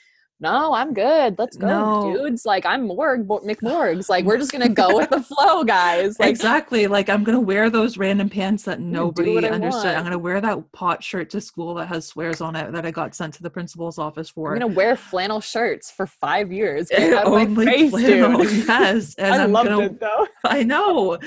no, 0.41 0.73
I'm 0.73 0.93
good. 0.93 1.37
Let's 1.37 1.57
go, 1.57 1.67
no. 1.67 2.13
dudes. 2.13 2.45
Like 2.45 2.65
I'm 2.65 2.87
Morg, 2.87 3.27
McMorgs. 3.27 4.07
Like 4.07 4.23
we're 4.23 4.37
just 4.37 4.51
gonna 4.51 4.69
go 4.83 4.95
with 4.95 5.09
the 5.09 5.21
flow, 5.21 5.63
guys. 5.63 6.17
Like, 6.19 6.29
exactly. 6.29 6.87
Like 6.87 7.09
I'm 7.09 7.23
gonna 7.23 7.39
wear 7.39 7.69
those 7.69 7.97
random 7.97 8.29
pants 8.29 8.63
that 8.63 8.79
nobody 8.79 9.45
understood. 9.47 9.85
Want. 9.85 9.97
I'm 9.97 10.03
gonna 10.03 10.17
wear 10.17 10.39
that 10.39 10.71
pot 10.71 11.03
shirt 11.03 11.29
to 11.31 11.41
school 11.41 11.73
that 11.75 11.87
has 11.87 12.07
swears 12.07 12.39
on 12.39 12.55
it 12.55 12.71
that 12.71 12.85
I 12.85 12.91
got 12.91 13.15
sent 13.15 13.33
to 13.35 13.43
the 13.43 13.49
principal's 13.49 13.97
office 13.97 14.29
for. 14.29 14.53
I'm 14.53 14.59
gonna 14.59 14.73
wear 14.73 14.95
flannel 14.95 15.41
shirts 15.41 15.91
for 15.91 16.07
five 16.07 16.51
years. 16.51 16.89
Eh, 16.91 17.13
out 17.13 17.25
Only 17.25 17.65
face, 17.65 17.89
flannel, 17.91 18.43
dude. 18.43 18.51
yes. 18.67 19.15
And 19.19 19.33
I 19.33 19.43
I'm 19.43 19.51
loved 19.51 19.69
gonna, 19.69 19.85
it 19.85 19.99
though. 19.99 20.27
I 20.45 20.63
know, 20.63 21.17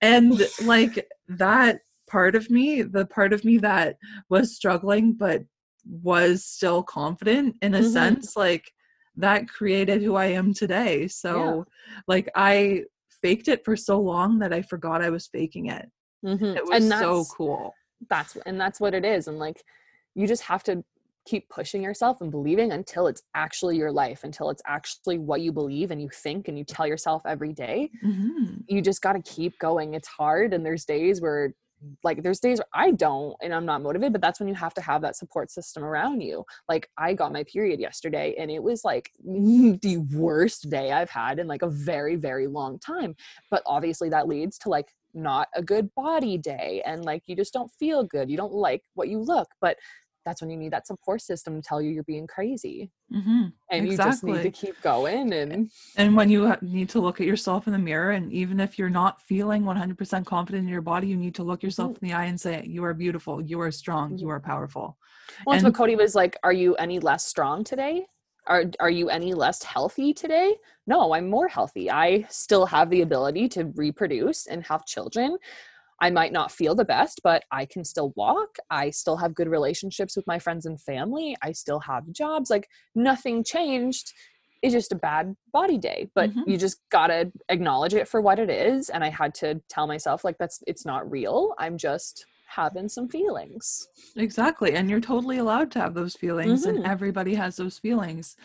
and 0.00 0.40
like 0.64 1.06
that 1.28 1.80
part 2.08 2.34
of 2.34 2.50
me, 2.50 2.82
the 2.82 3.06
part 3.06 3.32
of 3.32 3.44
me 3.44 3.58
that 3.58 3.96
was 4.28 4.54
struggling 4.54 5.12
but 5.12 5.44
was 5.84 6.44
still 6.44 6.82
confident 6.82 7.56
in 7.62 7.74
a 7.74 7.78
mm-hmm. 7.78 7.88
sense 7.88 8.36
like 8.36 8.72
that 9.16 9.48
created 9.48 10.02
who 10.02 10.14
I 10.14 10.26
am 10.26 10.54
today. 10.54 11.08
So 11.08 11.66
yeah. 11.66 12.02
like 12.06 12.28
I 12.34 12.84
faked 13.20 13.48
it 13.48 13.64
for 13.64 13.76
so 13.76 14.00
long 14.00 14.38
that 14.40 14.52
I 14.52 14.62
forgot 14.62 15.02
I 15.02 15.10
was 15.10 15.26
faking 15.26 15.66
it. 15.66 15.90
Mm-hmm. 16.24 16.56
It 16.56 16.66
was 16.66 16.88
so 16.88 17.24
cool. 17.36 17.74
That's 18.08 18.36
and 18.46 18.60
that's 18.60 18.80
what 18.80 18.94
it 18.94 19.04
is. 19.04 19.28
And 19.28 19.38
like 19.38 19.62
you 20.14 20.26
just 20.26 20.42
have 20.42 20.62
to 20.64 20.84
keep 21.24 21.48
pushing 21.48 21.82
yourself 21.82 22.20
and 22.20 22.30
believing 22.32 22.72
until 22.72 23.06
it's 23.06 23.22
actually 23.34 23.76
your 23.76 23.92
life, 23.92 24.24
until 24.24 24.50
it's 24.50 24.62
actually 24.66 25.18
what 25.18 25.40
you 25.40 25.52
believe 25.52 25.92
and 25.92 26.02
you 26.02 26.08
think 26.08 26.48
and 26.48 26.58
you 26.58 26.64
tell 26.64 26.86
yourself 26.86 27.22
every 27.26 27.52
day. 27.52 27.90
Mm-hmm. 28.04 28.56
You 28.66 28.82
just 28.82 29.02
got 29.02 29.12
to 29.12 29.22
keep 29.22 29.56
going. 29.58 29.94
It's 29.94 30.08
hard 30.08 30.52
and 30.52 30.66
there's 30.66 30.84
days 30.84 31.20
where 31.20 31.54
like 32.02 32.22
there's 32.22 32.40
days 32.40 32.58
where 32.58 32.66
I 32.74 32.92
don't 32.92 33.34
and 33.42 33.54
I'm 33.54 33.66
not 33.66 33.82
motivated, 33.82 34.12
but 34.12 34.20
that's 34.20 34.40
when 34.40 34.48
you 34.48 34.54
have 34.54 34.74
to 34.74 34.80
have 34.80 35.02
that 35.02 35.16
support 35.16 35.50
system 35.50 35.84
around 35.84 36.20
you. 36.20 36.44
Like 36.68 36.88
I 36.98 37.14
got 37.14 37.32
my 37.32 37.44
period 37.44 37.80
yesterday 37.80 38.34
and 38.38 38.50
it 38.50 38.62
was 38.62 38.84
like 38.84 39.10
the 39.24 40.04
worst 40.12 40.70
day 40.70 40.92
I've 40.92 41.10
had 41.10 41.38
in 41.38 41.46
like 41.46 41.62
a 41.62 41.70
very, 41.70 42.16
very 42.16 42.46
long 42.46 42.78
time. 42.78 43.14
But 43.50 43.62
obviously 43.66 44.08
that 44.10 44.28
leads 44.28 44.58
to 44.58 44.68
like 44.68 44.88
not 45.14 45.48
a 45.54 45.62
good 45.62 45.90
body 45.94 46.38
day 46.38 46.82
and 46.86 47.04
like 47.04 47.22
you 47.26 47.36
just 47.36 47.52
don't 47.52 47.70
feel 47.78 48.04
good. 48.04 48.30
You 48.30 48.36
don't 48.36 48.54
like 48.54 48.82
what 48.94 49.08
you 49.08 49.18
look. 49.18 49.48
But 49.60 49.76
that's 50.24 50.40
when 50.40 50.50
you 50.50 50.56
need 50.56 50.72
that 50.72 50.86
support 50.86 51.20
system 51.20 51.60
to 51.60 51.62
tell 51.62 51.80
you 51.80 51.90
you're 51.90 52.02
being 52.04 52.26
crazy 52.26 52.90
mm-hmm. 53.12 53.46
and 53.70 53.86
exactly. 53.86 53.90
you 53.90 53.96
just 53.96 54.24
need 54.24 54.42
to 54.42 54.50
keep 54.50 54.80
going 54.82 55.32
and 55.32 55.70
and 55.96 56.16
when 56.16 56.28
you 56.28 56.54
need 56.62 56.88
to 56.88 57.00
look 57.00 57.20
at 57.20 57.26
yourself 57.26 57.66
in 57.66 57.72
the 57.72 57.78
mirror 57.78 58.12
and 58.12 58.32
even 58.32 58.60
if 58.60 58.78
you're 58.78 58.90
not 58.90 59.20
feeling 59.22 59.62
100% 59.62 60.24
confident 60.26 60.64
in 60.64 60.68
your 60.68 60.82
body 60.82 61.06
you 61.06 61.16
need 61.16 61.34
to 61.34 61.42
look 61.42 61.62
yourself 61.62 61.92
mm-hmm. 61.92 62.04
in 62.04 62.10
the 62.10 62.16
eye 62.16 62.24
and 62.24 62.40
say 62.40 62.64
you 62.66 62.84
are 62.84 62.94
beautiful 62.94 63.40
you 63.40 63.60
are 63.60 63.70
strong 63.70 64.16
you 64.18 64.28
are 64.28 64.40
powerful 64.40 64.96
well 65.46 65.56
and, 65.56 65.64
what 65.64 65.74
cody 65.74 65.96
was 65.96 66.14
like 66.14 66.36
are 66.42 66.52
you 66.52 66.74
any 66.76 66.98
less 66.98 67.24
strong 67.24 67.64
today 67.64 68.04
are 68.46 68.64
are 68.80 68.90
you 68.90 69.08
any 69.08 69.34
less 69.34 69.62
healthy 69.62 70.12
today 70.12 70.54
no 70.86 71.14
i'm 71.14 71.28
more 71.28 71.48
healthy 71.48 71.90
i 71.90 72.24
still 72.28 72.66
have 72.66 72.90
the 72.90 73.02
ability 73.02 73.48
to 73.48 73.64
reproduce 73.76 74.46
and 74.46 74.64
have 74.64 74.84
children 74.84 75.36
I 76.02 76.10
might 76.10 76.32
not 76.32 76.50
feel 76.50 76.74
the 76.74 76.84
best, 76.84 77.20
but 77.22 77.44
I 77.52 77.64
can 77.64 77.84
still 77.84 78.12
walk. 78.16 78.56
I 78.68 78.90
still 78.90 79.16
have 79.16 79.36
good 79.36 79.48
relationships 79.48 80.16
with 80.16 80.26
my 80.26 80.40
friends 80.40 80.66
and 80.66 80.78
family. 80.80 81.36
I 81.42 81.52
still 81.52 81.78
have 81.78 82.10
jobs. 82.10 82.50
Like 82.50 82.68
nothing 82.96 83.44
changed. 83.44 84.12
It's 84.62 84.74
just 84.74 84.90
a 84.90 84.96
bad 84.96 85.36
body 85.52 85.78
day, 85.78 86.10
but 86.16 86.30
mm-hmm. 86.30 86.50
you 86.50 86.58
just 86.58 86.80
gotta 86.90 87.30
acknowledge 87.48 87.94
it 87.94 88.08
for 88.08 88.20
what 88.20 88.40
it 88.40 88.50
is. 88.50 88.90
And 88.90 89.04
I 89.04 89.10
had 89.10 89.32
to 89.36 89.60
tell 89.68 89.86
myself, 89.86 90.24
like, 90.24 90.38
that's 90.38 90.60
it's 90.66 90.84
not 90.84 91.08
real. 91.08 91.54
I'm 91.58 91.78
just 91.78 92.26
having 92.46 92.88
some 92.88 93.08
feelings. 93.08 93.88
Exactly. 94.16 94.74
And 94.74 94.90
you're 94.90 95.00
totally 95.00 95.38
allowed 95.38 95.70
to 95.72 95.80
have 95.80 95.94
those 95.94 96.16
feelings, 96.16 96.66
mm-hmm. 96.66 96.78
and 96.78 96.86
everybody 96.86 97.34
has 97.34 97.56
those 97.56 97.78
feelings. 97.78 98.36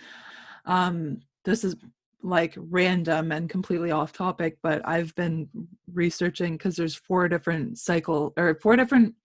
Um, 0.66 1.22
this 1.44 1.64
is 1.64 1.76
like 2.24 2.56
random 2.58 3.32
and 3.32 3.50
completely 3.50 3.92
off 3.92 4.12
topic, 4.12 4.58
but 4.64 4.82
I've 4.86 5.14
been 5.16 5.48
researching 5.94 6.58
because 6.58 6.76
there's 6.76 6.96
four 6.96 7.28
different 7.28 7.78
cycle 7.78 8.34
or 8.38 8.56
four 8.62 8.76
different 8.76 9.16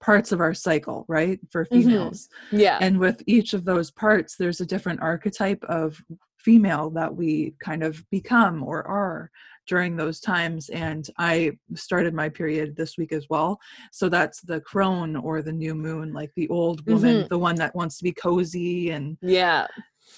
parts 0.00 0.32
of 0.32 0.40
our 0.40 0.54
cycle, 0.54 1.04
right? 1.08 1.40
For 1.50 1.64
mm-hmm. 1.64 1.74
females. 1.74 2.28
Mm-hmm. 2.48 2.60
Yeah. 2.60 2.78
And 2.80 2.98
with 2.98 3.22
each 3.26 3.52
of 3.52 3.64
those 3.64 3.90
parts, 3.90 4.36
there's 4.36 4.60
a 4.60 4.66
different 4.66 5.02
archetype 5.02 5.62
of 5.64 6.00
female 6.38 6.90
that 6.90 7.14
we 7.14 7.54
kind 7.60 7.82
of 7.82 8.04
become 8.10 8.62
or 8.62 8.86
are 8.86 9.30
during 9.66 9.96
those 9.96 10.20
times 10.20 10.68
and 10.68 11.10
i 11.18 11.50
started 11.74 12.14
my 12.14 12.28
period 12.28 12.76
this 12.76 12.96
week 12.96 13.12
as 13.12 13.26
well 13.28 13.58
so 13.90 14.08
that's 14.08 14.40
the 14.42 14.60
crone 14.60 15.16
or 15.16 15.42
the 15.42 15.52
new 15.52 15.74
moon 15.74 16.12
like 16.12 16.30
the 16.36 16.48
old 16.48 16.86
woman 16.86 17.16
mm-hmm. 17.16 17.28
the 17.28 17.38
one 17.38 17.56
that 17.56 17.74
wants 17.74 17.98
to 17.98 18.04
be 18.04 18.12
cozy 18.12 18.90
and 18.90 19.18
yeah 19.22 19.66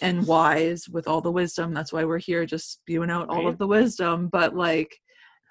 and 0.00 0.26
wise 0.26 0.88
with 0.88 1.08
all 1.08 1.20
the 1.20 1.30
wisdom. 1.30 1.72
That's 1.72 1.92
why 1.92 2.04
we're 2.04 2.18
here 2.18 2.46
just 2.46 2.72
spewing 2.72 3.10
out 3.10 3.28
all 3.28 3.46
of 3.48 3.58
the 3.58 3.66
wisdom. 3.66 4.28
But 4.28 4.54
like 4.54 4.96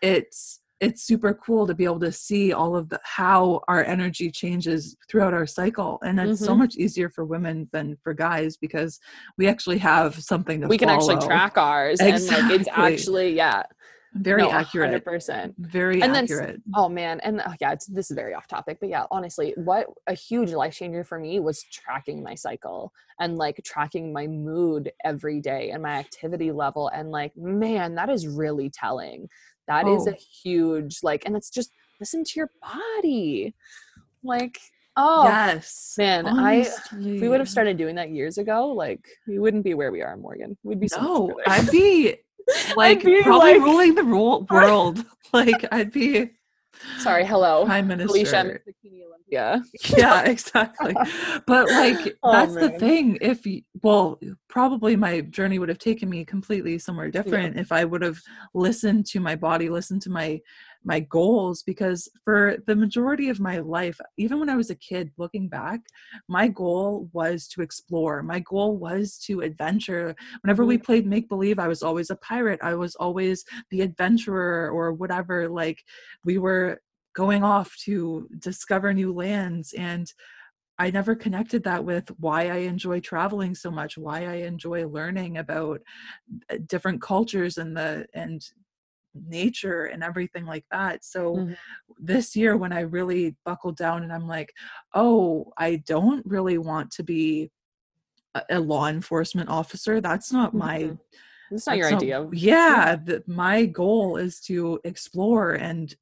it's 0.02 0.62
it's 0.80 1.04
super 1.04 1.34
cool 1.34 1.65
to 1.65 1.73
be 1.73 1.86
able 1.86 2.00
to 2.00 2.12
see 2.12 2.54
all 2.54 2.76
of 2.76 2.89
the 2.89 3.00
how 3.04 3.62
our 3.67 3.84
energy 3.84 4.30
changes 4.30 4.95
throughout 5.10 5.34
our 5.34 5.47
cycle 5.47 6.00
and 6.04 6.19
it's 6.19 6.39
mm-hmm. 6.39 6.45
so 6.45 6.56
much 6.56 6.76
easier 6.76 7.10
for 7.10 7.26
women 7.26 7.67
than 7.71 7.97
for 8.04 8.13
guys 8.13 8.58
because 8.58 9.00
we 9.38 9.47
actually 9.47 9.78
have 9.78 10.15
something 10.21 10.60
that 10.60 10.69
we 10.69 10.78
can 10.78 10.89
actually 10.89 11.17
track 11.17 11.58
ours 11.58 12.00
exactly. 12.00 12.38
and 12.38 12.50
like 12.50 12.60
it's 12.60 12.69
actually 12.71 13.36
yeah 13.36 13.63
very 14.17 14.41
no, 14.41 14.51
accurate 14.51 15.03
100% 15.03 15.53
very 15.58 16.01
and 16.01 16.15
accurate 16.15 16.47
then, 16.47 16.63
oh 16.75 16.89
man 16.89 17.19
and 17.21 17.41
uh, 17.41 17.53
yeah 17.60 17.71
it's 17.71 17.86
this 17.86 18.10
is 18.12 18.15
very 18.15 18.34
off 18.34 18.47
topic 18.47 18.77
but 18.80 18.89
yeah 18.89 19.06
honestly 19.12 19.53
what 19.58 19.88
a 20.08 20.13
huge 20.13 20.51
life 20.51 20.75
changer 20.75 21.03
for 21.03 21.19
me 21.19 21.39
was 21.39 21.63
tracking 21.63 22.23
my 22.23 22.36
cycle 22.36 22.91
and 23.19 23.38
like 23.38 23.62
tracking 23.63 24.12
my 24.13 24.27
mood 24.27 24.91
every 25.03 25.39
day 25.39 25.71
and 25.71 25.84
my 25.84 25.93
activity 25.93 26.51
level 26.51 26.89
and 26.89 27.12
like 27.12 27.36
man 27.38 27.95
that 27.95 28.10
is 28.10 28.27
really 28.27 28.69
telling 28.69 29.27
That 29.67 29.86
oh. 29.86 29.95
is 29.95 30.08
a 30.08 30.13
huge 30.13 30.99
like 31.03 31.23
and 31.25 31.36
it's 31.36 31.49
just 31.49 31.71
listen 31.99 32.23
to 32.23 32.32
your 32.36 32.51
body 32.62 33.53
like 34.23 34.60
Oh 34.99 35.25
yes, 35.25 35.93
man! 35.99 36.25
Honestly. 36.25 36.43
I 36.43 37.13
if 37.13 37.21
we 37.21 37.30
would 37.30 37.39
have 37.39 37.47
started 37.47 37.77
doing 37.77 37.93
that 37.95 38.10
years 38.10 38.39
ago, 38.39 38.69
like 38.69 39.08
we 39.27 39.38
wouldn't 39.38 39.63
be 39.63 39.75
where 39.75 39.91
we 39.91 40.01
are, 40.01 40.17
Morgan. 40.17 40.58
We'd 40.63 40.80
be 40.80 40.88
so 40.88 40.99
no. 40.99 41.39
I'd 41.45 41.69
be 41.69 42.15
like 42.75 43.01
probably 43.01 43.53
like, 43.53 43.62
ruling 43.62 43.95
the 43.95 44.03
ro- 44.03 44.45
world. 44.51 45.03
like 45.33 45.65
I'd 45.71 45.91
be 45.91 46.31
Sorry, 46.99 47.25
hello. 47.25 47.65
Prime 47.65 47.88
Minister. 47.88 48.13
Alicia 48.13 48.60
Olympia. 49.31 49.63
yeah, 49.97 50.23
exactly. 50.23 50.95
But 51.45 51.71
like 51.71 52.17
Oh, 52.23 52.31
that's 52.31 52.55
the 52.55 52.69
thing. 52.71 53.17
If 53.21 53.45
well, 53.81 54.19
probably 54.47 54.95
my 54.95 55.21
journey 55.21 55.60
would 55.60 55.69
have 55.69 55.79
taken 55.79 56.10
me 56.10 56.25
completely 56.25 56.77
somewhere 56.77 57.10
different 57.10 57.57
if 57.57 57.71
I 57.71 57.83
would 57.86 58.01
have 58.01 58.19
listened 58.53 59.05
to 59.07 59.19
my 59.19 59.36
body, 59.36 59.69
listened 59.69 60.01
to 60.03 60.10
my 60.10 60.39
my 60.84 61.00
goals 61.00 61.63
because 61.63 62.10
for 62.24 62.58
the 62.68 62.76
majority 62.76 63.30
of 63.30 63.40
my 63.40 63.60
life, 63.60 64.00
even 64.17 64.40
when 64.40 64.50
I 64.50 64.56
was 64.56 64.69
a 64.69 64.75
kid 64.75 65.12
looking 65.17 65.50
back, 65.50 65.82
my 66.28 66.48
goal 66.48 67.10
was 67.13 67.48
to 67.50 67.62
explore. 67.62 68.23
My 68.23 68.40
goal 68.40 68.78
was 68.78 69.17
to 69.25 69.42
adventure. 69.42 70.15
Whenever 70.44 70.65
we 70.65 70.78
played 70.78 71.06
make 71.06 71.30
believe, 71.30 71.60
I 71.60 71.67
was 71.67 71.84
always 71.84 72.10
a 72.10 72.15
pirate. 72.17 72.60
I 72.62 72.75
was 72.75 72.96
always 72.96 73.44
the 73.71 73.82
adventurer 73.82 74.69
or 74.71 74.94
whatever 74.94 75.50
like 75.50 75.84
we 76.23 76.38
were 76.38 76.82
going 77.15 77.44
off 77.44 77.75
to 77.86 78.30
discover 78.40 78.94
new 78.94 79.12
lands 79.12 79.73
and 79.73 80.12
I 80.80 80.92
never 80.92 81.15
connected 81.15 81.63
that 81.63 81.84
with 81.84 82.10
why 82.19 82.50
I 82.50 82.58
enjoy 82.58 83.00
traveling 83.00 83.56
so 83.56 83.71
much, 83.71 83.98
why 83.98 84.25
I 84.25 84.36
enjoy 84.36 84.88
learning 84.88 85.38
about 85.38 85.82
uh, 86.52 86.58
different 86.67 87.02
cultures 87.02 87.58
and 87.58 87.75
the 87.75 88.06
and 88.13 88.42
nature 89.28 89.86
and 89.86 90.04
everything 90.04 90.46
like 90.46 90.65
that. 90.72 91.04
So 91.04 91.36
Mhm. 91.36 91.58
this 91.98 92.36
year 92.36 92.58
when 92.58 92.72
I 92.74 92.82
really 92.82 93.36
buckled 93.46 93.78
down 93.78 94.04
and 94.04 94.12
I'm 94.13 94.28
like, 94.28 94.54
"Oh, 94.94 95.52
I 95.58 95.78
don't 95.88 96.26
really 96.26 96.58
want 96.58 96.92
to 96.92 97.04
be 97.04 97.52
a, 98.36 98.44
a 98.52 98.60
law 98.60 98.88
enforcement 98.88 99.50
officer. 99.50 100.02
That's 100.02 100.32
not 100.32 100.54
my 100.54 100.80
Mhm. 100.80 101.00
It's 101.52 101.68
not 101.68 101.78
your 101.78 101.88
that's 101.90 102.04
idea. 102.04 102.28
yeah, 102.32 102.96
the, 102.96 103.24
my 103.28 103.65
goal 103.65 104.18
is 104.18 104.40
to 104.42 104.80
explore 104.84 105.54
and 105.54 105.96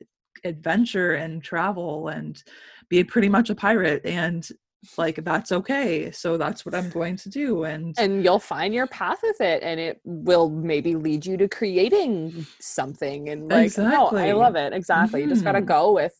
adventure 0.43 1.13
and 1.13 1.43
travel 1.43 2.09
and 2.09 2.43
be 2.89 3.03
pretty 3.03 3.29
much 3.29 3.49
a 3.49 3.55
pirate 3.55 4.05
and 4.05 4.49
like 4.97 5.23
that's 5.23 5.51
okay. 5.51 6.11
So 6.11 6.37
that's 6.37 6.65
what 6.65 6.75
I'm 6.75 6.89
going 6.89 7.15
to 7.17 7.29
do 7.29 7.63
and, 7.63 7.95
and 7.97 8.23
you'll 8.23 8.39
find 8.39 8.73
your 8.73 8.87
path 8.87 9.19
with 9.23 9.41
it 9.41 9.63
and 9.63 9.79
it 9.79 9.99
will 10.03 10.49
maybe 10.49 10.95
lead 10.95 11.25
you 11.25 11.37
to 11.37 11.47
creating 11.47 12.45
something 12.59 13.29
and 13.29 13.49
like 13.49 13.77
no 13.77 14.07
i 14.07 14.31
love 14.31 14.55
it 14.55 14.73
exactly 14.73 15.21
you 15.21 15.27
just 15.27 15.43
got 15.43 15.53
to 15.53 15.61
Mhm. 15.61 15.65
go 15.67 15.93
with 15.93 16.13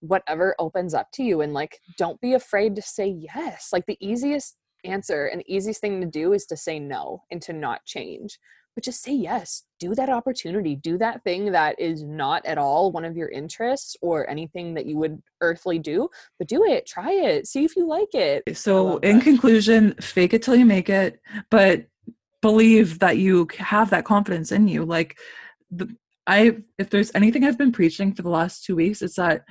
whatever 0.00 0.54
opens 0.58 0.94
up 0.94 1.10
to 1.12 1.22
you 1.22 1.40
and 1.40 1.52
like 1.52 1.80
don't 1.96 2.20
be 2.20 2.34
afraid 2.34 2.74
to 2.76 2.82
say 2.82 3.06
yes 3.06 3.70
like 3.72 3.84
the 3.86 3.98
easiest 4.00 4.56
answer 4.84 5.26
and 5.26 5.40
the 5.40 5.54
easiest 5.54 5.80
thing 5.80 6.00
to 6.00 6.06
do 6.06 6.32
is 6.32 6.46
to 6.46 6.56
say 6.56 6.78
no 6.78 7.22
and 7.30 7.42
to 7.42 7.52
not 7.52 7.84
change 7.84 8.38
but 8.76 8.84
just 8.84 9.02
say 9.02 9.12
yes 9.12 9.64
do 9.80 9.94
that 9.94 10.08
opportunity 10.08 10.76
do 10.76 10.96
that 10.96 11.24
thing 11.24 11.50
that 11.50 11.78
is 11.80 12.04
not 12.04 12.46
at 12.46 12.58
all 12.58 12.92
one 12.92 13.04
of 13.04 13.16
your 13.16 13.28
interests 13.30 13.96
or 14.00 14.28
anything 14.30 14.74
that 14.74 14.86
you 14.86 14.96
would 14.96 15.20
earthly 15.40 15.78
do 15.78 16.08
but 16.38 16.46
do 16.46 16.64
it 16.64 16.86
try 16.86 17.10
it 17.10 17.48
see 17.48 17.64
if 17.64 17.74
you 17.74 17.84
like 17.86 18.14
it 18.14 18.44
eh, 18.46 18.52
so 18.52 18.98
in 18.98 19.20
conclusion, 19.20 19.94
fake 20.00 20.34
it 20.34 20.42
till 20.42 20.56
you 20.56 20.66
make 20.66 20.90
it, 20.90 21.20
but 21.50 21.86
believe 22.42 22.98
that 22.98 23.18
you 23.18 23.48
have 23.58 23.90
that 23.90 24.04
confidence 24.04 24.52
in 24.52 24.68
you. 24.68 24.84
Like 24.84 25.18
the, 25.70 25.94
I 26.26 26.58
if 26.78 26.90
there's 26.90 27.12
anything 27.14 27.44
I've 27.44 27.58
been 27.58 27.72
preaching 27.72 28.12
for 28.12 28.22
the 28.22 28.30
last 28.30 28.64
2 28.64 28.76
weeks, 28.76 29.02
it's 29.02 29.16
that 29.16 29.44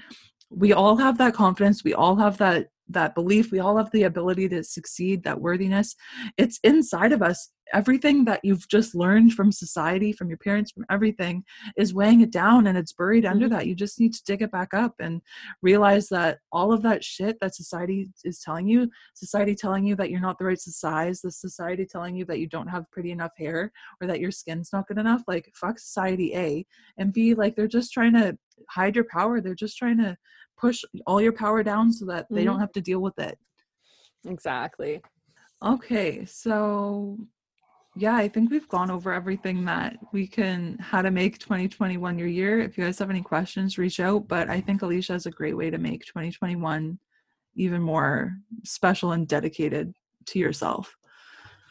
we 0.49 0.73
all 0.73 0.97
have 0.97 1.17
that 1.17 1.33
confidence, 1.33 1.83
we 1.83 1.93
all 1.93 2.15
have 2.17 2.37
that 2.37 2.67
that 2.89 3.15
belief, 3.15 3.51
we 3.51 3.59
all 3.59 3.77
have 3.77 3.89
the 3.91 4.03
ability 4.03 4.47
to 4.49 4.63
succeed, 4.63 5.23
that 5.23 5.41
worthiness. 5.41 5.95
It's 6.37 6.59
inside 6.63 7.13
of 7.13 7.21
us. 7.23 7.49
Everything 7.73 8.25
that 8.25 8.41
you've 8.43 8.67
just 8.67 8.93
learned 8.95 9.33
from 9.33 9.51
society, 9.51 10.11
from 10.11 10.29
your 10.29 10.37
parents, 10.37 10.71
from 10.71 10.85
everything 10.89 11.43
is 11.77 11.93
weighing 11.93 12.21
it 12.21 12.31
down 12.31 12.67
and 12.67 12.77
it's 12.77 12.93
buried 12.93 13.25
under 13.25 13.47
Mhm. 13.47 13.51
that. 13.51 13.67
You 13.67 13.75
just 13.75 13.99
need 13.99 14.13
to 14.13 14.23
dig 14.23 14.41
it 14.41 14.51
back 14.51 14.73
up 14.73 14.95
and 14.99 15.21
realize 15.61 16.07
that 16.09 16.39
all 16.51 16.71
of 16.71 16.81
that 16.83 17.03
shit 17.03 17.39
that 17.41 17.55
society 17.55 18.09
is 18.23 18.39
telling 18.39 18.67
you, 18.67 18.89
society 19.15 19.55
telling 19.55 19.83
you 19.85 19.95
that 19.95 20.09
you're 20.11 20.21
not 20.21 20.37
the 20.37 20.45
right 20.45 20.59
size, 20.59 21.21
the 21.21 21.31
society 21.31 21.85
telling 21.85 22.15
you 22.15 22.25
that 22.25 22.39
you 22.39 22.47
don't 22.47 22.67
have 22.67 22.89
pretty 22.91 23.11
enough 23.11 23.31
hair 23.37 23.71
or 23.99 24.07
that 24.07 24.19
your 24.19 24.31
skin's 24.31 24.71
not 24.71 24.87
good 24.87 24.99
enough, 24.99 25.23
like 25.27 25.51
fuck 25.55 25.79
society 25.79 26.35
A 26.35 26.65
and 26.97 27.11
B 27.13 27.33
like 27.33 27.55
they're 27.55 27.67
just 27.67 27.91
trying 27.91 28.13
to 28.13 28.37
hide 28.69 28.95
your 28.95 29.05
power. 29.05 29.41
They're 29.41 29.55
just 29.55 29.77
trying 29.77 29.97
to 29.97 30.17
push 30.57 30.83
all 31.05 31.21
your 31.21 31.33
power 31.33 31.63
down 31.63 31.91
so 31.91 32.05
that 32.05 32.27
they 32.31 32.43
don't 32.45 32.59
have 32.59 32.71
to 32.73 32.81
deal 32.81 32.99
with 32.99 33.17
it. 33.19 33.37
exactly 34.25 35.01
Okay, 35.63 36.25
so 36.25 37.17
yeah, 37.97 38.15
I 38.15 38.27
think 38.27 38.51
we've 38.51 38.67
gone 38.67 38.91
over 38.91 39.13
everything 39.13 39.63
that 39.65 39.97
we 40.11 40.27
can 40.27 40.77
how 40.79 41.01
to 41.01 41.11
make 41.11 41.39
2021 41.39 42.19
your 42.19 42.27
year. 42.27 42.59
If 42.59 42.77
you 42.77 42.83
guys 42.83 42.99
have 42.99 43.09
any 43.09 43.21
questions, 43.21 43.77
reach 43.77 44.01
out. 44.01 44.27
But 44.27 44.49
I 44.49 44.59
think 44.59 44.81
Alicia 44.81 45.13
is 45.13 45.25
a 45.25 45.31
great 45.31 45.55
way 45.55 45.69
to 45.69 45.77
make 45.77 46.05
2021 46.05 46.99
even 47.55 47.81
more 47.81 48.37
special 48.63 49.13
and 49.13 49.27
dedicated 49.27 49.93
to 50.25 50.39
yourself. 50.39 50.93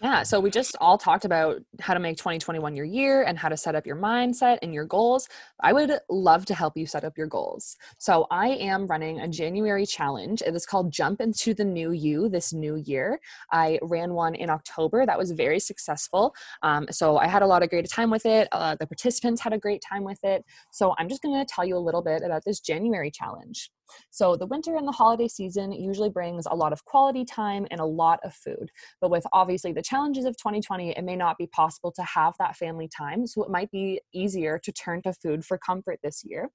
Yeah, 0.05 0.23
so 0.23 0.39
we 0.39 0.51
just 0.51 0.77
all 0.83 0.99
talked 0.99 1.25
about 1.25 1.63
how 1.81 1.95
to 1.95 1.99
make 1.99 2.19
2021 2.19 2.77
your 2.77 2.85
year 2.85 3.23
and 3.23 3.39
how 3.39 3.49
to 3.49 3.57
set 3.57 3.75
up 3.75 3.87
your 3.87 3.97
mindset 3.97 4.59
and 4.61 4.75
your 4.75 4.85
goals. 4.85 5.31
I 5.63 5.73
would 5.73 5.99
love 6.11 6.45
to 6.45 6.55
help 6.55 6.77
you 6.77 6.85
set 6.85 7.05
up 7.05 7.17
your 7.17 7.27
goals. 7.27 7.79
So 7.97 8.27
I 8.31 8.49
am 8.49 8.87
running 8.87 9.21
a 9.21 9.29
January 9.29 9.87
challenge. 9.87 10.43
It 10.43 10.55
is 10.55 10.67
called 10.67 10.93
Jump 10.93 11.23
into 11.23 11.55
the 11.55 11.65
New 11.65 11.93
You 11.93 12.29
this 12.29 12.53
new 12.53 12.77
year. 12.77 13.19
I 13.51 13.79
ran 13.81 14.13
one 14.13 14.35
in 14.35 14.51
October 14.51 15.07
that 15.07 15.17
was 15.17 15.31
very 15.31 15.59
successful. 15.59 16.35
Um, 16.63 16.87
so 16.91 17.17
I 17.17 17.27
had 17.27 17.41
a 17.41 17.47
lot 17.47 17.63
of 17.63 17.71
great 17.71 17.89
time 17.89 18.11
with 18.11 18.27
it. 18.27 18.47
Uh, 18.53 18.77
the 18.79 18.87
participants 18.87 19.41
had 19.41 19.55
a 19.55 19.59
great 19.59 19.81
time 19.81 20.05
with 20.05 20.23
it. 20.23 20.45
So 20.71 20.95
I'm 20.99 21.09
just 21.09 21.23
going 21.23 21.35
to 21.35 21.51
tell 21.51 21.65
you 21.65 21.79
a 21.79 21.87
little 21.87 22.03
bit 22.03 22.21
about 22.23 22.45
this 22.45 22.61
January 22.61 23.11
challenge. 23.11 23.71
So 24.11 24.37
the 24.37 24.47
winter 24.47 24.77
and 24.77 24.87
the 24.87 24.93
holiday 24.93 25.29
season 25.29 25.73
usually 25.73 26.11
brings 26.11 26.47
a 26.47 26.55
lot 26.55 26.73
of 26.73 26.85
quality 26.85 27.25
time 27.25 27.67
and 27.71 27.81
a 27.81 27.85
lot 27.85 28.21
of 28.25 28.35
food. 28.35 28.71
But 29.01 29.11
with 29.11 29.27
obviously 29.33 29.73
the 29.73 29.83
challenges 29.83 30.25
of 30.25 30.37
2020, 30.37 30.91
it 30.91 31.05
may 31.05 31.17
not 31.17 31.39
be 31.39 31.47
possible 31.47 31.93
to 31.93 32.03
have 32.03 32.35
that 32.39 32.57
family 32.57 32.89
time. 32.89 33.27
So 33.27 33.43
it 33.43 33.51
might 33.51 33.71
be 33.71 34.01
easier 34.13 34.59
to 34.59 34.73
turn 34.73 35.03
to 35.03 35.13
food 35.13 35.45
for 35.45 35.59
comfort 35.59 36.01
this 36.03 36.23
year. 36.25 36.51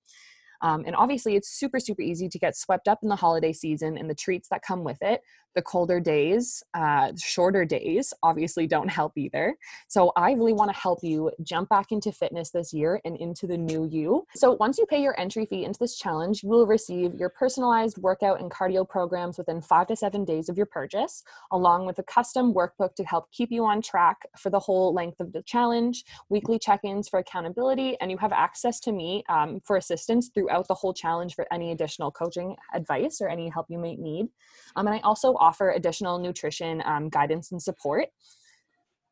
Um, 0.61 0.84
and 0.86 0.95
obviously, 0.95 1.36
it's 1.36 1.49
super, 1.49 1.80
super 1.80 2.01
easy 2.01 2.27
to 2.27 2.39
get 2.39 2.57
swept 2.57 2.88
up 2.88 2.99
in 3.01 3.09
the 3.09 3.15
holiday 3.15 3.53
season 3.53 3.97
and 3.97 4.09
the 4.09 4.15
treats 4.15 4.49
that 4.49 4.61
come 4.61 4.84
with 4.84 4.97
it. 5.01 5.21
The 5.56 5.62
colder 5.62 6.00
days, 6.00 6.64
uh, 6.74 7.12
shorter 7.18 7.66
days, 7.66 8.14
obviously 8.24 8.68
don't 8.68 8.89
help 8.89 9.18
either. 9.18 9.56
So, 9.88 10.12
I 10.16 10.32
really 10.32 10.54
want 10.54 10.72
to 10.72 10.80
help 10.80 11.00
you 11.04 11.32
jump 11.43 11.70
back 11.70 11.91
into 11.91 12.12
fitness 12.12 12.52
this 12.52 12.74
year 12.74 13.02
and 13.06 13.18
into 13.18 13.47
the 13.47 13.58
new 13.58 13.88
you. 13.88 14.26
So, 14.36 14.54
once 14.54 14.78
you 14.78 14.86
pay 14.86 15.02
your 15.02 15.20
entry 15.20 15.45
fee 15.45 15.66
into 15.66 15.80
this 15.80 15.97
challenge, 15.97 16.43
you 16.43 16.50
will 16.50 16.68
receive 16.68 17.16
your 17.16 17.30
personalized 17.30 17.97
workout 17.97 18.39
and 18.39 18.52
cardio 18.52 18.88
programs 18.88 19.38
within 19.38 19.62
five 19.62 19.88
to 19.88 19.95
seven 19.95 20.26
days 20.26 20.50
of 20.50 20.58
your 20.58 20.66
purchase, 20.66 21.24
along 21.52 21.86
with 21.86 22.00
a 22.00 22.04
custom 22.04 22.54
workbook 22.54 22.95
to 22.95 23.04
help 23.04 23.32
keep 23.32 23.52
you 23.52 23.66
on 23.66 23.82
track 23.82 24.18
for 24.38 24.50
the 24.50 24.60
whole 24.60 24.93
length 24.93 25.20
of 25.20 25.34
the 25.34 25.41
challenge 25.43 26.04
weekly 26.30 26.60
check-ins 26.60 27.10
for 27.10 27.20
accountability 27.20 27.97
and 28.02 28.12
you 28.12 28.18
have 28.18 28.32
access 28.32 28.80
to 28.80 28.91
me 28.91 29.24
um, 29.30 29.60
for 29.66 29.78
assistance 29.78 30.30
throughout 30.34 30.68
the 30.68 30.74
whole 30.74 30.93
challenge 30.93 31.36
for 31.36 31.45
any 31.52 31.72
additional 31.72 32.12
coaching 32.12 32.56
advice 32.74 33.20
or 33.22 33.30
any 33.30 33.50
help 33.50 33.68
you 33.70 33.78
might 33.78 34.00
need 34.00 34.28
um, 34.76 34.88
and 34.88 34.95
i 34.95 35.00
also 35.00 35.34
offer 35.40 35.72
additional 35.72 36.20
nutrition 36.20 36.84
um, 36.86 37.10
guidance 37.10 37.52
and 37.52 37.62
support. 37.62 38.08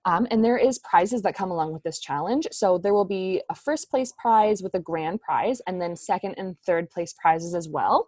Um, 0.06 0.26
and 0.32 0.44
there 0.44 0.58
is 0.58 0.80
prizes 0.80 1.22
that 1.24 1.36
come 1.36 1.52
along 1.52 1.74
with 1.74 1.84
this 1.84 2.00
challenge. 2.00 2.48
So 2.52 2.78
there 2.78 2.94
will 2.94 3.06
be 3.06 3.42
a 3.50 3.56
first 3.56 3.90
place 3.90 4.14
prize 4.18 4.64
with 4.64 4.74
a 4.74 4.80
grand 4.80 5.20
prize 5.22 5.62
and 5.68 5.82
then 5.82 5.98
second 5.98 6.36
and 6.38 6.56
third 6.66 6.90
place 6.90 7.14
prizes 7.22 7.54
as 7.54 7.68
well. 7.68 8.08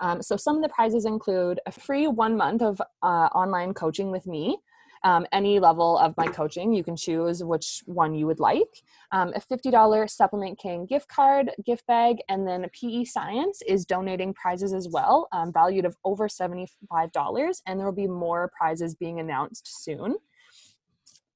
Um, 0.00 0.22
so 0.22 0.36
some 0.36 0.56
of 0.56 0.62
the 0.62 0.70
prizes 0.70 1.04
include 1.04 1.60
a 1.66 1.72
free 1.72 2.06
one 2.06 2.36
month 2.36 2.62
of 2.62 2.80
uh, 3.02 3.28
online 3.34 3.74
coaching 3.74 4.10
with 4.10 4.26
me 4.26 4.58
um, 5.04 5.26
any 5.32 5.60
level 5.60 5.98
of 5.98 6.16
my 6.16 6.26
coaching. 6.26 6.72
You 6.72 6.82
can 6.82 6.96
choose 6.96 7.44
which 7.44 7.82
one 7.86 8.14
you 8.14 8.26
would 8.26 8.40
like. 8.40 8.82
Um, 9.12 9.32
a 9.34 9.40
$50 9.40 10.10
Supplement 10.10 10.58
King 10.58 10.86
gift 10.86 11.08
card, 11.08 11.50
gift 11.64 11.86
bag, 11.86 12.16
and 12.28 12.48
then 12.48 12.66
PE 12.72 13.04
Science 13.04 13.62
is 13.68 13.84
donating 13.84 14.34
prizes 14.34 14.72
as 14.72 14.88
well, 14.88 15.28
um, 15.32 15.52
valued 15.52 15.84
of 15.84 15.96
over 16.04 16.26
$75. 16.26 17.62
And 17.66 17.78
there 17.78 17.86
will 17.86 17.92
be 17.92 18.08
more 18.08 18.50
prizes 18.56 18.94
being 18.94 19.20
announced 19.20 19.84
soon. 19.84 20.16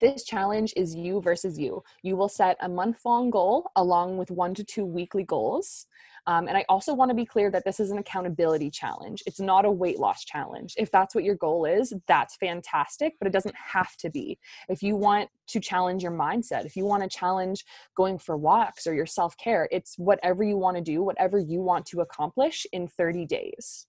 This 0.01 0.23
challenge 0.23 0.73
is 0.77 0.95
you 0.95 1.21
versus 1.21 1.59
you. 1.59 1.83
You 2.03 2.17
will 2.17 2.29
set 2.29 2.57
a 2.61 2.69
month 2.69 3.01
long 3.05 3.31
goal 3.31 3.71
along 3.75 4.17
with 4.17 4.31
one 4.31 4.55
to 4.55 4.63
two 4.63 4.85
weekly 4.85 5.25
goals. 5.25 5.87
Um, 6.29 6.47
and 6.47 6.59
I 6.59 6.65
also 6.69 6.93
want 6.93 7.09
to 7.09 7.15
be 7.15 7.25
clear 7.25 7.51
that 7.51 7.65
this 7.65 7.81
is 7.81 7.91
an 7.91 7.97
accountability 7.97 8.71
challenge. 8.71 9.23
It's 9.25 9.41
not 9.41 9.65
a 9.65 9.71
weight 9.71 9.99
loss 9.99 10.25
challenge. 10.25 10.75
If 10.77 10.91
that's 10.91 11.15
what 11.15 11.25
your 11.25 11.37
goal 11.37 11.65
is, 11.65 11.95
that's 12.07 12.37
fantastic, 12.37 13.15
but 13.19 13.27
it 13.27 13.33
doesn't 13.33 13.55
have 13.57 13.97
to 13.97 14.11
be. 14.11 14.39
If 14.69 14.83
you 14.83 14.95
want 14.95 15.31
to 15.49 15.59
challenge 15.59 16.03
your 16.03 16.13
mindset, 16.13 16.67
if 16.67 16.77
you 16.77 16.85
want 16.85 17.03
to 17.03 17.09
challenge 17.09 17.65
going 17.97 18.19
for 18.19 18.37
walks 18.37 18.87
or 18.87 18.93
your 18.93 19.07
self 19.07 19.39
care, 19.39 19.71
it's 19.73 19.97
whatever 19.97 20.45
you 20.45 20.59
want 20.59 20.77
to 20.77 20.83
do, 20.83 21.03
whatever 21.03 21.39
you 21.39 21.63
want 21.63 21.87
to 21.87 22.03
accomplish 22.03 22.67
in 22.75 22.89
30 22.89 23.25
days. 23.25 23.87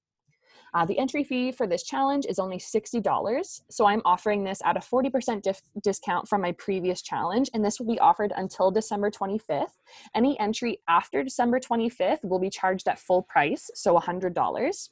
Uh, 0.73 0.85
the 0.85 0.97
entry 0.97 1.23
fee 1.23 1.51
for 1.51 1.67
this 1.67 1.83
challenge 1.83 2.25
is 2.27 2.39
only 2.39 2.57
$60. 2.57 3.61
So 3.69 3.85
I'm 3.85 4.01
offering 4.05 4.43
this 4.43 4.61
at 4.65 4.77
a 4.77 4.79
40% 4.79 5.41
dif- 5.41 5.61
discount 5.83 6.27
from 6.27 6.41
my 6.41 6.51
previous 6.53 7.01
challenge, 7.01 7.49
and 7.53 7.63
this 7.63 7.79
will 7.79 7.87
be 7.87 7.99
offered 7.99 8.33
until 8.35 8.71
December 8.71 9.09
25th. 9.09 9.77
Any 10.15 10.39
entry 10.39 10.81
after 10.87 11.23
December 11.23 11.59
25th 11.59 12.23
will 12.23 12.39
be 12.39 12.49
charged 12.49 12.87
at 12.87 12.99
full 12.99 13.23
price, 13.23 13.69
so 13.73 13.97
$100. 13.97 14.89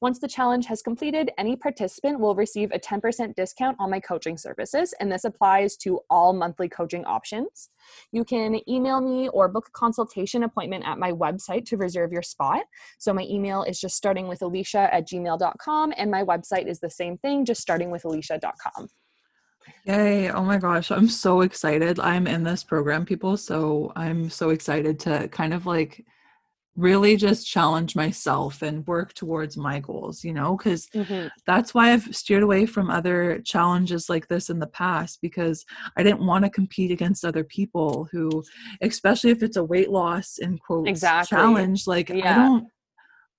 Once 0.00 0.18
the 0.18 0.28
challenge 0.28 0.66
has 0.66 0.82
completed, 0.82 1.30
any 1.38 1.56
participant 1.56 2.20
will 2.20 2.34
receive 2.34 2.70
a 2.72 2.78
10% 2.78 3.34
discount 3.34 3.76
on 3.78 3.90
my 3.90 4.00
coaching 4.00 4.36
services, 4.36 4.94
and 5.00 5.10
this 5.10 5.24
applies 5.24 5.76
to 5.78 6.00
all 6.10 6.32
monthly 6.32 6.68
coaching 6.68 7.04
options. 7.04 7.70
You 8.12 8.24
can 8.24 8.60
email 8.68 9.00
me 9.00 9.28
or 9.28 9.48
book 9.48 9.68
a 9.68 9.72
consultation 9.72 10.44
appointment 10.44 10.84
at 10.86 10.98
my 10.98 11.12
website 11.12 11.66
to 11.66 11.76
reserve 11.76 12.12
your 12.12 12.22
spot. 12.22 12.62
So 12.98 13.12
my 13.12 13.22
email 13.22 13.62
is 13.62 13.80
just 13.80 13.96
starting 13.96 14.28
with 14.28 14.42
Alicia 14.42 14.92
at 14.92 15.08
gmail.com, 15.08 15.94
and 15.96 16.10
my 16.10 16.24
website 16.24 16.66
is 16.66 16.80
the 16.80 16.90
same 16.90 17.18
thing, 17.18 17.44
just 17.44 17.60
starting 17.60 17.90
with 17.90 18.04
Alicia.com. 18.04 18.88
Yay. 19.86 20.30
Oh 20.30 20.42
my 20.42 20.58
gosh. 20.58 20.90
I'm 20.90 21.08
so 21.08 21.40
excited. 21.40 21.98
I'm 21.98 22.26
in 22.26 22.42
this 22.42 22.64
program, 22.64 23.04
people. 23.04 23.36
So 23.36 23.92
I'm 23.96 24.28
so 24.30 24.50
excited 24.50 24.98
to 25.00 25.28
kind 25.28 25.54
of 25.54 25.66
like 25.66 26.04
really 26.76 27.16
just 27.16 27.46
challenge 27.46 27.94
myself 27.94 28.60
and 28.62 28.86
work 28.86 29.14
towards 29.14 29.56
my 29.56 29.78
goals, 29.78 30.24
you 30.24 30.32
know, 30.32 30.56
because 30.56 30.86
mm-hmm. 30.88 31.28
that's 31.46 31.72
why 31.72 31.92
I've 31.92 32.14
steered 32.14 32.42
away 32.42 32.66
from 32.66 32.90
other 32.90 33.40
challenges 33.44 34.08
like 34.08 34.26
this 34.26 34.50
in 34.50 34.58
the 34.58 34.66
past 34.66 35.20
because 35.22 35.64
I 35.96 36.02
didn't 36.02 36.26
want 36.26 36.44
to 36.44 36.50
compete 36.50 36.90
against 36.90 37.24
other 37.24 37.44
people 37.44 38.08
who, 38.10 38.42
especially 38.82 39.30
if 39.30 39.42
it's 39.42 39.56
a 39.56 39.64
weight 39.64 39.90
loss 39.90 40.38
in 40.38 40.58
quote 40.58 40.88
exactly. 40.88 41.36
challenge, 41.36 41.86
like 41.86 42.08
yeah. 42.08 42.32
I 42.32 42.34
don't. 42.34 42.68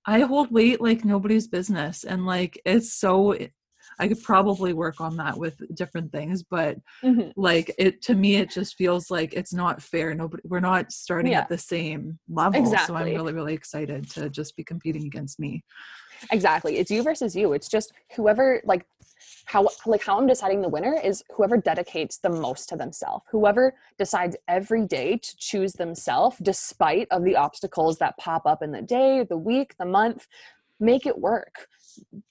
I 0.08 0.20
hold 0.20 0.52
weight 0.52 0.80
like 0.82 1.04
nobody's 1.04 1.48
business 1.48 2.04
and 2.04 2.28
like 2.28 2.62
it's 2.64 2.94
so 2.94 3.36
I 4.00 4.08
could 4.08 4.22
probably 4.24 4.74
work 4.74 5.00
on 5.00 5.18
that 5.18 5.38
with 5.38 5.62
different 5.76 6.12
things, 6.12 6.44
but 6.44 6.78
mm-hmm. 7.04 7.30
like 7.36 7.74
it 7.78 8.02
to 8.04 8.16
me, 8.16 8.36
it 8.36 8.50
just 8.50 8.76
feels 8.76 9.10
like 9.10 9.34
it's 9.34 9.54
not 9.54 9.82
fair. 9.82 10.14
Nobody, 10.14 10.44
we're 10.46 10.60
not 10.60 10.92
starting 10.92 11.32
yeah. 11.32 11.42
at 11.42 11.50
the 11.50 11.58
same 11.58 12.20
level. 12.30 12.60
Exactly. 12.60 12.88
So 12.88 12.96
I'm 12.96 13.14
really, 13.14 13.34
really 13.34 13.54
excited 13.54 14.10
to 14.12 14.30
just 14.30 14.56
be 14.56 14.64
competing 14.64 15.06
against 15.06 15.40
me. 15.40 15.64
Exactly. 16.32 16.78
It's 16.78 16.92
you 16.92 17.04
versus 17.04 17.36
you. 17.36 17.54
It's 17.54 17.68
just 17.68 17.94
whoever 18.16 18.62
like 18.66 18.86
how 19.46 19.68
like 19.86 20.04
how 20.04 20.18
I'm 20.18 20.28
deciding 20.28 20.62
the 20.62 20.70
winner 20.70 21.00
is 21.04 21.24
whoever 21.36 21.58
dedicates 21.58 22.18
the 22.18 22.30
most 22.30 22.70
to 22.70 22.76
themselves. 22.76 23.24
Whoever 23.32 23.76
decides 23.98 24.36
every 24.48 24.86
day 24.86 25.18
to 25.18 25.38
choose 25.38 25.74
themselves 25.74 26.38
despite 26.42 27.08
of 27.12 27.24
the 27.24 27.36
obstacles 27.36 27.98
that 28.00 28.18
pop 28.18 28.46
up 28.46 28.62
in 28.62 28.72
the 28.72 28.82
day, 28.82 29.26
the 29.28 29.38
week, 29.38 29.76
the 29.78 29.86
month, 29.86 30.28
make 30.80 31.06
it 31.06 31.18
work 31.18 31.68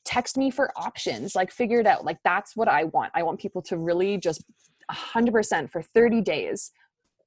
text 0.05 0.37
me 0.37 0.51
for 0.51 0.71
options 0.77 1.35
like 1.35 1.51
figure 1.51 1.81
it 1.81 1.87
out 1.87 2.05
like 2.05 2.19
that's 2.25 2.57
what 2.57 2.69
i 2.69 2.85
want. 2.85 3.11
I 3.15 3.23
want 3.23 3.41
people 3.41 3.63
to 3.63 3.77
really 3.77 4.19
just 4.19 4.45
100% 4.91 5.71
for 5.71 5.83
30 5.83 6.21
days 6.21 6.73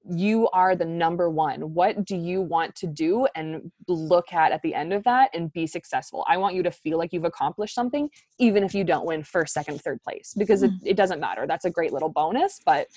you 0.09 0.47
are 0.49 0.75
the 0.75 0.85
number 0.85 1.29
one. 1.29 1.73
What 1.73 2.05
do 2.05 2.15
you 2.15 2.41
want 2.41 2.75
to 2.75 2.87
do 2.87 3.27
and 3.35 3.71
look 3.87 4.31
at 4.31 4.51
at 4.51 4.61
the 4.61 4.73
end 4.73 4.93
of 4.93 5.03
that 5.03 5.29
and 5.33 5.51
be 5.51 5.67
successful? 5.67 6.25
I 6.29 6.37
want 6.37 6.55
you 6.55 6.63
to 6.63 6.71
feel 6.71 6.97
like 6.97 7.11
you've 7.11 7.25
accomplished 7.25 7.75
something 7.75 8.09
even 8.39 8.63
if 8.63 8.73
you 8.73 8.83
don't 8.83 9.05
win 9.05 9.23
first 9.23 9.53
second 9.53 9.81
third 9.81 10.01
place 10.01 10.33
because 10.37 10.63
it, 10.63 10.71
mm. 10.71 10.79
it 10.85 10.95
doesn't 10.95 11.19
matter. 11.19 11.45
That's 11.45 11.65
a 11.65 11.69
great 11.69 11.91
little 11.91 12.09
bonus 12.09 12.61
but 12.65 12.87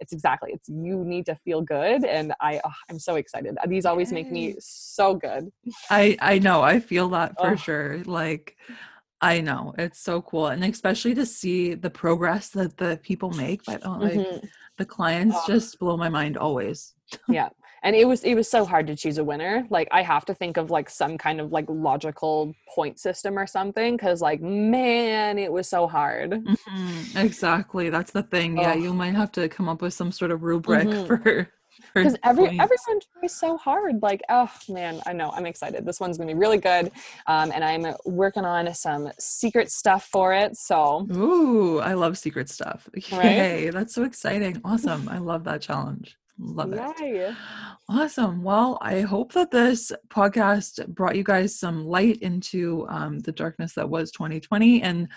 it's 0.00 0.12
exactly 0.12 0.50
it's 0.52 0.68
you 0.68 1.04
need 1.04 1.26
to 1.26 1.34
feel 1.36 1.60
good 1.60 2.04
and 2.04 2.32
i 2.40 2.60
oh, 2.64 2.72
i'm 2.90 2.98
so 2.98 3.16
excited 3.16 3.56
these 3.66 3.86
always 3.86 4.12
make 4.12 4.30
me 4.30 4.54
so 4.58 5.14
good 5.14 5.50
i 5.90 6.16
i 6.20 6.38
know 6.38 6.62
i 6.62 6.78
feel 6.78 7.08
that 7.08 7.34
for 7.38 7.52
oh. 7.52 7.56
sure 7.56 8.02
like 8.04 8.56
i 9.20 9.40
know 9.40 9.74
it's 9.78 10.00
so 10.00 10.22
cool 10.22 10.48
and 10.48 10.64
especially 10.64 11.14
to 11.14 11.26
see 11.26 11.74
the 11.74 11.90
progress 11.90 12.48
that 12.50 12.76
the 12.76 12.98
people 13.02 13.30
make 13.30 13.64
but 13.64 13.84
oh, 13.84 13.98
like 13.98 14.12
mm-hmm. 14.12 14.46
the 14.76 14.84
clients 14.84 15.36
oh. 15.38 15.44
just 15.46 15.78
blow 15.78 15.96
my 15.96 16.08
mind 16.08 16.36
always 16.36 16.94
yeah 17.28 17.48
and 17.82 17.94
it 17.94 18.06
was 18.06 18.24
it 18.24 18.34
was 18.34 18.50
so 18.50 18.64
hard 18.64 18.86
to 18.86 18.96
choose 18.96 19.18
a 19.18 19.24
winner. 19.24 19.66
Like 19.70 19.88
i 19.92 20.02
have 20.02 20.24
to 20.26 20.34
think 20.34 20.56
of 20.56 20.70
like 20.70 20.90
some 20.90 21.18
kind 21.18 21.40
of 21.40 21.52
like 21.52 21.66
logical 21.68 22.54
point 22.74 22.98
system 22.98 23.38
or 23.38 23.46
something 23.46 23.96
because 23.96 24.20
like 24.20 24.40
man 24.40 25.38
it 25.38 25.52
was 25.52 25.68
so 25.68 25.86
hard. 25.86 26.32
Mm-hmm. 26.32 27.18
exactly. 27.18 27.90
That's 27.90 28.12
the 28.12 28.22
thing. 28.22 28.58
Oh. 28.58 28.62
yeah 28.62 28.74
you 28.74 28.92
might 28.92 29.14
have 29.14 29.32
to 29.32 29.48
come 29.48 29.68
up 29.68 29.82
with 29.82 29.94
some 29.94 30.12
sort 30.12 30.30
of 30.30 30.42
rubric 30.42 30.88
mm-hmm. 30.88 31.06
for 31.06 31.48
because 31.94 32.16
every 32.24 32.46
everyone 32.46 33.00
tries 33.20 33.34
so 33.34 33.56
hard. 33.56 34.02
Like 34.02 34.22
oh 34.28 34.50
man 34.68 35.00
i 35.06 35.12
know. 35.12 35.30
I'm 35.30 35.46
excited. 35.46 35.86
This 35.86 36.00
one's 36.00 36.18
gonna 36.18 36.32
be 36.32 36.38
really 36.38 36.58
good 36.58 36.90
um, 37.26 37.52
and 37.52 37.64
i'm 37.64 37.94
working 38.04 38.44
on 38.44 38.72
some 38.74 39.10
secret 39.18 39.70
stuff 39.70 40.08
for 40.10 40.34
it 40.34 40.56
so. 40.56 41.06
Ooh 41.12 41.78
i 41.78 41.94
love 41.94 42.18
secret 42.18 42.48
stuff. 42.48 42.88
Yay, 43.12 43.66
right? 43.66 43.72
that's 43.72 43.94
so 43.94 44.02
exciting. 44.04 44.60
Awesome. 44.64 45.08
I 45.08 45.18
love 45.18 45.44
that 45.44 45.60
challenge 45.60 46.17
Love 46.38 46.72
it. 46.72 47.34
Awesome. 47.88 48.42
Well, 48.42 48.78
I 48.80 49.00
hope 49.00 49.32
that 49.32 49.50
this 49.50 49.90
podcast 50.08 50.86
brought 50.88 51.16
you 51.16 51.24
guys 51.24 51.58
some 51.58 51.84
light 51.84 52.18
into 52.18 52.86
um, 52.88 53.18
the 53.20 53.32
darkness 53.32 53.74
that 53.74 53.88
was 53.88 54.12
2020 54.12 54.82
and 54.82 55.08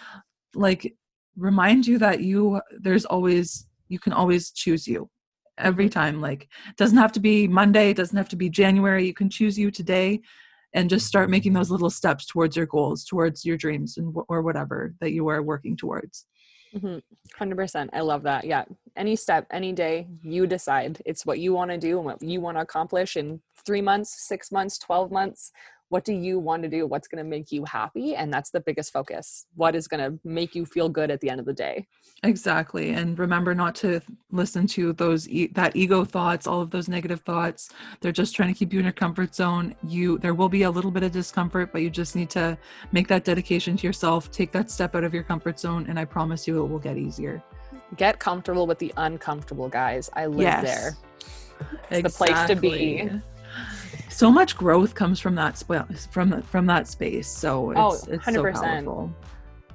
like 0.55 0.95
remind 1.38 1.86
you 1.86 1.97
that 1.99 2.22
you, 2.22 2.59
there's 2.80 3.05
always, 3.05 3.67
you 3.88 3.99
can 3.99 4.13
always 4.13 4.51
choose 4.51 4.88
you 4.88 5.09
every 5.57 5.86
mm-hmm. 5.86 5.99
time. 5.99 6.22
Like, 6.22 6.47
doesn't 6.78 6.97
have 6.97 7.11
to 7.13 7.19
be 7.19 7.47
Monday, 7.47 7.91
it 7.91 7.97
doesn't 7.97 8.17
have 8.17 8.30
to 8.30 8.36
be 8.36 8.49
January. 8.49 9.05
You 9.05 9.13
can 9.13 9.30
choose 9.30 9.59
you 9.59 9.69
today 9.69 10.22
and 10.74 10.89
just 10.89 11.05
start 11.05 11.30
making 11.30 11.53
those 11.53 11.69
little 11.69 11.89
steps 11.89 12.26
towards 12.26 12.55
your 12.55 12.65
goals, 12.65 13.05
towards 13.05 13.45
your 13.45 13.57
dreams, 13.57 13.97
and 13.97 14.15
or 14.30 14.41
whatever 14.41 14.95
that 15.01 15.11
you 15.11 15.28
are 15.28 15.43
working 15.43 15.76
towards. 15.76 16.26
Mm-hmm. 16.76 17.43
100%. 17.43 17.89
I 17.93 18.01
love 18.01 18.24
that. 18.24 18.45
Yeah. 18.45 18.65
Any 18.95 19.15
step, 19.15 19.47
any 19.51 19.74
day, 19.74 20.07
you 20.22 20.47
decide. 20.47 21.01
It's 21.05 21.26
what 21.26 21.39
you 21.39 21.53
want 21.53 21.72
to 21.72 21.78
do 21.78 21.97
and 21.97 22.05
what 22.05 22.22
you 22.22 22.41
want 22.41 22.57
to 22.57 22.61
accomplish 22.61 23.17
in 23.17 23.41
three 23.65 23.82
months, 23.82 24.28
six 24.28 24.51
months, 24.51 24.78
12 24.78 25.11
months, 25.11 25.51
what 25.92 26.06
do 26.06 26.14
you 26.14 26.39
want 26.39 26.64
to 26.64 26.70
do? 26.70 26.88
What's 26.88 27.10
going 27.10 27.22
to 27.22 27.30
make 27.30 27.52
you 27.52 27.66
happy? 27.66 28.16
And 28.16 28.34
that's 28.34 28.50
the 28.50 28.62
biggest 28.62 28.94
focus. 28.94 29.46
What 29.56 29.76
is 29.76 29.89
going 29.89 30.00
to 30.00 30.18
make 30.24 30.56
you 30.56 30.66
feel 30.66 30.88
good 30.88 31.12
at 31.12 31.20
the 31.20 31.30
end 31.30 31.42
of 31.42 31.46
the 31.46 31.54
day. 31.54 31.86
Exactly 32.24 32.92
and 32.92 33.20
remember 33.20 33.54
not 33.54 33.76
to 33.76 34.00
listen 34.32 34.68
to 34.68 34.94
those 34.94 35.28
e- 35.28 35.48
that 35.48 35.76
ego 35.76 36.06
thoughts 36.06 36.48
all 36.48 36.62
of 36.62 36.70
those 36.70 36.88
negative 36.88 37.22
thoughts. 37.22 37.72
They're 38.00 38.12
just 38.12 38.34
trying 38.36 38.54
to 38.54 38.58
keep 38.58 38.72
you 38.72 38.80
in 38.80 38.86
your 38.86 38.94
comfort 38.94 39.36
zone. 39.36 39.76
You 39.86 40.18
there 40.20 40.34
will 40.34 40.48
be 40.48 40.64
a 40.64 40.72
little 40.72 40.92
bit 40.92 41.04
of 41.04 41.12
discomfort 41.12 41.74
but 41.74 41.82
you 41.82 41.89
just 41.89 42.16
need 42.16 42.30
to 42.32 42.58
make 42.92 43.08
that 43.10 43.26
dedication 43.26 43.76
to 43.76 43.86
yourself. 43.86 44.32
Take 44.32 44.52
that 44.54 44.72
step 44.72 44.96
out 44.96 45.04
of 45.04 45.14
your 45.14 45.24
comfort 45.24 45.60
zone 45.60 45.88
and 45.89 46.00
i 46.00 46.06
promise 46.06 46.48
you 46.48 46.64
it 46.64 46.68
will 46.68 46.80
get 46.80 46.98
easier. 46.98 47.44
Get 47.98 48.20
comfortable 48.20 48.66
with 48.68 48.80
the 48.80 48.94
uncomfortable 48.96 49.68
guys. 49.68 50.10
I 50.14 50.28
live 50.28 50.42
yes. 50.42 50.64
there 50.64 50.98
it's 51.89 52.00
exactly. 52.00 52.02
the 52.02 52.10
place 52.10 52.48
to 52.48 52.56
be 52.56 53.22
so 54.12 54.32
much 54.32 54.57
growth 54.57 54.93
comes 54.93 55.20
from 55.20 55.36
that 55.36 55.57
sp- 55.57 55.89
from 56.12 56.41
from 56.43 56.66
that 56.68 56.88
space. 56.88 57.28
So 57.28 57.72
it's, 57.72 57.80
oh, 57.80 58.14
it's 58.14 58.26
100%. 58.26 58.34
so 58.34 58.62
powerful. 58.62 59.16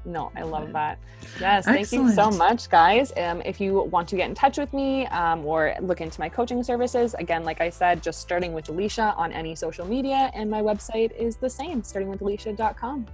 No, 0.05 0.31
I 0.37 0.43
love 0.43 0.73
that. 0.73 0.99
Yes, 1.41 1.65
thank 1.65 1.81
Excellent. 1.81 2.11
you 2.11 2.15
so 2.15 2.31
much, 2.31 2.71
guys. 2.71 3.13
Um, 3.17 3.43
if 3.45 3.61
you 3.61 3.83
want 3.83 4.09
to 4.11 4.17
get 4.17 4.29
in 4.29 4.37
touch 4.37 4.57
with 4.57 4.73
me 4.73 5.07
um, 5.07 5.45
or 5.45 5.75
look 5.81 6.01
into 6.01 6.21
my 6.21 6.29
coaching 6.29 6.63
services, 6.63 7.15
again, 7.15 7.45
like 7.45 7.61
I 7.61 7.71
said, 7.71 8.05
just 8.05 8.21
starting 8.21 8.53
with 8.53 8.69
Alicia 8.69 9.15
on 9.17 9.33
any 9.33 9.57
social 9.57 9.85
media, 9.85 10.31
and 10.33 10.49
my 10.49 10.63
website 10.63 11.11
is 11.17 11.37
the 11.37 11.51
same, 11.51 11.83
startingwithalicia.com. 11.83 13.07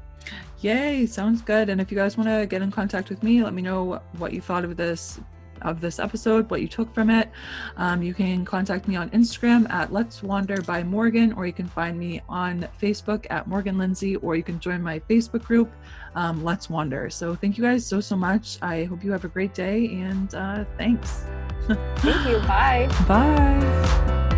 Yay, 0.61 1.07
sounds 1.07 1.41
good. 1.41 1.71
And 1.71 1.81
if 1.81 1.91
you 1.91 1.97
guys 1.97 2.17
want 2.19 2.29
to 2.29 2.47
get 2.47 2.61
in 2.61 2.71
contact 2.71 3.09
with 3.09 3.23
me, 3.23 3.43
let 3.43 3.55
me 3.55 3.63
know 3.63 4.01
what 4.19 4.33
you 4.33 4.41
thought 4.41 4.65
of 4.65 4.77
this 4.77 5.19
of 5.63 5.81
this 5.81 5.99
episode, 5.99 6.51
what 6.51 6.61
you 6.61 6.69
took 6.69 6.93
from 6.95 7.11
it. 7.11 7.31
Um, 7.77 8.03
you 8.03 8.15
can 8.15 8.45
contact 8.45 8.89
me 8.89 8.97
on 8.97 9.11
Instagram 9.11 9.71
at 9.71 9.93
Let's 9.93 10.23
Wander 10.23 10.61
by 10.63 10.83
Morgan, 10.83 11.33
or 11.33 11.47
you 11.47 11.53
can 11.53 11.67
find 11.67 11.99
me 11.99 12.21
on 12.29 12.69
Facebook 12.81 13.27
at 13.31 13.47
Morgan 13.47 13.79
Lindsay, 13.79 14.17
or 14.17 14.37
you 14.37 14.43
can 14.43 14.61
join 14.61 14.83
my 14.83 14.99
Facebook 15.01 15.45
group, 15.45 15.71
um, 16.15 16.45
Let's 16.45 16.69
Wander. 16.69 17.11
So 17.11 17.35
thank 17.35 17.57
you 17.57 17.65
guys 17.65 17.87
so, 17.87 18.01
so 18.01 18.17
much. 18.17 18.59
I 18.63 18.85
hope 18.85 19.05
you 19.05 19.13
have 19.13 19.25
a 19.25 19.29
great 19.29 19.55
day 19.55 19.87
and 19.87 20.35
uh, 20.35 20.65
thanks. 20.79 21.25
thank 21.69 22.29
you. 22.29 22.39
Bye. 22.47 22.89
Bye. 23.07 24.29